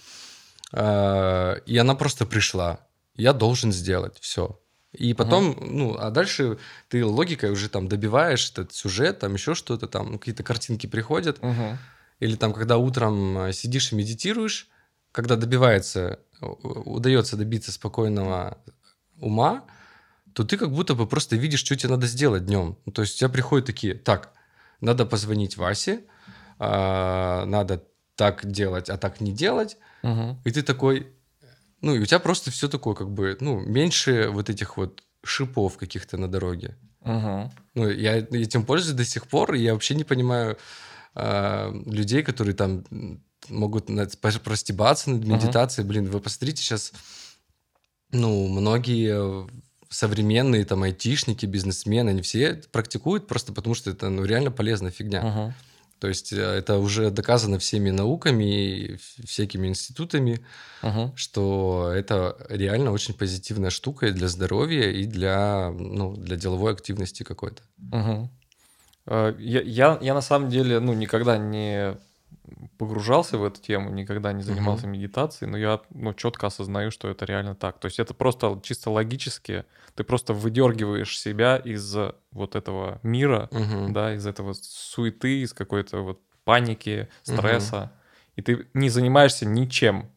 а, 0.73 1.55
и 1.67 1.77
она 1.77 1.95
просто 1.95 2.27
пришла. 2.27 2.81
Я 3.17 3.33
должен 3.33 3.73
сделать 3.73 4.19
все. 4.21 4.61
И 4.93 5.13
потом, 5.15 5.57
ну, 5.61 5.97
а 5.99 6.11
дальше 6.11 6.59
ты 6.89 7.05
логикой 7.05 7.51
уже 7.51 7.69
там 7.69 7.89
добиваешь 7.89 8.51
этот 8.53 8.73
сюжет, 8.73 9.19
там 9.19 9.35
еще 9.35 9.55
что-то, 9.55 9.89
там 9.89 10.19
какие-то 10.19 10.45
картинки 10.45 10.87
приходят. 10.87 11.43
Мгм. 11.43 11.79
Или 12.21 12.37
там, 12.37 12.53
когда 12.53 12.77
утром 12.77 13.39
э, 13.39 13.53
сидишь 13.53 13.91
и 13.91 13.97
медитируешь, 13.97 14.69
когда 15.11 15.35
добивается, 15.35 16.21
удается 16.45 17.37
добиться 17.37 17.73
спокойного 17.73 18.59
ума, 19.21 19.65
то 20.33 20.45
ты 20.45 20.57
как 20.57 20.71
будто 20.71 20.95
бы 20.95 21.07
просто 21.07 21.37
видишь, 21.37 21.61
что 21.61 21.77
тебе 21.77 21.91
надо 21.91 22.07
сделать 22.07 22.45
днем. 22.47 22.77
Ну, 22.85 22.93
то 22.93 23.03
есть 23.03 23.17
у 23.17 23.19
тебя 23.19 23.29
приходят 23.29 23.67
такие, 23.67 23.95
так, 23.95 24.33
надо 24.81 25.07
позвонить 25.07 25.57
Васе, 25.57 26.05
а, 26.59 27.45
надо 27.47 27.85
так 28.17 28.45
делать, 28.45 28.91
а 28.91 28.97
так 28.97 29.21
не 29.21 29.33
делать. 29.33 29.77
Мгм. 30.03 30.41
И 30.45 30.51
ты 30.51 30.63
такой, 30.63 31.13
ну, 31.81 31.95
и 31.95 32.01
у 32.01 32.07
тебя 32.07 32.19
просто 32.19 32.51
все 32.51 32.69
такое, 32.69 32.95
как 32.95 33.11
бы, 33.11 33.37
ну, 33.41 33.61
меньше 33.61 34.29
вот 34.31 34.51
этих 34.51 34.77
вот 34.77 35.03
шипов 35.25 35.77
каких-то 35.77 36.17
на 36.17 36.29
дороге. 36.29 36.77
Мгм. 37.01 37.51
Ну, 37.75 37.89
я 37.91 38.19
этим 38.19 38.65
пользуюсь 38.65 38.97
до 38.97 39.05
сих 39.05 39.27
пор, 39.27 39.55
и 39.55 39.61
я 39.61 39.73
вообще 39.73 39.95
не 39.95 40.05
понимаю 40.05 40.57
а, 41.15 41.73
людей, 41.87 42.23
которые 42.23 42.55
там 42.55 42.85
могут 43.49 43.89
над- 43.89 44.19
простебаться 44.19 45.11
над 45.11 45.25
медитацией. 45.25 45.87
Блин, 45.87 46.09
вы 46.11 46.21
посмотрите 46.21 46.63
сейчас, 46.63 46.93
ну, 48.11 48.49
многие 48.49 49.47
современные 49.91 50.65
там 50.65 50.83
айтишники, 50.83 51.47
бизнесмены, 51.47 52.11
они 52.11 52.23
все 52.23 52.55
практикуют 52.73 53.27
просто 53.27 53.53
потому, 53.53 53.75
что 53.75 53.91
это, 53.91 54.09
ну, 54.11 54.25
реально 54.25 54.51
полезная 54.51 54.91
фигня. 54.91 55.23
Мгм. 55.23 55.55
То 56.01 56.09
есть 56.09 56.33
э, 56.33 56.37
это 56.37 56.79
уже 56.79 57.11
доказано 57.11 57.59
всеми 57.59 57.91
науками 57.91 58.45
и 58.45 58.97
всякими 59.25 59.69
институтами, 59.69 60.45
Мгм. 60.83 61.13
что 61.17 61.93
это 61.95 62.37
реально 62.49 62.91
очень 62.91 63.15
позитивная 63.15 63.71
штука 63.71 64.07
и 64.07 64.13
для 64.13 64.29
здоровья, 64.29 64.91
и 64.91 65.07
для, 65.07 65.71
ну, 65.71 66.17
для 66.17 66.37
деловой 66.37 66.73
активности 66.73 67.23
какой-то. 67.23 67.63
Э, 69.07 69.35
Я, 69.39 69.61
я, 69.63 69.99
я 70.03 70.15
на 70.15 70.21
самом 70.23 70.51
деле, 70.51 70.81
ну, 70.81 70.93
никогда 70.95 71.39
не 71.39 71.97
погружался 72.79 73.39
в 73.39 73.45
эту 73.45 73.61
тему, 73.61 73.91
никогда 73.91 74.33
не 74.33 74.43
занимался 74.43 74.87
медитацией, 74.87 75.51
но 75.51 75.57
я, 75.59 75.81
ну, 75.91 76.13
четко 76.15 76.47
осознаю, 76.49 76.91
что 76.91 77.09
это 77.09 77.25
реально 77.25 77.55
так. 77.55 77.79
То 77.79 77.87
есть 77.87 77.99
это 77.99 78.15
просто 78.15 78.61
чисто 78.63 78.91
логически, 78.91 79.65
ты 79.95 80.05
просто 80.05 80.35
выдергиваешь 80.35 81.19
себя 81.19 81.57
из 81.57 81.97
вот 82.33 82.55
этого 82.55 83.01
мира, 83.03 83.49
Мгм. 83.53 83.93
да, 83.93 84.15
из 84.15 84.27
этого 84.27 84.55
суеты, 84.55 85.43
из 85.43 85.53
какой-то 85.55 86.01
вот 86.01 86.21
паники, 86.45 87.09
стресса, 87.23 87.93
и 88.37 88.43
ты 88.43 88.67
не 88.75 88.91
занимаешься 88.91 89.47
ничем, 89.47 90.11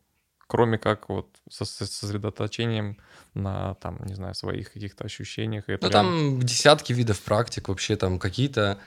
кроме 0.47 0.77
как 0.77 1.09
вот 1.09 1.27
со- 1.49 1.65
со- 1.65 1.85
сосредоточением 1.85 2.97
на, 3.33 3.75
там, 3.75 3.99
не 4.05 4.15
знаю, 4.15 4.33
своих 4.33 4.73
каких-то 4.73 5.05
ощущениях. 5.05 5.65
Ну, 5.67 5.73
реально- 5.73 5.89
там 5.89 6.39
десятки 6.41 6.93
видов 6.93 7.21
практик 7.21 7.69
вообще, 7.69 7.95
там 7.95 8.19
какие-то, 8.19 8.79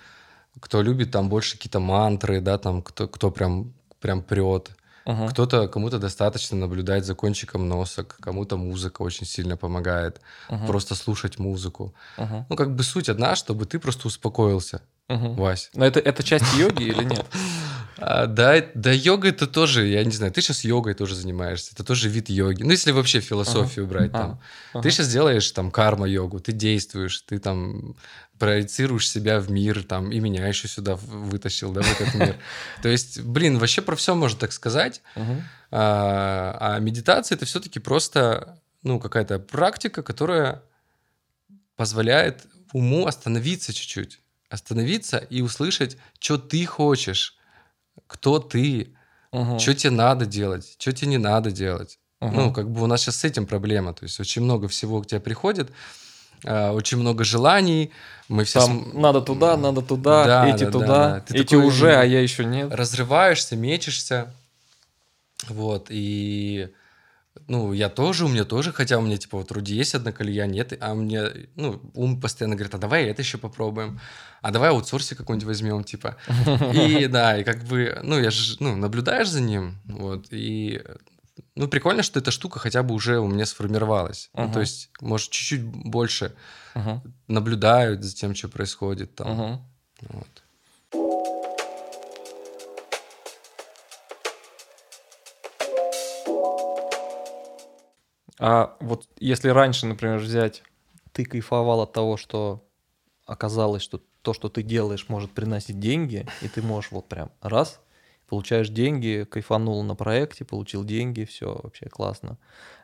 кто 0.59 0.83
любит 0.83 1.11
там 1.11 1.29
больше 1.29 1.57
какие-то 1.57 1.81
мантры, 1.81 2.41
да, 2.41 2.59
там 2.59 2.83
кто, 2.83 3.07
кто 3.07 3.31
прям, 3.31 3.73
прям 4.01 4.23
прет. 4.23 4.71
Мгм. 5.07 5.29
Кто-то, 5.29 5.67
кому-то 5.69 5.99
достаточно 5.99 6.57
наблюдать 6.57 7.05
за 7.05 7.15
кончиком 7.15 7.69
носа, 7.69 8.05
кому-то 8.05 8.57
музыка 8.57 9.03
очень 9.03 9.27
сильно 9.27 9.57
помогает. 9.57 10.21
Мгм. 10.51 10.67
Просто 10.67 10.95
слушать 10.95 11.39
музыку. 11.39 11.95
Мгм. 12.19 12.47
Ну, 12.49 12.57
как 12.57 12.75
бы 12.75 12.83
суть 12.83 13.09
одна, 13.09 13.35
чтобы 13.37 13.67
ты 13.67 13.79
просто 13.79 14.09
успокоился, 14.09 14.83
Мгм. 15.09 15.35
Вась. 15.35 15.71
Но 15.75 15.85
это, 15.85 15.99
это 15.99 16.23
часть 16.23 16.55
йоги 16.55 16.85
или 16.85 17.03
нет? 17.03 17.27
А, 18.01 18.27
да, 18.27 18.65
да, 18.75 18.93
йога 18.93 19.29
это 19.29 19.47
тоже, 19.47 19.87
я 19.87 20.05
не 20.05 20.13
знаю, 20.13 20.33
ты 20.33 20.41
сейчас 20.41 20.65
йогой 20.65 20.95
тоже 20.95 21.15
занимаешься, 21.15 21.73
это 21.75 21.85
тоже 21.85 22.09
вид 22.09 22.31
йоги. 22.31 22.63
Ну, 22.63 22.71
если 22.71 22.93
вообще 22.93 23.21
философию 23.21 23.87
брать 23.87 24.11
А, 24.15 24.19
там. 24.19 24.41
ага. 24.73 24.83
Ты 24.83 24.91
сейчас 24.91 25.09
делаешь 25.09 25.51
там 25.51 25.71
карма-йогу, 25.71 26.41
ты 26.41 26.53
действуешь, 26.53 27.21
ты 27.23 27.39
там 27.39 27.97
проецируешь 28.39 29.09
себя 29.09 29.39
в 29.39 29.51
мир, 29.51 29.83
там, 29.85 30.11
и 30.11 30.19
меня 30.19 30.47
еще 30.49 30.67
сюда 30.67 30.97
вытащил, 30.97 31.73
да, 31.73 31.83
в 31.83 32.01
этот 32.01 32.15
мир. 32.15 32.37
То 32.83 32.89
есть, 32.89 33.21
блин, 33.21 33.59
вообще 33.59 33.83
про 33.83 33.97
все 33.97 34.15
можно 34.15 34.39
так 34.39 34.53
сказать. 34.53 35.03
А, 35.71 36.57
а 36.59 36.79
медитация 36.81 37.37
это 37.37 37.45
все-таки 37.45 37.79
просто, 37.79 38.59
ну, 38.83 38.99
какая-то 38.99 39.39
практика, 39.39 40.03
которая 40.03 40.63
позволяет 41.77 42.47
уму 42.73 43.07
остановиться 43.07 43.73
чуть-чуть. 43.73 44.21
Остановиться 44.49 45.19
и 45.19 45.43
услышать, 45.43 45.97
что 46.19 46.39
ты 46.39 46.65
хочешь, 46.67 47.37
кто 48.07 48.39
ты, 48.39 48.95
Мгм. 49.33 49.59
что 49.59 49.75
тебе 49.75 49.91
надо 49.91 50.27
делать, 50.27 50.77
что 50.79 50.93
тебе 50.93 51.09
не 51.11 51.19
надо 51.19 51.51
делать. 51.51 51.99
Мгм. 52.21 52.35
Ну, 52.37 52.53
как 52.53 52.71
бы 52.71 52.83
у 52.83 52.87
нас 52.87 53.01
сейчас 53.03 53.17
с 53.17 53.25
этим 53.25 53.47
проблема. 53.47 53.95
То 53.95 54.05
есть 54.05 54.21
очень 54.21 54.43
много 54.43 54.69
всего 54.69 55.01
к 55.03 55.07
тебе 55.07 55.21
приходит, 55.21 55.71
а, 56.45 56.73
очень 56.73 56.99
много 56.99 57.25
желаний. 57.25 57.93
Мы 58.29 58.45
все 58.45 58.61
Там 58.61 58.83
см- 58.83 58.99
надо 58.99 59.21
туда, 59.23 59.57
надо 59.57 59.83
туда, 59.83 60.27
Да, 60.27 60.49
эти 60.49 60.65
да, 60.65 60.71
туда, 60.71 60.87
да, 60.87 61.11
да. 61.15 61.21
Ты 61.21 61.35
эти 61.35 61.55
такой, 61.55 61.65
уже, 61.67 61.95
а 61.97 62.05
я 62.05 62.21
еще 62.21 62.45
нет. 62.45 62.73
разрываешься, 62.73 63.57
мечешься. 63.57 64.33
Вот, 65.49 65.87
и 65.91 66.69
ну, 67.47 67.73
я 67.73 67.89
тоже, 67.89 68.25
у 68.25 68.29
меня 68.29 68.45
тоже, 68.45 68.73
хотя 68.73 68.99
у 68.99 69.03
меня, 69.03 69.17
типа, 69.17 69.39
вот 69.39 69.51
вроде 69.51 69.75
есть 69.75 69.95
одна 69.95 70.13
колея, 70.13 70.47
нет, 70.47 70.73
а 70.81 70.95
мне, 70.95 71.49
ну, 71.57 71.81
ум 71.95 72.21
постоянно 72.21 72.57
говорит, 72.57 72.75
а 72.75 72.79
давай 72.79 73.05
это 73.05 73.23
еще 73.23 73.39
попробуем, 73.39 74.01
а 74.43 74.51
давай 74.51 74.71
аутсорсе 74.71 75.15
какой-нибудь 75.15 75.47
возьмем, 75.47 75.85
типа. 75.85 76.17
И 76.73 77.07
да, 77.07 77.39
и 77.39 77.45
как 77.45 77.65
бы, 77.65 77.99
ну, 78.03 78.19
я 78.19 78.31
же, 78.31 78.57
ну, 78.61 78.77
наблюдаешь 78.77 79.29
за 79.29 79.41
ним, 79.41 79.81
вот, 79.85 80.27
и, 80.31 80.83
ну, 81.55 81.69
прикольно, 81.69 82.03
что 82.03 82.19
эта 82.21 82.31
штука 82.31 82.59
хотя 82.59 82.83
бы 82.83 82.95
уже 82.95 83.19
у 83.21 83.29
меня 83.29 83.47
сформировалась. 83.47 84.31
Ну, 84.35 84.45
Мгм. 84.45 84.53
то 84.53 84.61
есть, 84.61 84.91
может, 85.01 85.31
чуть-чуть 85.31 85.63
больше 85.63 86.35
Мгм. 86.75 87.03
наблюдают 87.29 88.03
за 88.05 88.15
тем, 88.15 88.35
что 88.35 88.49
происходит 88.49 89.15
там. 89.15 89.33
Мгм. 89.33 89.61
Вот. 90.03 90.40
А 98.41 98.77
вот 98.81 99.07
если 99.19 99.51
раньше, 99.51 99.87
например, 99.87 100.17
взять, 100.17 100.63
ты 101.13 101.27
кайфовал 101.27 101.83
от 101.83 101.93
того, 101.93 102.17
что 102.17 102.67
оказалось, 103.27 103.83
что 103.83 104.01
то, 104.23 104.33
что 104.33 104.49
ты 104.49 104.63
делаешь, 104.63 105.09
может 105.09 105.33
приносить 105.33 105.79
деньги, 105.79 106.27
и 106.41 106.49
ты 106.49 106.63
можешь 106.63 106.91
вот 106.91 107.07
прям 107.07 107.31
раз, 107.43 107.81
получаешь 108.29 108.71
деньги, 108.71 109.27
кайфанул 109.31 109.83
на 109.83 109.95
проекте, 109.95 110.47
получил 110.47 110.85
деньги, 110.85 111.25
все 111.25 111.61
вообще 111.63 111.91
классно. 111.91 112.39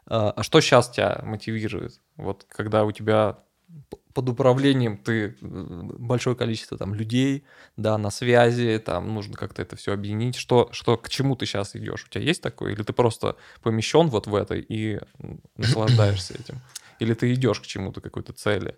А 0.07 0.31
а 0.31 0.43
что 0.43 0.61
сейчас 0.61 0.91
тебя 0.91 1.21
мотивирует? 1.23 2.01
Вот 2.17 2.45
когда 2.49 2.85
у 2.85 2.93
тебя 2.93 3.39
под 4.17 4.29
управлением 4.31 4.97
ты 4.97 5.27
э, 5.29 5.33
большое 5.41 6.37
количество 6.37 6.79
там 6.79 6.95
людей, 6.95 7.45
да, 7.77 7.99
на 7.99 8.11
связи, 8.11 8.83
там 8.85 9.13
нужно 9.13 9.35
как-то 9.35 9.61
это 9.61 9.77
все 9.77 9.93
объединить. 9.93 10.37
Что, 10.37 10.71
что 10.73 10.97
к 10.97 11.09
чему 11.09 11.37
ты 11.37 11.45
сейчас 11.45 11.77
идешь? 11.77 12.07
У 12.07 12.09
тебя 12.09 12.25
есть 12.25 12.43
такое? 12.43 12.73
Или 12.73 12.83
ты 12.83 12.93
просто 12.93 13.37
помещен 13.63 14.09
вот 14.09 14.27
в 14.27 14.35
это 14.35 14.55
и 14.55 15.01
наслаждаешься 15.57 16.35
этим? 16.35 16.61
Или 16.99 17.13
ты 17.13 17.33
идешь 17.35 17.61
к 17.61 17.67
чему-то, 17.67 18.01
какой-то 18.01 18.33
цели? 18.33 18.77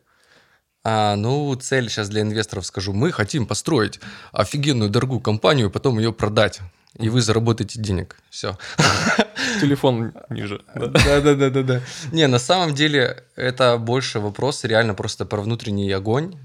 А, 0.84 1.16
ну, 1.16 1.54
цель 1.54 1.88
сейчас 1.88 2.08
для 2.08 2.22
инвесторов 2.22 2.66
скажу. 2.66 2.92
Мы 2.92 3.12
хотим 3.12 3.46
построить 3.46 4.00
офигенную 4.32 4.90
дорогую 4.90 5.20
компанию, 5.20 5.70
потом 5.70 5.98
ее 5.98 6.12
продать. 6.12 6.60
И 6.96 7.08
вы 7.08 7.20
заработаете 7.20 7.80
денег. 7.80 8.16
Все. 8.30 8.58
Телефон 9.60 10.14
ниже. 10.30 10.62
да? 10.74 10.88
Да, 10.88 11.34
да, 11.34 11.50
да, 11.50 11.62
да. 11.62 11.80
Не, 12.12 12.26
на 12.26 12.38
самом 12.38 12.74
деле 12.74 13.24
это 13.36 13.76
больше 13.78 14.20
вопрос 14.20 14.64
реально 14.64 14.94
просто 14.94 15.24
про 15.24 15.40
внутренний 15.40 15.90
огонь 15.92 16.36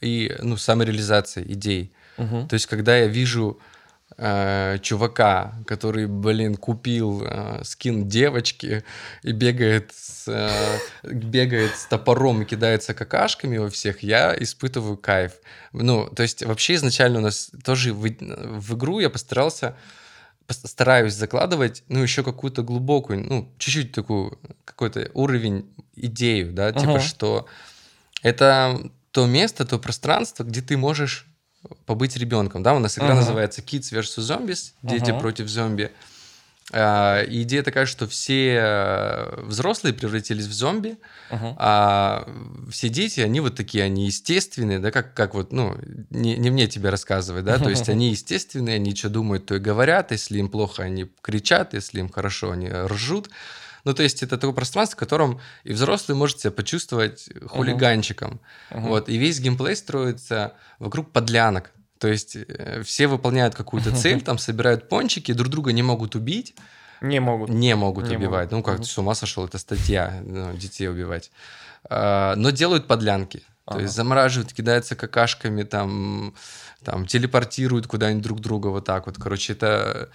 и 0.00 0.36
ну, 0.40 0.56
самореализация 0.56 1.44
идей. 1.44 1.92
То 2.16 2.54
есть, 2.54 2.66
когда 2.66 2.96
я 2.96 3.06
вижу 3.06 3.58
э, 4.20 4.78
чувака, 4.82 5.54
который, 5.66 6.06
блин, 6.06 6.56
купил 6.56 7.22
э, 7.24 7.62
скин 7.64 8.06
девочки 8.06 8.84
и 9.22 9.32
бегает 9.32 9.92
с, 9.96 10.28
э, 10.28 10.78
бегает 11.02 11.74
с 11.74 11.86
топором 11.86 12.42
и 12.42 12.44
кидается 12.44 12.92
какашками 12.92 13.56
во 13.56 13.70
всех, 13.70 14.02
я 14.02 14.36
испытываю 14.38 14.98
кайф. 14.98 15.32
Ну, 15.72 16.06
то 16.08 16.22
есть, 16.22 16.44
вообще 16.44 16.74
изначально 16.74 17.20
у 17.20 17.22
нас 17.22 17.50
тоже 17.64 17.94
в, 17.94 18.02
в 18.02 18.74
игру 18.76 19.00
я 19.00 19.08
постарался 19.08 19.74
пос- 20.46 20.66
стараюсь 20.66 21.14
закладывать, 21.14 21.82
ну, 21.88 22.02
еще 22.02 22.22
какую-то 22.22 22.62
глубокую, 22.62 23.24
ну, 23.26 23.50
чуть-чуть 23.58 23.92
такую, 23.92 24.38
какой-то 24.66 25.10
уровень, 25.14 25.72
идею, 25.96 26.52
да, 26.52 26.72
типа, 26.72 26.96
Ага. 26.96 27.00
что 27.00 27.46
это 28.22 28.90
то 29.12 29.26
место, 29.26 29.64
то 29.64 29.78
пространство, 29.78 30.44
где 30.44 30.60
ты 30.60 30.76
можешь 30.76 31.26
побыть 31.86 32.16
ребенком, 32.16 32.62
да, 32.62 32.74
у 32.74 32.78
нас 32.78 32.98
игра 32.98 33.08
Ага. 33.08 33.16
называется 33.16 33.60
Kids 33.60 33.92
vs. 33.92 34.18
Zombies, 34.18 34.72
дети 34.82 35.10
Ага. 35.10 35.20
против 35.20 35.48
зомби. 35.48 35.90
А, 36.72 37.24
идея 37.26 37.62
такая, 37.64 37.84
что 37.84 38.06
все 38.06 38.54
э, 38.54 39.42
взрослые 39.42 39.92
превратились 39.92 40.46
в 40.46 40.52
зомби, 40.52 40.98
Мгм. 41.28 41.56
а 41.58 42.28
все 42.70 42.88
дети, 42.88 43.20
они 43.20 43.40
вот 43.40 43.56
такие, 43.56 43.82
они 43.82 44.06
естественные, 44.06 44.78
да, 44.78 44.92
как, 44.92 45.12
как 45.14 45.34
вот, 45.34 45.52
ну, 45.52 45.76
не, 46.10 46.36
не 46.36 46.50
мне 46.50 46.68
тебе 46.68 46.90
рассказывать, 46.90 47.44
да, 47.44 47.58
то 47.58 47.70
есть 47.70 47.88
они 47.88 48.10
естественные, 48.10 48.76
они 48.76 48.94
что 48.94 49.08
думают, 49.08 49.46
то 49.46 49.56
и 49.56 49.58
говорят, 49.58 50.12
если 50.12 50.38
им 50.38 50.48
плохо, 50.48 50.84
они 50.84 51.10
кричат, 51.22 51.74
если 51.74 51.98
им 51.98 52.08
хорошо, 52.08 52.52
они 52.52 52.68
ржут. 52.68 53.30
Ну, 53.84 53.94
то 53.94 54.02
есть 54.02 54.22
это 54.22 54.36
такое 54.36 54.52
пространство, 54.54 54.96
в 54.96 54.98
котором 55.00 55.40
и 55.64 55.72
взрослый 55.72 56.16
может 56.16 56.40
себя 56.40 56.50
почувствовать 56.50 57.28
хулиганчиком. 57.46 58.40
Мгм. 58.70 58.82
Вот, 58.88 59.08
и 59.08 59.16
весь 59.16 59.40
геймплей 59.40 59.76
строится 59.76 60.54
вокруг 60.78 61.12
подлянок. 61.12 61.70
То 61.98 62.08
есть 62.08 62.36
э, 62.36 62.82
все 62.84 63.06
выполняют 63.06 63.54
какую-то 63.54 63.90
цель, 63.96 64.20
там 64.22 64.38
собирают 64.38 64.88
пончики, 64.88 65.32
друг 65.32 65.50
друга 65.50 65.72
не 65.72 65.82
могут 65.82 66.14
убить, 66.14 66.54
Не 67.00 67.20
могут. 67.20 67.50
не 67.50 67.74
могут 67.76 68.08
Не 68.08 68.16
убивать. 68.16 68.50
могут. 68.50 68.66
Ну, 68.66 68.72
как 68.72 68.80
ты 68.80 68.86
с 68.86 68.98
ума 68.98 69.14
сошел, 69.14 69.44
это 69.44 69.58
статья, 69.58 70.20
ну, 70.24 70.52
детей 70.54 70.88
убивать. 70.88 71.30
А, 71.88 72.34
но 72.36 72.50
делают 72.50 72.86
подлянки. 72.86 73.38
То 73.66 73.74
Ага. 73.76 73.82
есть 73.82 73.94
замораживают, 73.94 74.52
кидаются 74.52 74.96
какашками, 74.96 75.62
там, 75.62 76.34
там 76.84 77.06
телепортируют 77.06 77.86
куда-нибудь 77.86 78.22
друг 78.24 78.40
друга 78.40 78.68
вот 78.68 78.84
так 78.84 79.06
вот. 79.06 79.16
Короче, 79.16 79.52
это... 79.52 80.08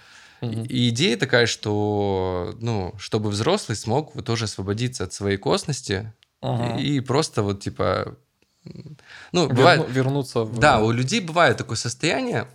И 0.50 0.88
идея 0.90 1.16
такая, 1.16 1.46
что, 1.46 2.54
ну, 2.60 2.94
чтобы 2.98 3.30
взрослый 3.30 3.76
смог 3.76 4.14
вот 4.14 4.26
тоже 4.26 4.44
освободиться 4.44 5.04
от 5.04 5.12
своей 5.12 5.36
косности 5.36 6.12
Ага. 6.40 6.80
и, 6.80 6.96
и 6.96 7.00
просто 7.00 7.42
вот 7.42 7.60
типа... 7.60 8.16
Ну, 9.32 9.46
Верну- 9.46 9.54
бывает... 9.54 9.86
Вернуться 9.88 10.40
в... 10.40 10.58
Да, 10.58 10.80
у 10.80 10.90
людей 10.90 11.20
бывает 11.20 11.56
такое 11.56 11.76
состояние, 11.76 12.48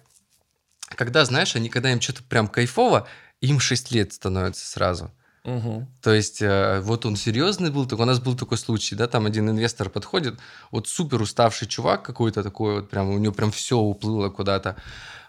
когда, 0.95 1.25
знаешь, 1.25 1.55
они, 1.55 1.69
когда 1.69 1.91
им 1.91 2.01
что-то 2.01 2.23
прям 2.23 2.47
кайфово, 2.47 3.07
им 3.39 3.59
6 3.59 3.91
лет 3.91 4.13
становится 4.13 4.65
сразу. 4.67 5.11
Мгм. 5.43 5.87
То 6.01 6.13
есть, 6.13 6.41
э, 6.41 6.81
вот 6.81 7.05
он 7.05 7.15
серьезный 7.15 7.71
был, 7.71 7.87
так 7.87 7.99
у 7.99 8.05
нас 8.05 8.19
был 8.19 8.37
такой 8.37 8.59
случай, 8.59 8.95
да, 8.95 9.07
там 9.07 9.25
один 9.25 9.49
инвестор 9.49 9.89
подходит, 9.89 10.37
вот 10.69 10.87
супер 10.87 11.19
уставший 11.19 11.67
чувак 11.67 12.03
какой-то 12.03 12.43
такой, 12.43 12.75
вот 12.75 12.89
прям, 12.89 13.09
у 13.09 13.17
него 13.17 13.33
прям 13.33 13.51
все 13.51 13.77
уплыло 13.77 14.29
куда-то. 14.29 14.75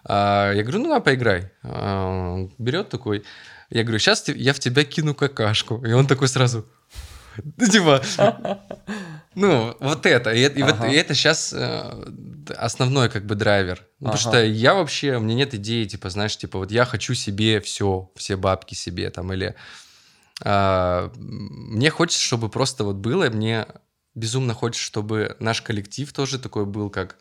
А, 0.05 0.51
я 0.53 0.61
говорю, 0.63 0.79
ну, 0.79 0.89
на, 0.89 0.99
поиграй. 0.99 1.51
А, 1.63 2.33
он 2.33 2.51
берет 2.57 2.89
такой, 2.89 3.23
я 3.69 3.83
говорю, 3.83 3.99
сейчас 3.99 4.27
я 4.27 4.53
в 4.53 4.59
тебя 4.59 4.83
кину 4.83 5.15
какашку. 5.15 5.83
И 5.85 5.91
он 5.93 6.07
такой 6.07 6.27
сразу, 6.27 6.65
ну, 7.57 7.67
типа, 7.67 8.01
ну, 9.35 9.75
вот 9.79 10.05
это. 10.05 10.31
И, 10.33 10.41
это- 10.41 10.59
и 10.59 10.63
вот- 10.63 10.73
Ага. 10.73 10.87
и 10.87 10.95
это 10.95 11.13
сейчас 11.15 11.53
основной 12.57 13.09
как 13.09 13.25
бы 13.25 13.35
драйвер. 13.35 13.79
Ну, 13.99 14.11
Потому 14.11 14.13
Ага. 14.13 14.17
что 14.17 14.43
я 14.45 14.73
вообще, 14.73 15.15
у 15.15 15.21
меня 15.21 15.35
нет 15.35 15.53
идеи, 15.55 15.85
типа, 15.85 16.09
знаешь, 16.09 16.37
типа, 16.37 16.59
вот 16.59 16.71
я 16.71 16.85
хочу 16.85 17.13
себе 17.13 17.59
все, 17.61 18.11
все 18.15 18.35
бабки 18.35 18.75
себе 18.75 19.09
там, 19.09 19.31
или 19.33 19.55
м, 20.43 21.11
мне 21.15 21.89
хочется, 21.89 22.21
чтобы 22.21 22.49
просто 22.49 22.83
вот 22.83 22.97
было, 22.97 23.29
мне 23.29 23.65
безумно 24.15 24.53
хочется, 24.53 24.83
чтобы 24.85 25.35
наш 25.39 25.61
коллектив 25.61 26.11
тоже 26.11 26.37
такой 26.39 26.65
был, 26.65 26.89
как 26.89 27.15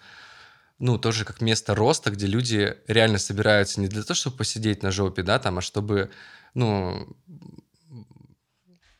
ну, 0.83 0.99
тоже 0.99 1.25
как 1.25 1.41
место 1.41 1.77
роста, 1.77 2.11
где 2.11 2.27
люди 2.27 2.77
реально 2.89 3.19
собираются 3.19 3.81
не 3.81 3.87
для 3.87 4.03
того, 4.03 4.17
чтобы 4.17 4.39
посидеть 4.39 4.83
на 4.83 4.91
жопе, 4.91 5.23
да, 5.23 5.39
там, 5.39 5.59
а 5.59 5.61
чтобы, 5.61 6.11
ну, 6.55 7.07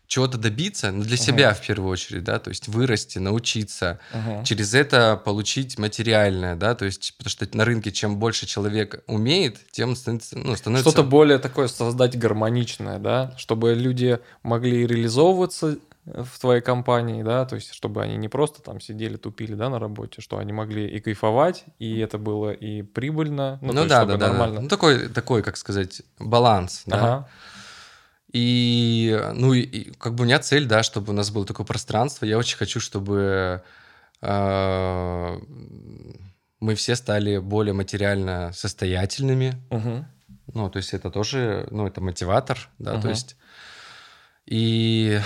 чего-то 0.07 0.39
добиться, 0.39 0.93
ну, 0.93 1.03
для 1.03 1.17
Мгм. 1.17 1.25
себя 1.25 1.55
в 1.55 1.67
первую 1.67 1.91
очередь, 1.91 2.23
да, 2.23 2.39
то 2.39 2.51
есть 2.51 2.69
вырасти, 2.69 3.19
научиться, 3.19 3.99
Мгм. 4.13 4.45
через 4.45 4.75
это 4.75 5.17
получить 5.17 5.77
материальное, 5.77 6.55
да, 6.55 6.77
то 6.77 6.85
есть, 6.85 7.15
потому 7.19 7.31
что 7.31 7.49
на 7.53 7.65
рынке 7.65 7.91
чем 7.91 8.17
больше 8.17 8.47
человек 8.47 9.03
умеет, 9.09 9.59
тем 9.73 9.97
становится, 9.97 10.39
ну, 10.39 10.55
становится... 10.55 10.89
Что-то 10.89 11.03
более 11.09 11.41
такое 11.41 11.67
создать 11.67 12.17
гармоничное, 12.17 13.01
да, 13.01 13.35
чтобы 13.39 13.75
люди 13.75 14.21
могли 14.45 14.87
реализовываться 14.87 15.79
в 16.05 16.39
твоей 16.41 16.61
компании, 16.61 17.23
да, 17.23 17.45
то 17.45 17.55
есть 17.55 17.73
чтобы 17.73 18.03
они 18.03 18.17
не 18.17 18.29
просто 18.29 18.61
там 18.61 18.81
сидели, 18.81 19.17
тупили, 19.17 19.55
да, 19.55 19.69
на 19.69 19.79
работе, 19.79 20.21
что 20.21 20.39
они 20.39 20.53
могли 20.53 20.87
и 20.87 21.01
кайфовать, 21.01 21.65
и 21.79 21.99
это 22.01 22.19
было 22.19 22.51
и 22.51 22.83
прибыльно, 22.83 23.59
ну, 23.61 23.69
Ну, 23.69 23.73
то 23.75 23.79
есть 23.81 23.91
да, 23.91 24.05
да, 24.05 24.13
да, 24.13 24.17
да. 24.19 24.29
нормально. 24.29 24.61
Ну, 24.63 24.69
такой, 24.69 25.09
такой, 25.09 25.43
как 25.43 25.57
сказать, 25.57 26.03
баланс, 26.19 26.83
да. 26.87 26.97
Ага. 26.97 27.29
И, 28.33 29.21
ну, 29.35 29.53
и, 29.53 29.93
как 29.99 30.15
бы 30.15 30.23
у 30.23 30.27
меня 30.27 30.39
цель, 30.41 30.67
да, 30.67 30.83
чтобы 30.83 31.13
у 31.13 31.15
нас 31.15 31.31
было 31.31 31.45
такое 31.45 31.67
пространство. 31.67 32.25
Я 32.25 32.39
очень 32.39 32.57
хочу, 32.57 32.81
чтобы 32.81 33.63
э, 34.23 35.39
мы 36.59 36.75
все 36.75 36.97
стали 36.97 37.39
более 37.39 37.75
материально 37.75 38.51
состоятельными. 38.55 39.55
Мгм. 39.71 40.07
Ну, 40.55 40.71
то 40.71 40.79
есть 40.79 40.95
это 40.95 41.11
тоже, 41.11 41.69
ну, 41.71 41.87
это 41.87 42.01
мотиватор, 42.01 42.71
да, 42.79 42.93
то 42.93 42.99
Мгм. 42.99 43.11
есть... 43.11 43.37
И, 44.47 45.21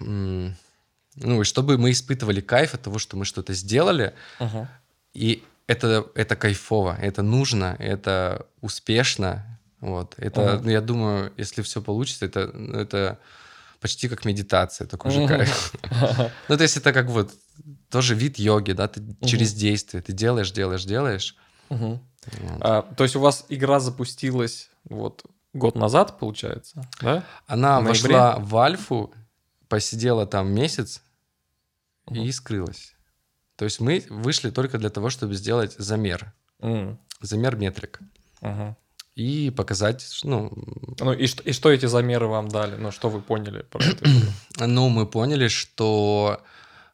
ну, 0.00 1.40
и 1.40 1.44
чтобы 1.44 1.78
мы 1.78 1.90
испытывали 1.90 2.40
кайф 2.40 2.74
от 2.74 2.82
того, 2.82 2.98
что 2.98 3.16
мы 3.16 3.24
что-то 3.24 3.52
сделали, 3.52 4.14
Мгм. 4.38 4.68
и 5.14 5.42
это, 5.66 6.06
это 6.14 6.36
кайфово, 6.36 6.96
это 7.00 7.22
нужно, 7.22 7.76
это 7.78 8.46
успешно. 8.60 9.60
Вот. 9.80 10.14
Это, 10.18 10.60
ну, 10.62 10.70
я 10.70 10.80
думаю, 10.80 11.32
если 11.36 11.62
все 11.62 11.80
получится, 11.80 12.26
это, 12.26 12.50
ну, 12.52 12.78
это 12.78 13.18
почти 13.80 14.08
как 14.08 14.24
медитация, 14.24 14.86
такой 14.86 15.10
же 15.10 15.26
кайф. 15.26 15.72
Ну, 16.48 16.56
то 16.56 16.62
есть 16.62 16.76
это 16.76 16.92
как 16.92 17.06
вот 17.06 17.32
тоже 17.88 18.14
вид 18.14 18.38
йоги, 18.38 18.72
да, 18.72 18.88
ты 18.88 19.02
через 19.24 19.54
действие, 19.54 20.02
ты 20.02 20.12
делаешь, 20.12 20.52
делаешь, 20.52 20.84
делаешь. 20.84 21.36
А, 22.60 22.82
то 22.96 23.04
есть 23.04 23.16
у 23.16 23.20
вас 23.20 23.46
игра 23.48 23.80
запустилась 23.80 24.70
вот 24.84 25.24
год 25.54 25.76
назад, 25.76 26.18
получается, 26.18 26.86
да? 27.00 27.24
Она 27.46 27.80
вошла 27.80 28.36
в 28.38 28.56
альфу, 28.56 29.12
посидела 29.70 30.26
там 30.26 30.52
месяц 30.52 31.00
и 32.10 32.18
Мгм. 32.20 32.32
скрылась. 32.32 32.94
То 33.56 33.64
есть 33.64 33.80
мы 33.80 34.04
вышли 34.10 34.50
только 34.50 34.76
для 34.78 34.90
того, 34.90 35.08
чтобы 35.10 35.34
сделать 35.34 35.74
замер, 35.78 36.32
М. 36.60 36.98
замер 37.22 37.56
метрик. 37.56 38.00
Мгм. 38.42 38.76
И 39.14 39.50
показать, 39.50 40.20
ну, 40.24 40.50
Ну 41.00 41.12
и 41.12 41.26
что, 41.26 41.42
и 41.42 41.52
что 41.52 41.70
эти 41.70 41.86
замеры 41.86 42.26
вам 42.26 42.48
дали? 42.48 42.76
Ну, 42.76 42.90
что 42.90 43.08
вы 43.10 43.20
поняли 43.20 43.62
про 43.62 43.80
игру? 43.84 44.06
Ну, 44.66 44.88
мы 44.88 45.06
поняли, 45.06 45.48
что 45.48 46.42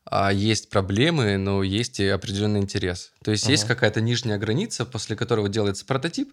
а, 0.05 0.33
есть 0.33 0.71
проблемы, 0.71 1.37
но 1.37 1.63
есть 1.63 2.01
и 2.01 2.07
определенный 2.09 2.61
интерес. 2.61 3.13
То 3.25 3.31
есть 3.33 3.49
есть 3.49 3.65
Ага. 3.65 3.75
какая-то 3.75 4.01
нижняя 4.01 4.39
граница, 4.39 4.85
после 4.85 5.17
которого 5.17 5.49
делается 5.49 5.85
прототип, 5.87 6.33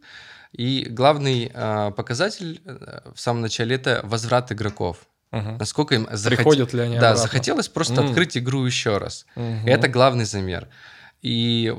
и 0.52 0.86
главный 0.90 1.52
а, 1.54 1.92
показатель 1.92 2.62
э, 2.66 3.12
в 3.16 3.20
самом 3.20 3.42
начале 3.42 3.76
это 3.76 4.02
возврат 4.04 4.52
игроков. 4.52 4.98
Мгм. 5.34 5.58
Насколько 5.58 5.96
им 5.96 6.08
захот- 6.12 6.38
Приходят 6.38 6.74
ли 6.74 6.82
они 6.82 6.94
Да, 7.00 7.10
обратно? 7.10 7.24
захотелось 7.24 7.68
просто 7.68 8.02
М. 8.02 8.08
открыть 8.08 8.38
игру 8.38 8.64
еще 8.66 8.98
раз. 9.00 9.26
Мгм. 9.36 9.68
Это 9.68 9.88
главный 9.88 10.26
замер. 10.26 10.68
И 11.22 11.74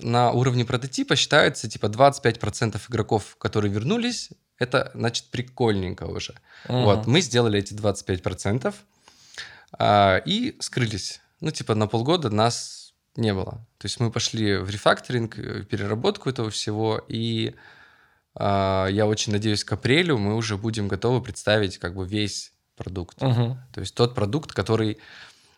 на 0.00 0.30
уровне 0.32 0.64
прототипа 0.64 1.14
считается, 1.16 1.68
типа, 1.68 1.88
25% 1.88 2.88
игроков, 2.88 3.36
которые 3.38 3.72
вернулись, 3.72 4.30
это, 4.58 4.90
значит, 4.94 5.26
прикольненько 5.30 6.04
уже. 6.04 6.34
Мгм. 6.68 6.84
Вот, 6.84 7.06
мы 7.06 7.20
сделали 7.20 7.58
эти 7.58 7.74
25% 7.74 8.74
а, 9.78 10.18
и 10.24 10.56
скрылись. 10.60 11.20
Ну, 11.40 11.50
типа, 11.50 11.74
на 11.74 11.86
полгода 11.88 12.30
нас 12.30 12.94
не 13.16 13.34
было. 13.34 13.66
То 13.78 13.86
есть 13.86 14.00
мы 14.00 14.10
пошли 14.10 14.56
в 14.56 14.70
рефакторинг, 14.70 15.38
э, 15.38 15.60
в 15.62 15.64
переработку 15.66 16.30
этого 16.30 16.48
всего, 16.50 17.04
и 17.08 17.54
а, 18.36 18.86
я 18.86 19.06
очень 19.06 19.32
надеюсь, 19.32 19.62
к 19.64 19.72
апрелю 19.72 20.16
мы 20.18 20.34
уже 20.36 20.56
будем 20.56 20.88
готовы 20.88 21.20
представить 21.22 21.78
как 21.78 21.94
бы 21.94 22.06
весь 22.06 22.52
продукт. 22.76 23.20
Мгм. 23.20 23.58
То 23.72 23.80
есть 23.80 23.94
тот 23.94 24.14
продукт, 24.14 24.52
который 24.52 24.98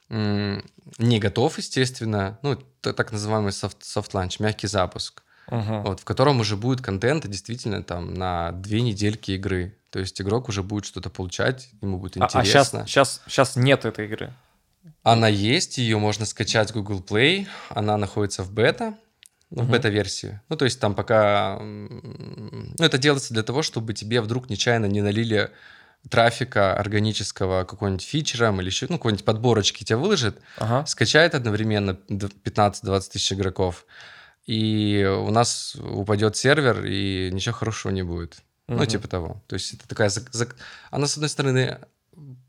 не 0.09 1.19
готов, 1.19 1.59
естественно, 1.59 2.39
ну, 2.43 2.57
так 2.81 3.11
называемый 3.11 3.51
софт, 3.53 3.83
soft 3.83 4.03
launch, 4.03 4.39
мягкий 4.39 4.69
запуск, 4.69 5.23
Мгм. 5.49 5.83
вот, 5.83 6.01
в 6.01 6.05
котором 6.05 6.41
уже 6.41 6.57
будет 6.57 6.81
контент 6.81 7.27
действительно 7.27 7.83
там 7.83 8.15
на 8.15 8.53
две 8.53 8.83
недельки 8.83 9.33
игры. 9.33 9.77
То 9.91 9.99
есть 9.99 10.21
игрок 10.21 10.49
уже 10.49 10.63
будет 10.63 10.85
что-то 10.85 11.11
получать, 11.11 11.71
ему 11.81 11.99
будет 11.99 12.17
А, 12.19 12.29
сейчас, 12.29 12.47
интересно. 12.47 12.87
сейчас, 12.87 13.23
сейчас 13.27 13.57
нет 13.57 13.85
этой 13.85 14.07
игры. 14.07 14.33
Она 15.03 15.27
есть, 15.27 15.79
ее 15.79 15.99
можно 15.99 16.25
скачать 16.27 16.71
в 16.71 16.75
Google 16.75 17.01
Play, 17.01 17.49
она 17.71 17.97
находится 17.97 18.45
в 18.45 18.53
бета, 18.53 18.97
ну, 19.51 19.63
в 19.63 19.65
Мгм. 19.65 19.73
бета-версии. 19.73 20.41
Ну, 20.49 20.57
то 20.57 20.65
есть 20.65 20.79
там 20.79 20.95
пока... 20.95 21.59
Ну, 21.61 22.75
это 22.79 22.99
делается 22.99 23.35
для 23.35 23.43
того, 23.43 23.63
чтобы 23.63 23.95
тебе 23.95 24.21
вдруг 24.21 24.51
нечаянно 24.51 24.87
не 24.87 25.03
налили 25.03 25.51
трафика 26.09 26.75
органического 26.75 27.65
какого-нибудь 27.65 28.05
фичером 28.05 28.61
или 28.61 28.69
еще, 28.69 28.87
ну, 28.89 28.97
какой-нибудь 28.99 29.25
подборочки 29.25 29.85
тебя 29.85 29.99
выложит, 29.99 30.41
Ага. 30.59 30.87
скачает 30.87 31.35
одновременно 31.35 31.99
д- 32.09 32.29
15-20 32.45 33.11
тысяч 33.13 33.33
игроков, 33.33 33.87
и 34.47 35.05
у 35.05 35.31
нас 35.31 35.75
упадет 35.77 36.37
сервер, 36.37 36.85
и 36.85 37.31
ничего 37.33 37.55
хорошего 37.55 37.91
не 37.93 38.03
будет. 38.03 38.37
Ну, 38.69 38.77
Мгм. 38.77 38.87
типа 38.87 39.09
того. 39.09 39.43
То 39.47 39.55
есть 39.55 39.75
это 39.75 39.87
такая... 39.89 40.11
Она, 40.91 41.07
с 41.07 41.15
одной 41.17 41.29
стороны, 41.29 41.79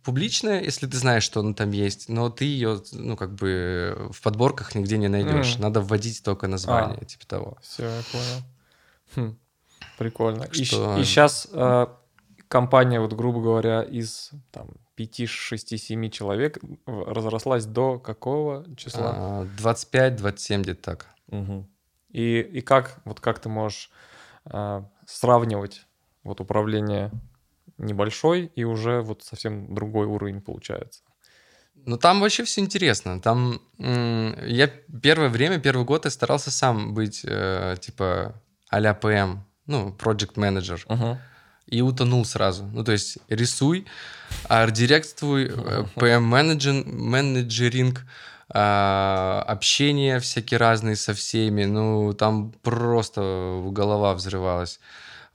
публичная, 0.04 0.62
если 0.64 0.88
ты 0.88 0.98
знаешь, 0.98 1.24
что 1.24 1.40
она 1.42 1.54
там 1.54 1.72
есть, 1.72 2.10
но 2.10 2.30
ты 2.30 2.46
ее, 2.46 2.82
ну, 2.92 3.16
как 3.18 3.34
бы 3.36 4.10
в 4.12 4.22
подборках 4.22 4.74
нигде 4.76 4.98
не 4.98 5.10
найдешь. 5.10 5.54
Мгм. 5.56 5.64
Надо 5.64 5.82
вводить 5.82 6.24
только 6.24 6.48
название, 6.48 7.06
типа 7.06 7.26
того. 7.28 7.58
Все, 7.62 7.84
я 7.84 8.02
понял. 8.12 8.44
Хм, 9.32 9.38
Прикольно. 9.98 10.42
Так 10.42 10.56
И, 10.56 10.64
что- 10.64 11.04
сейчас 11.04 11.48
компания, 12.48 13.00
вот 13.00 13.14
грубо 13.14 13.42
говоря, 13.42 13.82
из 13.82 14.32
там 14.52 14.70
5, 14.96 15.28
6, 15.30 15.80
7 15.80 16.10
человек 16.10 16.60
разрослась 16.86 17.66
до 17.66 18.00
какого 18.00 18.66
числа? 18.76 19.14
А, 19.16 19.48
25-27 19.58 20.62
где-то 20.62 20.82
так. 20.82 21.08
Мгм. 21.28 21.68
И, 22.10 22.40
и 22.40 22.62
как, 22.62 23.00
вот 23.06 23.20
как 23.20 23.40
ты 23.40 23.50
можешь 23.50 23.92
а, 24.46 24.90
сравнивать 25.06 25.86
вот 26.24 26.42
управление 26.42 27.12
небольшой 27.78 28.52
и 28.56 28.64
уже 28.64 29.02
вот 29.02 29.24
совсем 29.24 29.74
другой 29.74 30.08
уровень 30.08 30.42
получается? 30.42 31.02
Ну, 31.86 31.98
там 31.98 32.20
вообще 32.20 32.44
все 32.44 32.62
интересно. 32.62 33.22
Там 33.22 33.62
я 33.78 34.68
первое 35.02 35.30
время, 35.30 35.60
первый 35.60 35.86
год 35.86 36.06
я 36.06 36.12
старался 36.12 36.52
сам 36.52 36.94
быть, 36.94 37.22
э, 37.24 37.76
типа, 37.80 38.34
а-ля 38.70 38.94
ПМ, 38.94 39.44
ну, 39.68 39.96
project 39.98 40.34
менеджер 40.36 40.84
Мгм. 40.90 41.18
И 41.68 41.82
утонул 41.82 42.26
сразу. 42.26 42.64
Ну, 42.74 42.84
то 42.84 42.92
есть 42.92 43.20
рисуй, 43.30 43.86
арт-директствуй, 44.48 45.52
э, 45.54 45.84
ПМ-менеджеринг, 45.96 48.02
а, 48.50 49.44
общение 49.46 50.20
всякие 50.20 50.58
разные 50.58 50.96
со 50.96 51.14
всеми. 51.14 51.66
Ну, 51.66 52.14
там 52.14 52.54
просто 52.64 53.62
голова 53.72 54.14
взрывалась. 54.14 54.80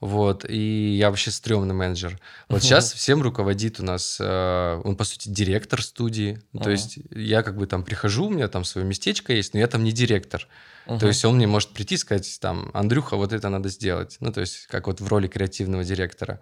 Вот, 0.03 0.43
и 0.45 0.97
я 0.97 1.09
вообще 1.09 1.31
стрёмный 1.31 1.73
менеджер. 1.73 2.19
Вот 2.49 2.61
сейчас 2.61 2.91
всем 2.91 3.21
руководит 3.21 3.79
у 3.79 3.83
нас, 3.83 4.17
э, 4.19 4.81
он, 4.83 4.97
по 4.97 5.05
сути, 5.05 5.29
директор 5.29 5.81
студии. 5.81 6.41
То 6.61 6.71
есть 6.71 6.99
я 7.09 7.41
как 7.41 7.55
бы 7.55 7.67
там 7.67 7.83
прихожу, 7.83 8.25
у 8.25 8.29
меня 8.29 8.49
там 8.49 8.65
свое 8.65 8.85
местечко 8.85 9.31
есть, 9.31 9.53
но 9.53 9.61
я 9.61 9.67
там 9.67 9.81
не 9.81 9.93
директор. 9.93 10.45
То 10.85 11.07
есть 11.07 11.23
он 11.23 11.37
мне 11.37 11.47
может 11.47 11.69
прийти 11.69 11.95
и 11.95 11.97
сказать, 11.97 12.37
там, 12.41 12.69
Андрюха, 12.73 13.15
вот 13.15 13.31
это 13.31 13.47
надо 13.47 13.69
сделать. 13.69 14.17
Ну, 14.19 14.33
то 14.33 14.41
есть 14.41 14.67
как 14.67 14.87
вот 14.87 14.99
в 14.99 15.07
роли 15.07 15.27
креативного 15.29 15.85
директора. 15.85 16.41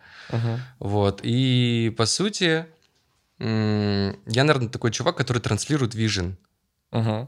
Вот. 0.79 1.19
И 1.21 1.93
по 1.95 2.07
сути, 2.07 2.65
я, 3.37 4.15
наверное, 4.25 4.69
такой 4.69 4.89
чувак, 4.89 5.17
который 5.17 5.37
транслирует 5.37 5.93
вижен 5.93 6.35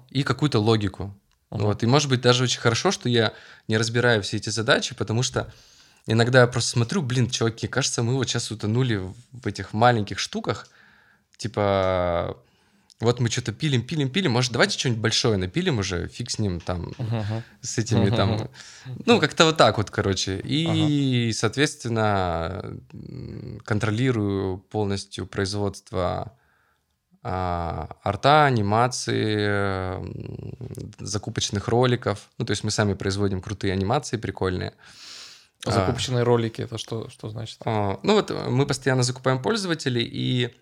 и 0.09 0.23
какую-то 0.23 0.57
логику. 0.57 1.15
Вот. 1.51 1.83
И 1.83 1.85
может 1.85 2.09
быть 2.09 2.21
даже 2.21 2.45
очень 2.45 2.59
хорошо, 2.59 2.89
что 2.89 3.07
я 3.07 3.33
не 3.67 3.77
разбираю 3.77 4.23
все 4.23 4.37
эти 4.37 4.49
задачи, 4.49 4.95
потому 4.95 5.21
что 5.21 5.53
иногда 6.07 6.41
я 6.41 6.47
просто 6.47 6.71
смотрю, 6.71 7.01
блин, 7.01 7.29
чуваки, 7.29 7.67
кажется, 7.67 8.03
мы 8.03 8.15
вот 8.15 8.27
сейчас 8.27 8.51
утонули 8.51 8.95
в- 9.31 9.47
этих 9.47 9.73
маленьких 9.73 10.19
штуках. 10.19 10.67
Типа, 11.37 12.37
вот 12.99 13.19
мы 13.19 13.29
что-то 13.29 13.51
пилим, 13.51 13.81
пилим, 13.81 14.09
пилим. 14.09 14.31
Может, 14.31 14.51
давайте 14.51 14.77
что-нибудь 14.77 15.01
большое 15.01 15.37
напилим 15.37 15.79
уже, 15.79 16.07
фиг 16.07 16.29
с 16.31 16.39
ним 16.39 16.59
там, 16.59 16.93
Мгм. 16.97 17.43
с 17.61 17.77
этими 17.77 18.07
Мгм. 18.07 18.15
там... 18.15 18.49
Ну, 19.05 19.19
как-то 19.19 19.45
вот 19.45 19.57
так 19.57 19.77
вот, 19.77 19.89
короче. 19.91 20.39
И, 20.43 21.31
соответственно, 21.33 22.77
м, 22.93 23.59
контролирую 23.65 24.57
полностью 24.57 25.25
производство 25.27 26.33
а, 27.25 27.87
арта, 28.03 28.43
анимации, 28.45 29.97
закупочных 30.99 31.69
роликов. 31.69 32.29
Ну, 32.37 32.43
то 32.45 32.51
есть 32.51 32.65
мы 32.65 32.71
сами 32.71 32.93
производим 32.95 33.41
крутые 33.41 33.71
анимации 33.71 34.17
прикольные. 34.17 34.69
А, 34.69 34.73
Закупочные 35.65 36.23
ролики, 36.23 36.61
это 36.61 36.77
что, 36.77 37.09
что 37.09 37.29
значит? 37.29 37.57
а, 37.65 37.99
Ну 38.03 38.13
вот 38.15 38.31
э, 38.31 38.49
мы 38.49 38.65
постоянно 38.65 39.03
закупаем 39.03 39.41
пользователей, 39.41 40.03
и 40.03 40.53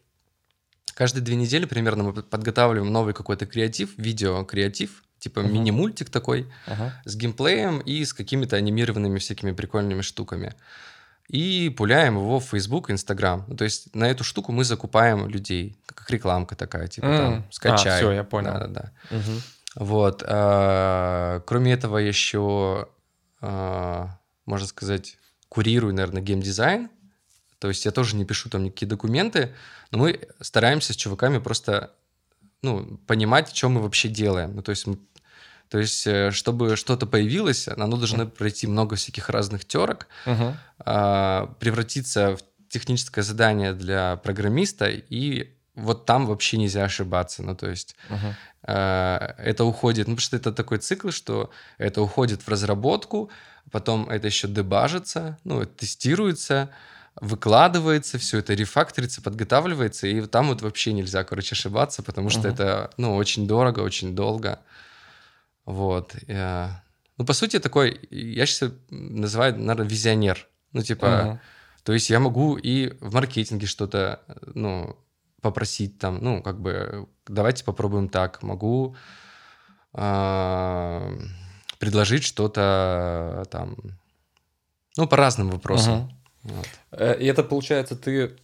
каждые 0.93 1.23
две 1.23 1.35
недели 1.35 1.65
примерно 1.65 2.03
мы 2.03 2.13
под- 2.13 2.29
подготавливаем 2.29 2.91
новый 2.93 3.13
какой-то 3.13 3.45
креатив, 3.47 3.97
видео-креатив, 3.97 5.03
типа 5.19 5.41
Мгм. 5.41 5.53
мини-мультик 5.53 6.09
такой, 6.09 6.47
Ага. 6.67 6.93
с 7.05 7.15
геймплеем 7.15 7.79
и 7.79 8.03
с 8.05 8.13
какими-то 8.13 8.55
анимированными 8.57 9.17
всякими 9.17 9.51
прикольными 9.53 10.01
штуками. 10.01 10.53
И 11.29 11.69
пуляем 11.77 12.15
его 12.17 12.39
в 12.39 12.45
Facebook 12.45 12.89
Instagram. 12.89 13.45
Ну, 13.47 13.55
то 13.55 13.63
есть 13.63 13.95
на 13.95 14.05
эту 14.09 14.23
штуку 14.23 14.51
мы 14.51 14.63
закупаем 14.65 15.27
людей, 15.29 15.77
как 15.95 16.09
рекламка 16.11 16.55
такая, 16.55 16.87
типа 16.87 17.05
М. 17.05 17.17
там, 17.17 17.45
скачай. 17.51 17.93
А, 17.93 17.97
всё, 17.97 18.11
я 18.11 18.23
понял. 18.23 18.51
Да-да-да. 18.53 18.91
Мгм. 19.09 19.41
Вот. 19.75 20.23
а, 20.27 21.39
Кроме 21.47 21.71
этого 21.73 21.97
еще, 21.97 22.87
а, 23.41 24.17
можно 24.51 24.67
сказать, 24.67 25.17
курирую, 25.49 25.93
наверное, 25.93 26.21
геймдизайн. 26.21 26.89
То 27.59 27.69
есть 27.69 27.85
я 27.85 27.91
тоже 27.91 28.15
не 28.15 28.25
пишу 28.25 28.49
там 28.49 28.63
никакие 28.63 28.87
документы, 28.89 29.55
но 29.91 29.97
мы 29.97 30.27
стараемся 30.41 30.93
с 30.93 30.95
чуваками 30.95 31.39
просто 31.39 31.91
ну, 32.61 32.99
понимать, 33.07 33.55
что 33.55 33.69
мы 33.69 33.81
вообще 33.81 34.09
делаем. 34.09 34.55
Ну, 34.55 34.61
то 34.61 34.71
есть, 34.71 34.85
то 35.69 35.79
есть, 35.79 36.05
э, 36.05 36.31
чтобы 36.31 36.75
что-то 36.75 37.07
появилось, 37.07 37.67
оно 37.67 37.97
должно 37.97 38.27
пройти 38.27 38.67
много 38.67 38.95
всяких 38.95 39.29
разных 39.29 39.65
терок, 39.65 40.07
Мгм. 40.25 40.57
а, 40.79 41.55
превратиться 41.59 42.35
в 42.35 42.41
техническое 42.69 43.23
задание 43.23 43.73
для 43.73 44.17
программиста, 44.17 44.89
и 44.89 45.49
вот 45.75 46.05
там 46.05 46.25
вообще 46.25 46.57
нельзя 46.57 46.83
ошибаться. 46.83 47.43
Ну, 47.43 47.55
то 47.55 47.69
есть 47.69 47.95
Мгм. 48.09 48.35
э, 48.67 49.33
это 49.37 49.63
уходит, 49.63 50.07
ну, 50.07 50.15
потому 50.15 50.25
что 50.25 50.37
это 50.37 50.51
такой 50.51 50.77
цикл, 50.77 51.09
что 51.09 51.49
это 51.77 52.01
уходит 52.01 52.41
в 52.41 52.49
разработку, 52.49 53.29
потом 53.69 54.09
это 54.09 54.27
еще 54.27 54.47
дебажится, 54.47 55.37
ну, 55.43 55.65
тестируется, 55.65 56.69
выкладывается, 57.19 58.17
все 58.17 58.39
это 58.39 58.53
рефакторится, 58.53 59.21
подготавливается, 59.21 60.07
и 60.07 60.21
там 60.27 60.47
вот 60.47 60.61
вообще 60.61 60.93
нельзя, 60.93 61.23
короче, 61.23 61.53
ошибаться, 61.53 62.01
потому 62.03 62.29
что 62.29 62.41
Мгм. 62.41 62.49
это, 62.49 62.91
ну, 62.97 63.15
очень 63.15 63.47
дорого, 63.47 63.81
очень 63.81 64.15
долго. 64.15 64.59
Вот. 65.65 66.15
э, 66.27 66.69
Ну, 67.17 67.25
по 67.25 67.33
сути, 67.33 67.59
такой, 67.59 67.99
я 68.09 68.45
сейчас 68.45 68.71
называю, 68.89 69.55
наверное, 69.59 69.87
визионер. 69.87 70.47
Ну, 70.73 70.81
типа, 70.81 71.07
Мгм. 71.07 71.39
то 71.83 71.93
есть 71.93 72.09
я 72.09 72.19
могу 72.19 72.57
и 72.57 72.97
в 72.99 73.13
маркетинге 73.13 73.67
что-то, 73.67 74.21
ну, 74.55 74.95
попросить 75.41 75.99
там, 75.99 76.19
ну, 76.21 76.41
как 76.41 76.59
бы, 76.59 77.07
давайте 77.27 77.63
попробуем 77.63 78.09
так. 78.09 78.41
Могу 78.41 78.95
а, 79.93 81.11
предложить 81.81 82.23
что-то 82.23 83.43
там, 83.51 83.75
ну, 84.97 85.07
по 85.07 85.17
разным 85.17 85.49
вопросам. 85.49 85.93
Мгм. 86.43 86.55
Вот. 86.55 86.67
Э, 86.91 87.17
И 87.19 87.25
это, 87.25 87.43
получается, 87.43 87.95
ты, 87.95 88.37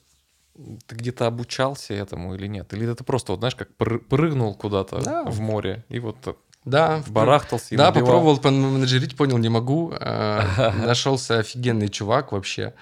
ты 0.87 0.95
где-то 0.95 1.27
обучался 1.27 1.93
этому 1.93 2.33
или 2.35 2.47
нет? 2.47 2.73
Или 2.73 2.91
это 2.91 3.03
просто, 3.03 3.31
вот 3.31 3.39
знаешь, 3.39 3.55
как 3.55 3.69
пры- 3.77 3.99
прыгнул 3.99 4.55
куда-то 4.55 5.01
Да. 5.03 5.23
в 5.25 5.39
море 5.39 5.85
и 5.89 5.99
вот 5.99 6.17
Да, 6.65 7.03
барахтался 7.07 7.75
и 7.75 7.77
да, 7.77 7.85
набивал? 7.91 8.05
попробовал 8.07 8.37
поменеджерить, 8.39 9.15
понял, 9.15 9.37
не 9.37 9.49
могу. 9.49 9.93
А, 9.99 10.73
Нашелся 10.85 11.39
офигенный 11.39 11.89
чувак 11.89 12.31
вообще. 12.31 12.73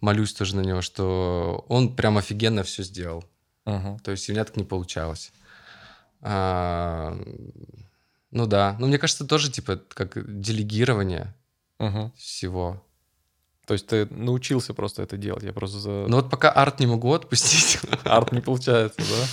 Молюсь 0.00 0.34
тоже 0.34 0.54
на 0.56 0.60
него, 0.60 0.82
что 0.82 1.64
он 1.68 1.96
прям 1.96 2.18
офигенно 2.18 2.62
все 2.62 2.82
сделал. 2.82 3.24
То 3.64 4.10
есть 4.10 4.28
у 4.28 4.32
меня 4.32 4.44
так 4.44 4.56
не 4.58 4.64
получалось. 4.64 5.32
А, 6.20 7.16
ну 8.34 8.46
да. 8.46 8.76
Ну, 8.78 8.88
мне 8.88 8.98
кажется, 8.98 9.24
тоже 9.26 9.50
типа 9.50 9.80
как 9.88 10.40
делегирование 10.40 11.34
Мгм. 11.78 12.12
всего. 12.16 12.82
То 13.66 13.74
есть 13.74 13.86
ты 13.86 14.06
научился 14.06 14.74
просто 14.74 15.02
это 15.02 15.16
делать? 15.16 15.44
Я 15.44 15.52
просто 15.52 15.78
за... 15.78 15.90
Но 16.08 16.16
вот 16.16 16.30
пока 16.30 16.50
арт 16.50 16.80
не 16.80 16.86
могу 16.86 17.12
отпустить. 17.14 17.80
Арт 18.04 18.32
не 18.32 18.40
получается, 18.40 19.00
да? 19.00 19.26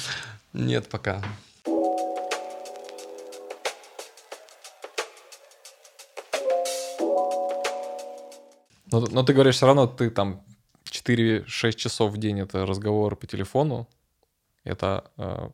Нет, 0.54 0.88
пока. 0.88 1.22
Но, 8.92 9.00
но 9.10 9.24
ты 9.24 9.34
говоришь, 9.34 9.56
все 9.56 9.66
равно 9.66 9.88
ты 9.88 10.10
там 10.10 10.44
4-6 10.86 11.74
часов 11.74 12.12
в 12.12 12.18
день 12.18 12.40
это 12.40 12.66
разговор 12.66 13.16
по 13.16 13.26
телефону. 13.26 13.88
Это 14.64 15.12
э, 15.18 15.50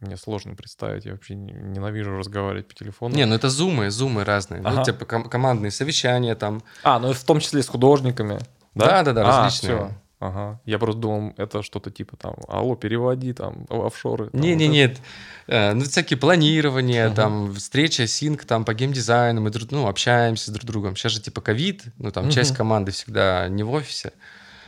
мне 0.00 0.16
сложно 0.16 0.54
представить. 0.54 1.04
Я 1.04 1.12
вообще 1.12 1.34
не- 1.34 1.52
ненавижу 1.52 2.16
разговаривать 2.16 2.68
по 2.68 2.74
телефону. 2.74 3.14
Не, 3.14 3.26
ну 3.26 3.34
это 3.34 3.48
зумы, 3.50 3.90
зумы 3.90 4.24
разные. 4.24 4.60
Ага. 4.64 4.76
Ну, 4.78 4.84
типа 4.84 5.04
ком- 5.04 5.28
командные 5.28 5.70
совещания 5.70 6.34
там. 6.34 6.62
А, 6.82 6.98
ну 6.98 7.12
в 7.12 7.24
том 7.24 7.40
числе 7.40 7.62
с 7.62 7.68
художниками. 7.68 8.38
Да, 8.74 8.86
Да-да-да, 9.02 9.22
А, 9.22 9.44
различные. 9.44 9.76
всё. 9.76 9.90
Ага. 10.20 10.60
Я 10.66 10.78
просто 10.78 11.00
думал, 11.00 11.32
это 11.38 11.62
что-то 11.62 11.90
типа 11.90 12.14
там, 12.16 12.34
алло, 12.46 12.76
переводи 12.76 13.32
там 13.32 13.66
офшоры. 13.70 14.28
там, 14.28 14.40
Не, 14.40 14.50
вот 14.52 14.58
не, 14.58 14.64
это. 14.66 14.72
нет. 14.72 14.98
Э, 15.46 15.72
Ну, 15.72 15.84
всякие 15.84 16.18
планирования, 16.18 17.06
Мгм. 17.06 17.14
там, 17.16 17.54
встреча, 17.54 18.06
синк, 18.06 18.44
там, 18.44 18.64
по 18.66 18.74
геймдизайну, 18.74 19.40
мы 19.40 19.48
друг, 19.50 19.70
ну, 19.72 19.88
общаемся 19.88 20.52
друг 20.52 20.62
с 20.62 20.66
другом. 20.66 20.94
Сейчас 20.94 21.12
же, 21.12 21.20
типа, 21.22 21.40
ковид, 21.40 21.84
ну, 21.98 22.10
там, 22.10 22.30
часть 22.30 22.50
Мгм. 22.50 22.56
команды 22.58 22.92
всегда 22.92 23.48
не 23.48 23.62
в 23.62 23.70
офисе, 23.72 24.12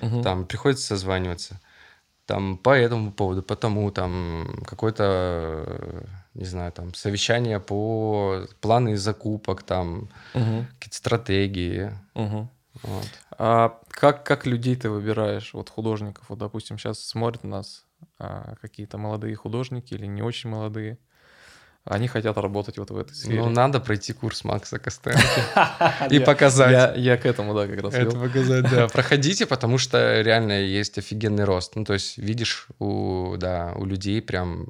Мгм. 0.00 0.22
там, 0.22 0.46
приходится 0.46 0.86
созваниваться. 0.86 1.60
Там, 2.26 2.56
по 2.56 2.70
этому 2.70 3.12
поводу, 3.12 3.42
по 3.42 3.56
тому, 3.56 3.90
там, 3.90 4.46
какое-то, 4.64 6.06
не 6.34 6.44
знаю, 6.44 6.72
там, 6.72 6.94
совещание 6.94 7.58
по 7.60 8.46
планы 8.60 8.96
закупок, 8.96 9.62
там, 9.64 10.08
Мгм. 10.34 10.66
какие-то 10.78 10.96
стратегии. 10.96 11.92
Мгм. 12.14 12.48
Вот. 12.82 13.08
А 13.38 13.80
как, 13.88 14.24
как 14.24 14.46
людей 14.46 14.76
ты 14.76 14.88
выбираешь, 14.88 15.52
вот 15.52 15.68
художников? 15.68 16.26
Вот, 16.28 16.38
допустим, 16.38 16.78
сейчас 16.78 17.00
смотрят 17.00 17.44
нас 17.44 17.86
а, 18.18 18.54
какие-то 18.62 18.98
молодые 18.98 19.34
художники 19.34 19.94
или 19.94 20.06
не 20.06 20.22
очень 20.22 20.48
молодые. 20.48 20.98
Они 21.84 22.06
хотят 22.06 22.38
работать 22.38 22.78
вот 22.78 22.90
в 22.90 22.96
этой 22.96 23.12
сфере. 23.12 23.40
Ну, 23.40 23.48
надо 23.48 23.80
пройти 23.80 24.12
курс 24.12 24.44
Макса 24.44 24.78
Костенко 24.78 25.18
и 26.10 26.20
показать. 26.20 26.96
Я, 26.96 27.16
к 27.16 27.26
этому, 27.26 27.54
да, 27.54 27.66
как 27.66 27.82
раз 27.82 27.94
Это 27.94 28.16
показать, 28.16 28.70
да. 28.70 28.86
Проходите, 28.92 29.46
потому 29.46 29.78
что 29.78 30.20
реально 30.20 30.60
есть 30.60 30.98
офигенный 30.98 31.42
рост. 31.42 31.74
Ну, 31.74 31.84
то 31.84 31.94
есть, 31.94 32.18
видишь, 32.18 32.68
у, 32.78 33.34
людей 33.84 34.22
прям 34.22 34.68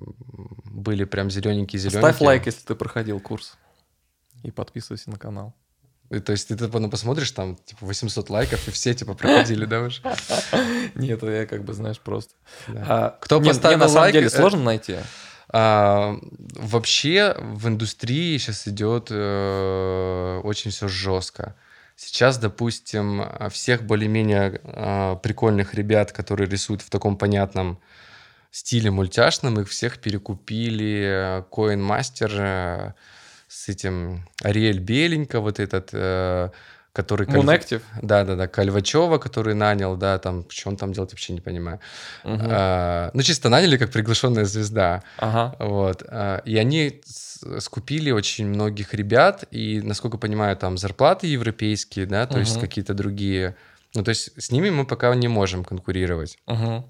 были 0.65 1.05
прям 1.05 1.29
зелененькие-зелененькие. 1.29 2.13
Ставь 2.13 2.21
лайк, 2.23 2.47
если 2.47 2.65
ты 2.65 2.75
проходил 2.75 3.21
курс. 3.21 3.59
И 4.43 4.51
подписывайся 4.51 5.11
на 5.11 5.19
канал. 5.19 5.55
И, 6.09 6.19
то 6.19 6.33
есть, 6.33 6.49
ты 6.49 6.57
типа, 6.57 6.79
ну, 6.79 6.91
посмотришь, 6.91 7.31
там, 7.31 7.57
типа, 7.57 7.87
800 7.87 8.29
лайков, 8.31 8.69
и 8.69 8.71
все, 8.71 8.93
типа, 8.95 9.15
проходили, 9.15 9.67
да, 9.67 9.81
уже? 9.81 10.03
Нет, 10.95 11.23
я 11.23 11.47
как 11.47 11.65
бы, 11.65 11.73
знаешь, 11.75 12.01
просто. 12.01 12.35
А, 12.69 13.17
Кто 13.21 13.41
поставил 13.41 13.77
мне 13.77 13.85
на 13.85 13.89
самом 13.89 14.03
лайк, 14.03 14.13
деле 14.15 14.27
э, 14.27 14.31
сложно 14.31 14.63
найти. 14.63 14.97
А, 15.53 16.19
вообще 16.55 17.37
в 17.39 17.69
индустрии 17.69 18.39
сейчас 18.39 18.67
идет 18.67 19.09
э, 19.11 20.41
очень 20.45 20.71
все 20.71 20.89
жестко. 20.89 21.55
Сейчас, 21.95 22.39
допустим, 22.39 23.23
всех 23.51 23.85
более-менее 23.85 24.61
э, 24.65 25.17
прикольных 25.23 25.75
ребят, 25.75 26.11
которые 26.11 26.49
рисуют 26.49 26.81
в 26.83 26.91
таком 26.91 27.17
понятном 27.17 27.79
стиле 28.51 28.91
мультяшном, 28.91 29.61
их 29.61 29.69
всех 29.69 29.99
перекупили 29.99 31.43
Coin 31.51 31.81
Master 31.81 32.31
э, 32.39 32.93
с 33.49 33.69
этим 33.69 34.29
Ариэль 34.43 34.79
Беленько, 34.79 35.41
вот 35.41 35.61
этот, 35.61 35.91
э, 35.93 36.51
который... 36.93 37.27
Кальв- 37.27 37.45
Moonactive? 37.45 37.83
Да-да-да, 38.03 38.47
Кальвачева, 38.49 39.19
который 39.19 39.55
нанял, 39.55 39.97
да, 39.97 40.19
там, 40.19 40.45
что 40.51 40.69
он 40.71 40.77
там 40.77 40.93
делает, 40.93 41.13
вообще 41.13 41.33
не 41.33 41.41
понимаю. 41.41 41.81
Мгм. 42.25 42.47
А, 42.51 43.11
ну, 43.15 43.23
чисто 43.23 43.49
наняли 43.49 43.77
как 43.77 43.91
приглашенная 43.91 44.45
звезда. 44.45 45.03
Ага. 45.19 45.57
Вот. 45.59 46.03
а, 46.07 46.43
И 46.45 46.57
они 46.57 47.01
скупили 47.59 48.11
очень 48.11 48.47
многих 48.47 48.95
ребят, 48.95 49.45
и, 49.51 49.81
насколько 49.83 50.19
понимаю, 50.19 50.57
там 50.57 50.79
зарплаты 50.79 51.27
европейские, 51.27 52.07
да, 52.07 52.27
то 52.27 52.39
есть 52.39 52.53
Мгм. 52.57 52.61
какие-то 52.61 52.95
другие. 52.95 53.57
Ну, 53.95 54.05
то 54.05 54.11
есть 54.11 54.31
с 54.41 54.51
ними 54.51 54.71
мы 54.71 54.87
пока 54.87 55.15
не 55.15 55.29
можем 55.29 55.65
конкурировать. 55.65 56.39
Мгм. 56.47 56.85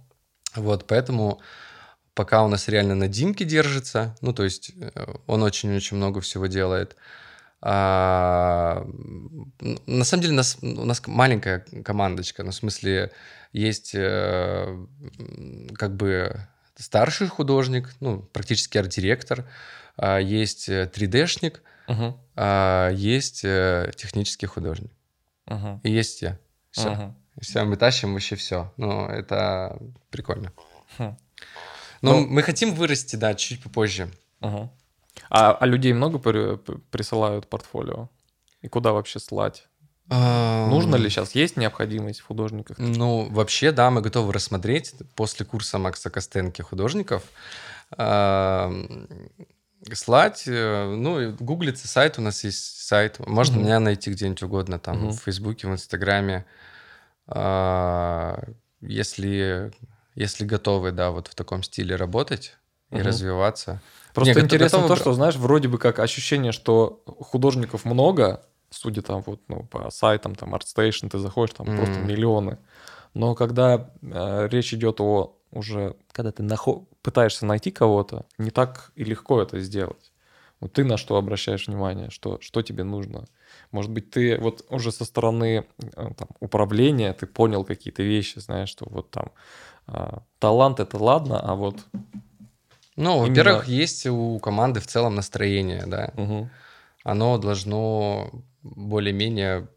Вот, 0.56 0.86
поэтому 0.86 1.40
пока 2.14 2.42
у 2.44 2.48
нас 2.48 2.68
реально 2.68 2.94
на 2.94 3.08
Димке 3.08 3.44
держится, 3.44 4.14
ну, 4.20 4.32
то 4.34 4.44
есть 4.44 4.72
э, 4.78 4.90
он 5.26 5.42
очень-очень 5.42 5.96
много 5.96 6.20
всего 6.20 6.46
делает. 6.46 6.96
А, 7.64 8.84
на 9.86 10.04
самом 10.04 10.22
деле 10.22 10.34
нас, 10.34 10.58
у 10.62 10.84
нас 10.84 11.00
маленькая 11.06 11.60
командочка, 11.84 12.42
ну, 12.42 12.50
в 12.50 12.54
смысле, 12.54 13.12
есть 13.52 13.92
э, 13.94 14.86
как 15.74 15.94
бы 15.96 16.46
старший 16.76 17.28
художник, 17.28 17.90
ну, 18.00 18.18
практически 18.20 18.78
арт-директор, 18.78 19.44
а, 19.96 20.18
есть 20.18 20.68
э, 20.68 20.90
3D-шник, 20.92 21.60
Мгм. 21.86 22.16
а, 22.34 22.90
есть 22.90 23.42
э, 23.44 23.92
технический 23.96 24.46
художник. 24.46 24.90
Мгм. 25.46 25.80
И 25.84 25.90
есть 25.90 26.22
я. 26.22 26.38
Все. 26.72 26.90
Мгм. 26.90 27.16
Все, 27.40 27.64
мы 27.64 27.76
тащим 27.76 28.12
вообще 28.12 28.36
все. 28.36 28.72
Ну, 28.76 29.06
это 29.06 29.78
прикольно. 30.10 30.52
Хм. 30.98 31.16
Но 32.02 32.20
Ну- 32.20 32.26
мы 32.26 32.42
хотим 32.42 32.74
вырасти, 32.74 33.16
да, 33.16 33.34
чуть 33.34 33.62
попозже. 33.62 34.08
Мгм. 34.40 34.70
А, 35.34 35.52
а 35.58 35.64
людей 35.66 35.94
много 35.94 36.18
при- 36.18 36.56
присылают 36.90 37.48
портфолио? 37.48 38.10
И 38.60 38.68
куда 38.68 38.92
вообще 38.92 39.18
слать? 39.18 39.66
Нужно 40.10 40.96
ли 40.96 41.08
сейчас? 41.08 41.34
Есть 41.34 41.56
необходимость 41.56 42.20
в 42.20 42.26
художниках? 42.26 42.78
Ну, 42.78 43.28
вообще, 43.30 43.72
да, 43.72 43.90
мы 43.90 44.02
готовы 44.02 44.34
рассмотреть 44.34 44.94
после 45.16 45.46
курса 45.46 45.78
Макса 45.78 46.10
Костенки 46.10 46.60
художников. 46.60 47.22
Слать, 49.94 50.44
э, 50.46 50.94
ну, 50.96 51.32
гуглится 51.40 51.88
сайт, 51.88 52.18
у 52.18 52.22
нас 52.22 52.44
есть 52.44 52.82
сайт. 52.86 53.18
Можно 53.26 53.56
Мгм. 53.56 53.64
меня 53.64 53.80
найти 53.80 54.10
где-нибудь 54.12 54.42
угодно, 54.42 54.78
там, 54.78 54.98
Мгм. 54.98 55.12
в 55.12 55.20
Фейсбуке, 55.22 55.66
в 55.66 55.72
Инстаграме. 55.72 56.44
А, 57.26 58.38
Если, 58.80 59.72
если 60.14 60.44
готовы, 60.44 60.90
да, 60.92 61.10
вот 61.10 61.28
в 61.28 61.34
таком 61.36 61.62
стиле 61.62 61.94
работать 61.96 62.56
и 62.92 63.02
развиваться. 63.02 63.80
Просто 64.14 64.30
Не, 64.30 64.34
гото- 64.34 64.44
интересно 64.44 64.78
готовы 64.78 64.88
то, 64.96 65.00
что, 65.00 65.12
знаешь, 65.14 65.36
вроде 65.36 65.68
бы 65.68 65.78
как 65.78 65.98
ощущение, 65.98 66.52
что 66.52 67.02
художников 67.20 67.84
много, 67.84 68.42
судя 68.70 69.02
там 69.02 69.22
вот 69.26 69.40
ну, 69.48 69.64
по 69.64 69.90
сайтам, 69.90 70.34
там 70.34 70.54
ArtStation, 70.54 71.08
ты 71.08 71.18
заходишь, 71.18 71.54
там 71.56 71.66
просто 71.66 71.98
Мгм. 71.98 72.08
миллионы. 72.08 72.58
Но 73.14 73.34
когда 73.34 73.90
э, 74.02 74.48
речь 74.50 74.72
идет 74.74 75.00
о 75.00 75.36
уже, 75.50 75.96
когда 76.12 76.32
ты 76.32 76.42
нахо- 76.42 76.84
пытаешься 77.02 77.44
найти 77.46 77.70
кого-то, 77.70 78.24
не 78.38 78.50
так 78.50 78.92
и 78.96 79.04
легко 79.04 79.42
это 79.42 79.60
сделать. 79.60 80.12
Вот 80.60 80.72
ты 80.72 80.84
на 80.84 80.96
что 80.96 81.16
обращаешь 81.16 81.66
внимание, 81.66 82.08
что, 82.10 82.38
что 82.40 82.62
тебе 82.62 82.84
нужно. 82.84 83.24
Может 83.70 83.90
быть, 83.90 84.10
ты 84.10 84.38
вот 84.38 84.64
уже 84.70 84.92
со 84.92 85.04
стороны 85.04 85.64
э, 85.78 86.10
там, 86.16 86.28
управления 86.40 87.12
ты 87.12 87.26
понял 87.26 87.64
какие-то 87.64 88.02
вещи, 88.02 88.38
знаешь, 88.38 88.68
что 88.68 88.86
вот 88.88 89.10
там 89.10 89.32
а, 89.86 90.22
талант 90.38 90.80
это 90.80 90.96
ладно, 90.98 91.40
а 91.40 91.54
вот 91.54 91.76
Ну, 92.96 93.24
Именно- 93.26 93.28
во-первых, 93.28 93.68
есть 93.68 94.06
у 94.06 94.38
команды 94.38 94.80
в 94.80 94.86
целом 94.86 95.14
настроение, 95.14 95.84
да. 95.86 96.10
мгм, 96.16 96.50
оно 97.04 97.38
должно 97.38 98.30
более-менее 98.62 99.68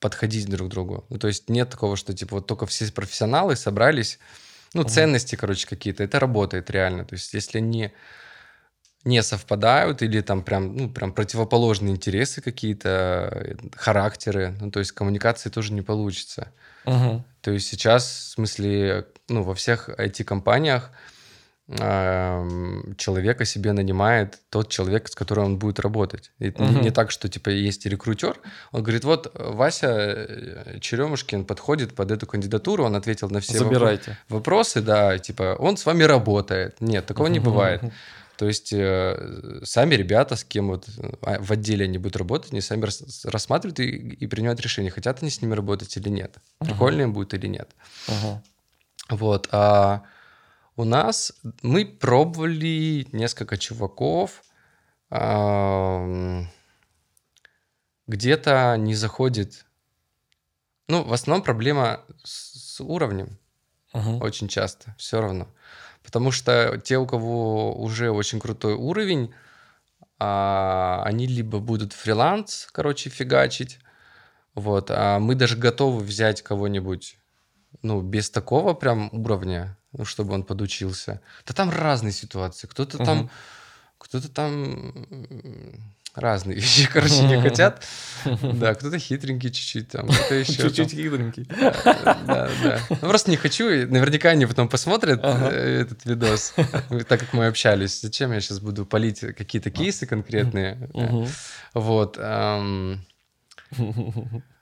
подходить 0.00 0.46
друг 0.48 0.68
к 0.68 0.70
другу. 0.70 1.04
Ну, 1.08 1.18
то 1.18 1.28
есть 1.28 1.48
нет 1.48 1.70
такого, 1.70 1.96
что 1.96 2.12
типа 2.12 2.36
вот 2.36 2.46
только 2.46 2.66
все 2.66 2.90
профессионалы 2.92 3.56
собрались, 3.56 4.18
ну, 4.74 4.82
Мгм. 4.82 4.90
ценности, 4.90 5.36
короче, 5.36 5.66
какие-то. 5.66 6.04
Это 6.04 6.20
работает 6.20 6.70
реально. 6.70 7.04
То 7.04 7.14
есть 7.14 7.32
если 7.34 7.58
они 7.58 7.92
не 9.04 9.22
совпадают 9.22 10.02
или 10.02 10.20
там 10.20 10.42
прям, 10.42 10.76
ну, 10.76 10.90
прям 10.90 11.12
противоположные 11.12 11.94
интересы 11.94 12.40
какие-то, 12.42 13.30
э, 13.32 13.54
характеры, 13.76 14.56
ну, 14.60 14.70
то 14.70 14.80
есть 14.80 14.92
коммуникации 14.92 15.48
тоже 15.48 15.72
не 15.72 15.82
получится. 15.82 16.52
мгм. 16.84 17.24
То 17.40 17.52
есть 17.52 17.68
сейчас, 17.68 18.04
в 18.06 18.30
смысле, 18.34 19.06
ну, 19.28 19.42
во 19.44 19.54
всех 19.54 19.88
IT-компаниях 19.88 20.90
человека 21.68 23.44
себе 23.44 23.72
нанимает 23.72 24.38
тот 24.50 24.68
человек, 24.68 25.08
с 25.08 25.14
которым 25.16 25.44
он 25.44 25.58
будет 25.58 25.80
работать. 25.80 26.30
И 26.38 26.48
это 26.48 26.62
не, 26.62 26.76
не 26.76 26.90
так, 26.92 27.10
что, 27.10 27.28
типа, 27.28 27.48
есть 27.48 27.86
рекрутер, 27.86 28.38
он 28.70 28.82
говорит, 28.84 29.04
вот, 29.04 29.32
Вася 29.34 29.88
э, 29.88 30.78
Черемушкин 30.80 31.44
подходит 31.44 31.94
под 31.94 32.12
эту 32.12 32.26
кандидатуру, 32.26 32.84
он 32.84 32.94
ответил 32.94 33.28
на 33.30 33.40
все 33.40 33.58
Забирайте. 33.58 34.16
вопросы, 34.28 34.80
да, 34.80 35.18
типа, 35.18 35.56
он 35.58 35.76
с 35.76 35.84
вами 35.84 36.04
работает. 36.04 36.80
Нет, 36.80 37.06
такого 37.06 37.26
не 37.26 37.40
Мгм. 37.40 37.44
бывает. 37.50 37.82
То 38.36 38.46
есть 38.46 38.72
э, 38.72 39.60
сами 39.64 39.94
ребята, 39.94 40.36
с 40.36 40.44
кем 40.44 40.68
вот 40.68 40.86
э, 40.98 41.38
в 41.40 41.50
отделе 41.50 41.86
они 41.86 41.98
будут 41.98 42.16
работать, 42.16 42.52
они 42.52 42.60
сами 42.60 42.84
рас- 42.84 43.24
рассматривают 43.24 43.80
и, 43.80 43.88
и 43.88 44.26
принимают 44.26 44.60
решение, 44.60 44.92
хотят 44.92 45.22
они 45.22 45.30
с 45.30 45.42
ними 45.42 45.54
работать 45.54 45.96
или 45.96 46.10
нет, 46.10 46.36
прикольно 46.60 47.02
им 47.02 47.12
будет 47.12 47.34
или 47.34 47.48
нет. 47.48 47.70
Мгм. 48.08 48.42
Вот. 49.08 49.48
А 49.52 50.02
у 50.76 50.84
нас 50.84 51.32
мы 51.62 51.84
пробовали 51.86 53.06
несколько 53.12 53.56
чуваков. 53.56 54.42
Где-то 58.06 58.76
не 58.78 58.94
заходит. 58.94 59.66
Ну, 60.88 61.02
в 61.02 61.12
основном 61.12 61.44
проблема 61.44 62.00
с 62.24 62.56
с 62.76 62.80
уровнем 62.82 63.38
Мгм. 63.94 64.20
очень 64.20 64.48
часто, 64.48 64.94
все 64.98 65.18
равно. 65.22 65.48
Потому 66.04 66.30
что 66.30 66.78
те, 66.84 66.98
у 66.98 67.06
кого 67.06 67.74
уже 67.80 68.10
очень 68.10 68.38
крутой 68.38 68.74
уровень, 68.74 69.32
а, 70.18 71.02
они 71.04 71.26
либо 71.26 71.58
будут 71.60 71.94
фриланс, 71.94 72.68
короче, 72.72 73.10
фигачить, 73.10 73.78
вот, 74.54 74.90
а 74.90 75.18
мы 75.20 75.34
даже 75.36 75.56
готовы 75.56 76.02
взять 76.04 76.42
кого-нибудь, 76.42 77.18
ну, 77.82 78.02
без 78.02 78.30
такого 78.30 78.74
прям 78.74 79.10
уровня, 79.12 79.78
чтобы 80.04 80.34
он 80.34 80.42
подучился. 80.42 81.20
Да 81.46 81.54
там 81.54 81.70
разные 81.70 82.12
ситуации. 82.12 82.66
Кто-то 82.66 82.98
там, 82.98 83.18
Мгм. 83.18 83.30
кто-то 83.98 84.28
там 84.28 85.06
разные 86.14 86.56
вещи, 86.60 86.88
короче, 86.92 87.22
не 87.26 87.40
хотят. 87.40 87.84
Да, 88.42 88.74
кто-то 88.74 88.98
хитренький 88.98 89.50
чуть-чуть 89.52 89.88
там, 89.90 90.08
кто-то 90.08 90.34
еще 90.40 90.54
там. 90.62 90.66
Чуть-чуть 90.72 90.90
хитренький. 90.90 91.44
Да, 91.44 92.50
да. 92.62 92.80
Ну, 92.88 92.96
просто 92.96 93.30
не 93.30 93.36
хочу, 93.36 93.68
и 93.68 93.84
наверняка 93.84 94.30
они 94.30 94.46
потом 94.46 94.68
посмотрят 94.68 95.20
Ага. 95.22 95.50
э, 95.52 95.82
этот 95.82 96.04
видос, 96.06 96.54
так 97.08 97.20
как 97.20 97.32
мы 97.34 97.46
общались. 97.46 98.00
Зачем 98.00 98.32
я 98.32 98.40
сейчас 98.40 98.60
буду 98.60 98.86
палить 98.86 99.20
какие-то 99.20 99.70
кейсы 99.70 100.06
конкретные? 100.06 100.88
Вот. 101.74 102.18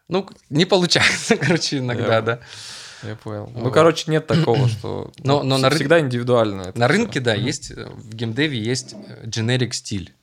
Ну, 0.09 0.28
не 0.51 0.64
получается, 0.66 1.37
короче, 1.37 1.78
иногда, 1.78 2.20
да. 2.20 2.41
Я 3.05 3.17
понял. 3.17 3.51
Ну, 3.55 3.65
Вот. 3.65 3.75
короче, 3.75 4.11
нет 4.11 4.27
такого, 4.27 4.69
что... 4.69 5.13
Но- 5.25 5.43
но 5.43 5.59
на 5.59 5.71
Всегда 5.71 6.01
индивидуально. 6.01 6.73
На 6.75 6.89
рынке, 6.89 7.21
да, 7.21 7.35
есть, 7.35 7.71
э, 7.71 7.87
в 7.91 8.15
геймдеве 8.15 8.59
есть 8.59 8.95
generic 9.25 9.73
стиль. 9.73 10.15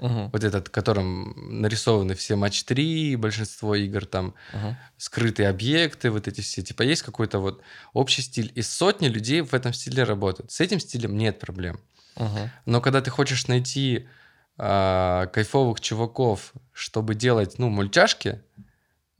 Мгм. 0.00 0.30
Вот 0.32 0.42
этот, 0.44 0.68
в 0.68 0.70
котором 0.70 1.34
нарисованы 1.62 2.14
все 2.14 2.34
матч 2.36 2.64
3, 2.64 3.16
большинство 3.16 3.74
игр, 3.76 4.04
там 4.06 4.34
Мгм. 4.52 4.76
скрытые 4.98 5.48
объекты, 5.48 6.10
вот 6.10 6.26
эти 6.28 6.40
все. 6.40 6.62
Типа 6.62 6.82
есть 6.82 7.02
какой-то 7.02 7.38
вот 7.38 7.62
общий 7.92 8.20
стиль. 8.22 8.50
И 8.56 8.62
сотни 8.62 9.06
людей 9.08 9.40
в 9.40 9.54
этом 9.54 9.72
стиле 9.72 10.02
работают. 10.04 10.50
С 10.50 10.60
этим 10.60 10.80
стилем 10.80 11.16
нет 11.16 11.38
проблем. 11.38 11.78
Мгм. 12.16 12.50
Но 12.66 12.80
когда 12.80 13.00
ты 13.00 13.10
хочешь 13.10 13.46
найти 13.46 14.08
а, 14.56 15.26
кайфовых 15.26 15.80
чуваков, 15.80 16.52
чтобы 16.72 17.14
делать, 17.14 17.58
ну, 17.58 17.70
мультяшки, 17.70 18.40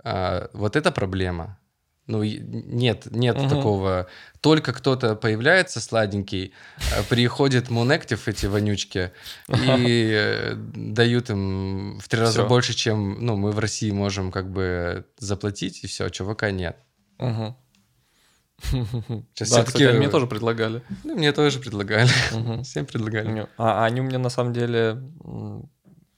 а, 0.05 0.49
вот 0.53 0.77
это 0.77 0.93
проблема. 0.93 1.59
Ну, 2.07 2.22
нет, 2.22 3.07
нет 3.11 3.36
Мгм. 3.36 3.48
такого. 3.48 4.09
Только 4.40 4.74
кто-то 4.74 5.16
появляется 5.16 5.80
сладенький, 5.80 6.52
а, 6.92 7.02
приходит 7.05 7.70
Монектив, 7.70 8.28
эти 8.28 8.44
вонючки, 8.44 9.12
и 9.48 9.48
э, 10.14 10.55
дают 10.55 11.30
им 11.30 11.98
в 12.00 12.09
три 12.09 12.20
раза 12.20 12.44
больше, 12.44 12.74
чем 12.74 13.24
ну, 13.24 13.36
мы 13.36 13.52
в 13.52 13.59
России 13.59 13.90
можем 13.90 14.30
как 14.30 14.50
бы 14.50 15.07
заплатить, 15.18 15.82
и 15.82 15.86
все, 15.86 16.11
чувака 16.11 16.50
нет. 16.50 16.76
Сейчас 18.61 18.76
Да, 19.34 19.44
все 19.44 19.64
кстати, 19.64 19.84
таки 19.84 19.98
мне 19.98 20.09
тоже 20.09 20.26
предлагали. 20.26 20.82
Ну, 21.05 21.16
мне 21.16 21.32
тоже 21.32 21.59
предлагали. 21.59 22.11
Мгм. 22.32 22.62
Всем 22.64 22.86
предлагали. 22.86 23.48
А 23.57 23.84
они 23.84 24.00
мне 24.00 24.18
на 24.18 24.28
самом 24.28 24.52
деле 24.52 25.02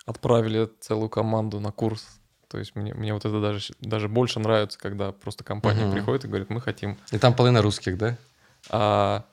отправили 0.04 0.68
целую 0.80 1.08
команду 1.08 1.60
на 1.60 1.72
курс. 1.72 2.20
То 2.48 2.58
есть 2.58 2.76
мне, 2.76 2.94
мне 2.94 3.12
вот 3.12 3.24
это 3.24 3.40
даже, 3.40 3.74
даже 3.80 4.08
больше 4.08 4.38
нравится, 4.40 4.78
когда 4.78 5.12
просто 5.12 5.42
компания 5.44 5.82
Мгм. 5.84 5.92
приходит 5.92 6.24
и 6.24 6.28
говорит, 6.28 6.50
мы 6.50 6.60
хотим. 6.60 6.96
И 7.10 7.18
там 7.18 7.34
половина 7.34 7.60
русских, 7.62 7.98
да? 7.98 8.16
А, 8.70 9.24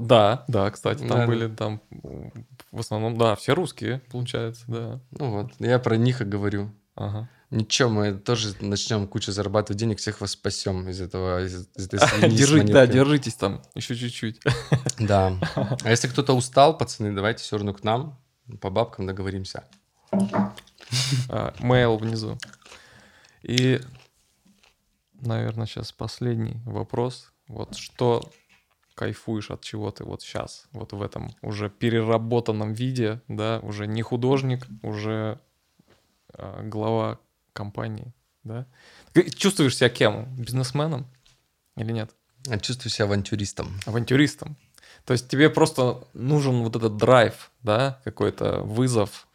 да, 0.00 0.44
да, 0.48 0.70
кстати, 0.70 1.00
там 1.00 1.08
Да, 1.08 1.16
да. 1.18 1.26
были 1.26 1.48
там 1.48 1.80
м, 2.04 2.32
в 2.70 2.80
основном, 2.80 3.18
да, 3.18 3.34
все 3.36 3.54
русские, 3.54 4.00
получается, 4.10 4.64
да. 4.68 5.00
Ну 5.10 5.30
вот, 5.30 5.52
я 5.58 5.78
про 5.78 5.96
них 5.96 6.20
и 6.20 6.24
говорю. 6.24 6.70
Ага. 6.94 7.28
Ничего, 7.50 7.90
мы 7.90 8.12
тоже 8.14 8.54
начнем 8.60 9.06
кучу 9.06 9.30
зарабатывать 9.30 9.78
денег, 9.78 9.98
всех 9.98 10.20
вас 10.20 10.32
спасем 10.32 10.88
из 10.88 11.00
этого, 11.00 11.44
из, 11.44 11.68
из 11.76 11.86
этой 11.86 12.00
свиньи 12.08 12.36
с 12.36 12.40
Держи- 12.40 12.72
да, 12.72 12.86
держитесь 12.86 13.34
там 13.34 13.62
еще 13.74 13.94
чуть-чуть. 13.96 14.40
Да. 14.98 15.34
А 15.84 15.90
если 15.90 16.08
кто-то 16.08 16.32
устал, 16.32 16.76
пацаны, 16.78 17.12
давайте 17.14 17.42
все 17.42 17.56
равно 17.56 17.74
к 17.74 17.84
нам, 17.84 18.18
по 18.60 18.70
бабкам 18.70 19.06
договоримся. 19.06 19.64
А, 21.28 21.52
Mail 21.58 21.98
внизу. 21.98 22.38
И, 23.42 23.80
наверное, 25.14 25.66
сейчас 25.66 25.92
последний 25.92 26.60
вопрос. 26.64 27.32
Вот 27.48 27.76
что 27.76 28.30
кайфуешь 28.94 29.50
от 29.50 29.62
чего 29.62 29.90
ты 29.90 30.04
вот 30.04 30.22
сейчас, 30.22 30.66
вот 30.72 30.92
в 30.92 31.02
этом 31.02 31.30
уже 31.42 31.68
переработанном 31.68 32.72
виде, 32.72 33.20
да, 33.28 33.60
уже 33.62 33.86
не 33.86 34.02
художник, 34.02 34.66
уже 34.82 35.38
а, 36.32 36.62
глава 36.62 37.18
компании, 37.52 38.12
да? 38.42 38.66
Чувствуешь 39.36 39.76
себя 39.76 39.90
кем? 39.90 40.34
Бизнесменом 40.36 41.06
или 41.76 41.92
нет? 41.92 42.10
Я 42.46 42.58
чувствую 42.58 42.90
себя 42.90 43.06
авантюристом. 43.06 43.68
Авантюристом. 43.86 44.56
То 45.04 45.12
есть 45.12 45.28
тебе 45.28 45.50
просто 45.50 46.04
нужен 46.14 46.62
вот 46.62 46.74
этот 46.76 46.96
драйв, 46.96 47.50
да, 47.62 48.00
какой-то 48.04 48.60
вызов. 48.60 49.25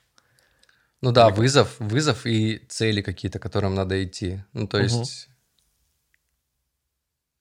Ну 1.02 1.12
да, 1.12 1.30
вызов, 1.30 1.76
вызов 1.80 2.26
и 2.26 2.60
цели 2.70 3.02
какие-то, 3.02 3.40
к 3.40 3.42
которым 3.42 3.74
надо 3.74 4.04
идти. 4.04 4.44
Ну 4.54 4.68
то 4.68 4.80
есть 4.80 5.30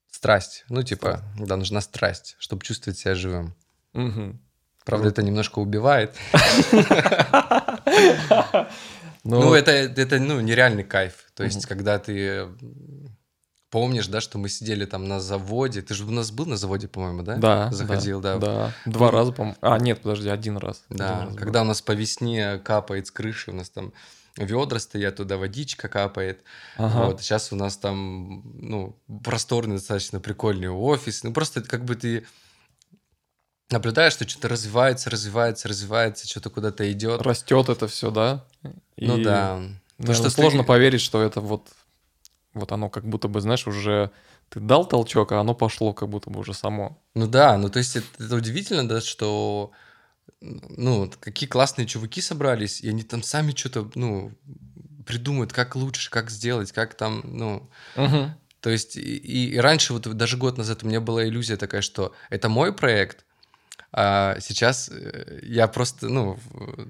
страсть. 0.09 0.65
Ну 0.69 0.83
типа, 0.83 1.23
да, 1.37 1.57
нужна 1.57 1.81
страсть, 1.81 2.35
чтобы 2.39 2.63
чувствовать 2.63 2.97
себя 2.97 3.15
живым. 3.15 3.55
Мгм. 3.93 4.41
Правда, 4.85 5.09
это 5.09 5.23
немножко 5.23 5.59
убивает. 5.59 6.15
Ну, 9.23 9.39
Ну, 9.39 9.53
это, 9.53 9.71
это 9.71 10.19
ну, 10.19 10.39
нереальный 10.39 10.83
кайф. 10.83 11.25
То 11.35 11.43
есть, 11.43 11.67
когда 11.67 11.99
ты 11.99 12.47
помнишь, 13.71 14.07
да, 14.07 14.21
что 14.21 14.37
мы 14.37 14.49
сидели 14.49 14.85
там 14.85 15.07
на 15.07 15.19
заводе. 15.19 15.81
Ты 15.81 15.93
же 15.95 16.05
у 16.05 16.11
нас 16.11 16.29
был 16.31 16.45
на 16.45 16.57
заводе, 16.57 16.87
по-моему, 16.87 17.23
да? 17.23 17.37
Да. 17.37 17.71
Заходил, 17.71 18.21
да. 18.21 18.37
Да. 18.37 18.73
Два 18.85 19.07
Ну, 19.07 19.11
раза, 19.11 19.31
по-моему. 19.31 19.57
А, 19.61 19.79
нет, 19.79 20.01
подожди, 20.01 20.29
один 20.29 20.57
раз. 20.57 20.83
Да, 20.89 21.15
Один 21.21 21.27
раз 21.29 21.35
когда 21.37 21.59
был. 21.61 21.65
у 21.65 21.67
нас 21.69 21.81
по 21.81 21.93
весне 21.93 22.59
капает 22.59 23.07
с 23.07 23.11
крыши, 23.11 23.49
у 23.51 23.55
нас 23.55 23.69
там 23.69 23.93
ведра 24.37 24.79
стоят, 24.79 25.15
туда 25.15 25.37
водичка 25.37 25.87
капает. 25.89 26.43
Ага. 26.77 27.05
Вот, 27.07 27.21
сейчас 27.21 27.51
у 27.51 27.55
нас 27.55 27.77
там, 27.77 28.43
ну, 28.61 28.95
просторный 29.23 29.77
достаточно 29.77 30.19
прикольный 30.19 30.69
офис. 30.69 31.23
Ну, 31.23 31.33
просто 31.33 31.61
как 31.61 31.83
бы 31.85 31.95
ты 31.95 32.25
наблюдаешь, 33.69 34.13
что 34.13 34.27
что-то 34.27 34.49
развивается, 34.49 35.09
развивается, 35.09 35.69
развивается, 35.69 36.27
что-то 36.27 36.49
куда-то 36.49 36.91
идет. 36.91 37.21
Растет 37.21 37.69
это 37.69 37.87
все, 37.87 38.11
да? 38.11 38.45
Ну 38.97 39.17
И, 39.17 39.23
да. 39.23 39.61
наверное, 39.97 40.15
что 40.15 40.29
сложно 40.29 40.61
ты- 40.63 40.67
поверить, 40.67 41.01
что 41.01 41.21
это 41.21 41.39
вот, 41.41 41.69
вот 42.53 42.71
оно 42.71 42.89
как 42.89 43.05
будто 43.05 43.27
бы, 43.27 43.41
знаешь, 43.41 43.67
уже 43.67 44.11
ты 44.49 44.59
дал 44.59 44.85
толчок, 44.85 45.31
а 45.31 45.39
оно 45.39 45.53
пошло 45.55 45.93
как 45.93 46.09
будто 46.09 46.29
бы 46.29 46.39
уже 46.39 46.53
само. 46.53 46.97
Ну 47.15 47.27
да, 47.27 47.57
ну 47.57 47.69
то 47.69 47.79
есть 47.79 47.95
это, 47.95 48.07
это 48.23 48.35
удивительно, 48.35 48.87
да, 48.87 49.01
что 49.01 49.71
ну 50.41 50.99
вот 50.99 51.15
какие 51.17 51.47
классные 51.47 51.85
чуваки 51.87 52.21
собрались, 52.21 52.81
и 52.81 52.89
они 52.89 53.03
там 53.03 53.23
сами 53.23 53.51
что-то, 53.55 53.89
ну, 53.95 54.31
придумают, 55.05 55.53
как 55.53 55.75
лучше, 55.75 56.09
как 56.09 56.29
сделать, 56.29 56.71
как 56.71 56.95
там, 56.95 57.21
ну, 57.23 57.69
то 58.59 58.69
есть 58.69 58.95
и, 58.95 59.17
и- 59.17 59.57
раньше, 59.57 59.93
вот 59.93 60.07
даже 60.15 60.37
год 60.37 60.57
назад 60.57 60.83
у 60.83 60.87
меня 60.87 60.99
была 61.01 61.25
иллюзия 61.25 61.57
такая, 61.57 61.81
что 61.81 62.13
это 62.29 62.49
мой 62.49 62.73
проект, 62.73 63.25
а 63.91 64.37
сейчас 64.39 64.89
э, 64.89 65.39
я 65.43 65.67
просто, 65.67 66.07
ну, 66.07 66.39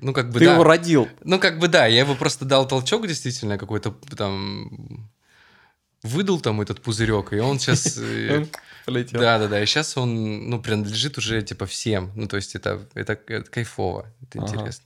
ну 0.01 0.13
как 0.13 0.29
бы 0.29 0.39
Ты 0.39 0.45
да, 0.45 0.53
его 0.53 0.63
родил. 0.63 1.09
ну 1.23 1.39
как 1.39 1.59
бы 1.59 1.67
да, 1.67 1.87
я 1.87 1.99
его 2.01 2.15
просто 2.15 2.45
дал 2.45 2.67
толчок 2.67 3.07
действительно 3.07 3.57
какой-то 3.57 3.91
там, 4.15 5.09
выдал 6.03 6.39
там 6.41 6.61
этот 6.61 6.81
пузырек, 6.81 7.33
и 7.33 7.39
он 7.39 7.59
сейчас... 7.59 7.97
Он 8.31 8.47
полетел. 8.85 9.19
Да, 9.21 9.37
да, 9.39 9.47
да. 9.47 9.61
И 9.61 9.65
сейчас 9.65 9.95
он, 9.95 10.49
ну, 10.49 10.59
принадлежит 10.61 11.17
уже 11.17 11.41
типа 11.43 11.65
всем. 11.67 12.11
Ну, 12.15 12.27
то 12.27 12.37
есть 12.37 12.55
это, 12.55 12.81
это, 12.95 13.13
это 13.27 13.43
кайфово, 13.49 14.07
это 14.23 14.39
Ага. 14.39 14.55
интересно. 14.55 14.85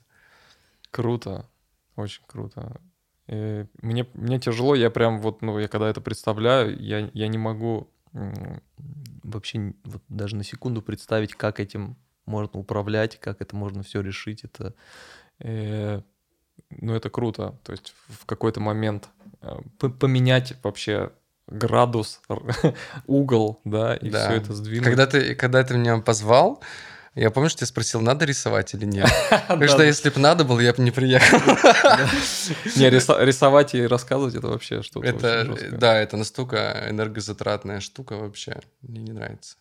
Круто. 0.92 1.50
Очень 1.96 2.24
круто. 2.28 2.82
Э, 3.28 3.66
Мне, 3.82 4.06
мне 4.14 4.40
тяжело, 4.40 4.76
я 4.76 4.90
прям 4.90 5.20
вот, 5.22 5.42
ну, 5.42 5.58
я 5.60 5.68
когда 5.70 5.90
это 5.90 6.02
представляю, 6.02 6.78
я, 6.82 7.10
я 7.14 7.28
не 7.30 7.38
могу 7.38 7.90
вообще 9.24 9.74
вот 9.84 10.04
даже 10.10 10.36
на 10.36 10.44
секунду 10.44 10.82
представить, 10.82 11.34
как 11.36 11.60
этим 11.60 11.98
можно 12.26 12.60
управлять, 12.60 13.20
как 13.20 13.42
это 13.42 13.56
можно 13.56 13.84
все 13.84 14.02
решить. 14.02 14.44
Это, 14.44 14.74
э, 15.40 16.02
ну, 16.82 16.96
это 16.96 17.10
круто. 17.10 17.58
То 17.64 17.72
есть 17.72 17.94
в 18.10 18.26
какой-то 18.26 18.60
момент 18.60 19.10
э, 19.42 19.58
поменять 19.80 20.54
вообще 20.64 21.12
градус, 21.48 22.22
угол, 23.08 23.62
да, 23.66 23.96
и 23.96 24.10
Да. 24.10 24.28
все 24.30 24.38
это 24.38 24.54
сдвинуть. 24.54 24.84
Когда 24.86 25.06
ты, 25.08 25.36
когда 25.36 25.64
ты 25.64 25.78
меня 25.78 25.98
позвал, 26.00 26.64
я 27.14 27.32
помню, 27.32 27.50
что 27.50 27.64
я 27.64 27.68
спросил, 27.68 28.02
надо 28.02 28.26
рисовать 28.26 28.74
или 28.74 28.86
нет. 28.86 29.10
Потому 29.48 29.68
что 29.68 29.84
если 29.84 30.10
бы 30.10 30.20
надо 30.20 30.44
было, 30.44 30.60
я 30.60 30.74
бы 30.74 30.82
не 30.84 30.92
приехал. 30.92 31.38
Не, 32.76 32.90
рисовать 32.90 33.74
и 33.76 33.86
рассказывать 33.88 34.36
это 34.36 34.48
вообще 34.48 34.82
что-то 34.82 35.08
Это, 35.08 35.46
жесткое. 35.46 35.72
да, 35.72 35.98
это 35.98 36.18
настолько 36.18 36.88
энергозатратная 36.90 37.80
штука 37.80 38.18
вообще. 38.18 38.60
Мне 38.82 39.02
не 39.02 39.12
нравится. 39.14 39.56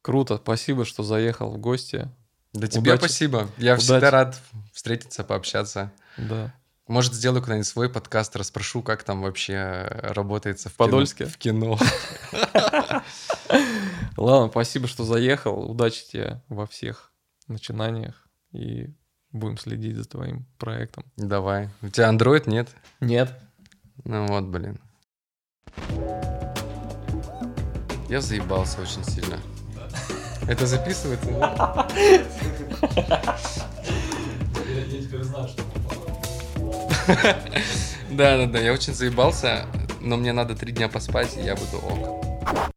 Круто, 0.00 0.38
спасибо, 0.42 0.84
что 0.84 1.02
заехал 1.02 1.50
в 1.50 1.58
гости. 1.58 2.08
Да 2.52 2.66
тебе 2.66 2.96
спасибо. 2.96 3.48
Я 3.58 3.76
всегда 3.76 4.10
рад 4.10 4.40
встретиться, 4.72 5.24
пообщаться. 5.24 5.92
Да. 6.16 6.54
Может, 6.88 7.14
сделаю 7.14 7.40
когда-нибудь 7.40 7.66
свой 7.66 7.88
подкаст, 7.88 8.34
расспрошу, 8.36 8.82
как 8.82 9.04
там 9.04 9.22
вообще 9.22 9.86
работается 10.02 10.68
в, 10.68 10.74
Подольске? 10.74 11.26
кино. 11.38 11.76
В 11.76 11.82
кино. 11.82 13.02
Ладно, 14.16 14.48
спасибо, 14.50 14.88
что 14.88 15.04
заехал. 15.04 15.70
Удачи 15.70 16.04
тебе 16.06 16.42
во 16.48 16.66
всех 16.66 17.12
начинаниях. 17.46 18.26
И 18.52 18.88
будем 19.30 19.58
следить 19.58 19.96
за 19.96 20.04
твоим 20.04 20.44
проектом. 20.58 21.04
Давай. 21.16 21.70
У 21.82 21.88
тебя 21.88 22.10
Android 22.10 22.50
нет? 22.50 22.68
Нет. 23.00 23.32
Ну 24.04 24.26
вот, 24.26 24.44
блин. 24.44 24.80
Я 28.08 28.20
заебался 28.20 28.82
очень 28.82 29.04
сильно. 29.04 29.38
Это 30.48 30.66
записывается? 30.66 31.30
да? 31.30 31.88
Я 34.72 35.00
теперь 35.02 35.22
знаю, 35.22 35.48
что 35.48 35.62
Да, 38.10 38.36
да, 38.36 38.46
да. 38.46 38.58
Я 38.58 38.72
очень 38.74 38.92
заебался, 38.92 39.64
но 40.00 40.16
мне 40.16 40.32
надо 40.32 40.54
три 40.54 40.72
дня 40.72 40.88
поспать, 40.88 41.36
и 41.36 41.40
я 41.40 41.54
буду 41.54 41.78
ок. 41.78 42.71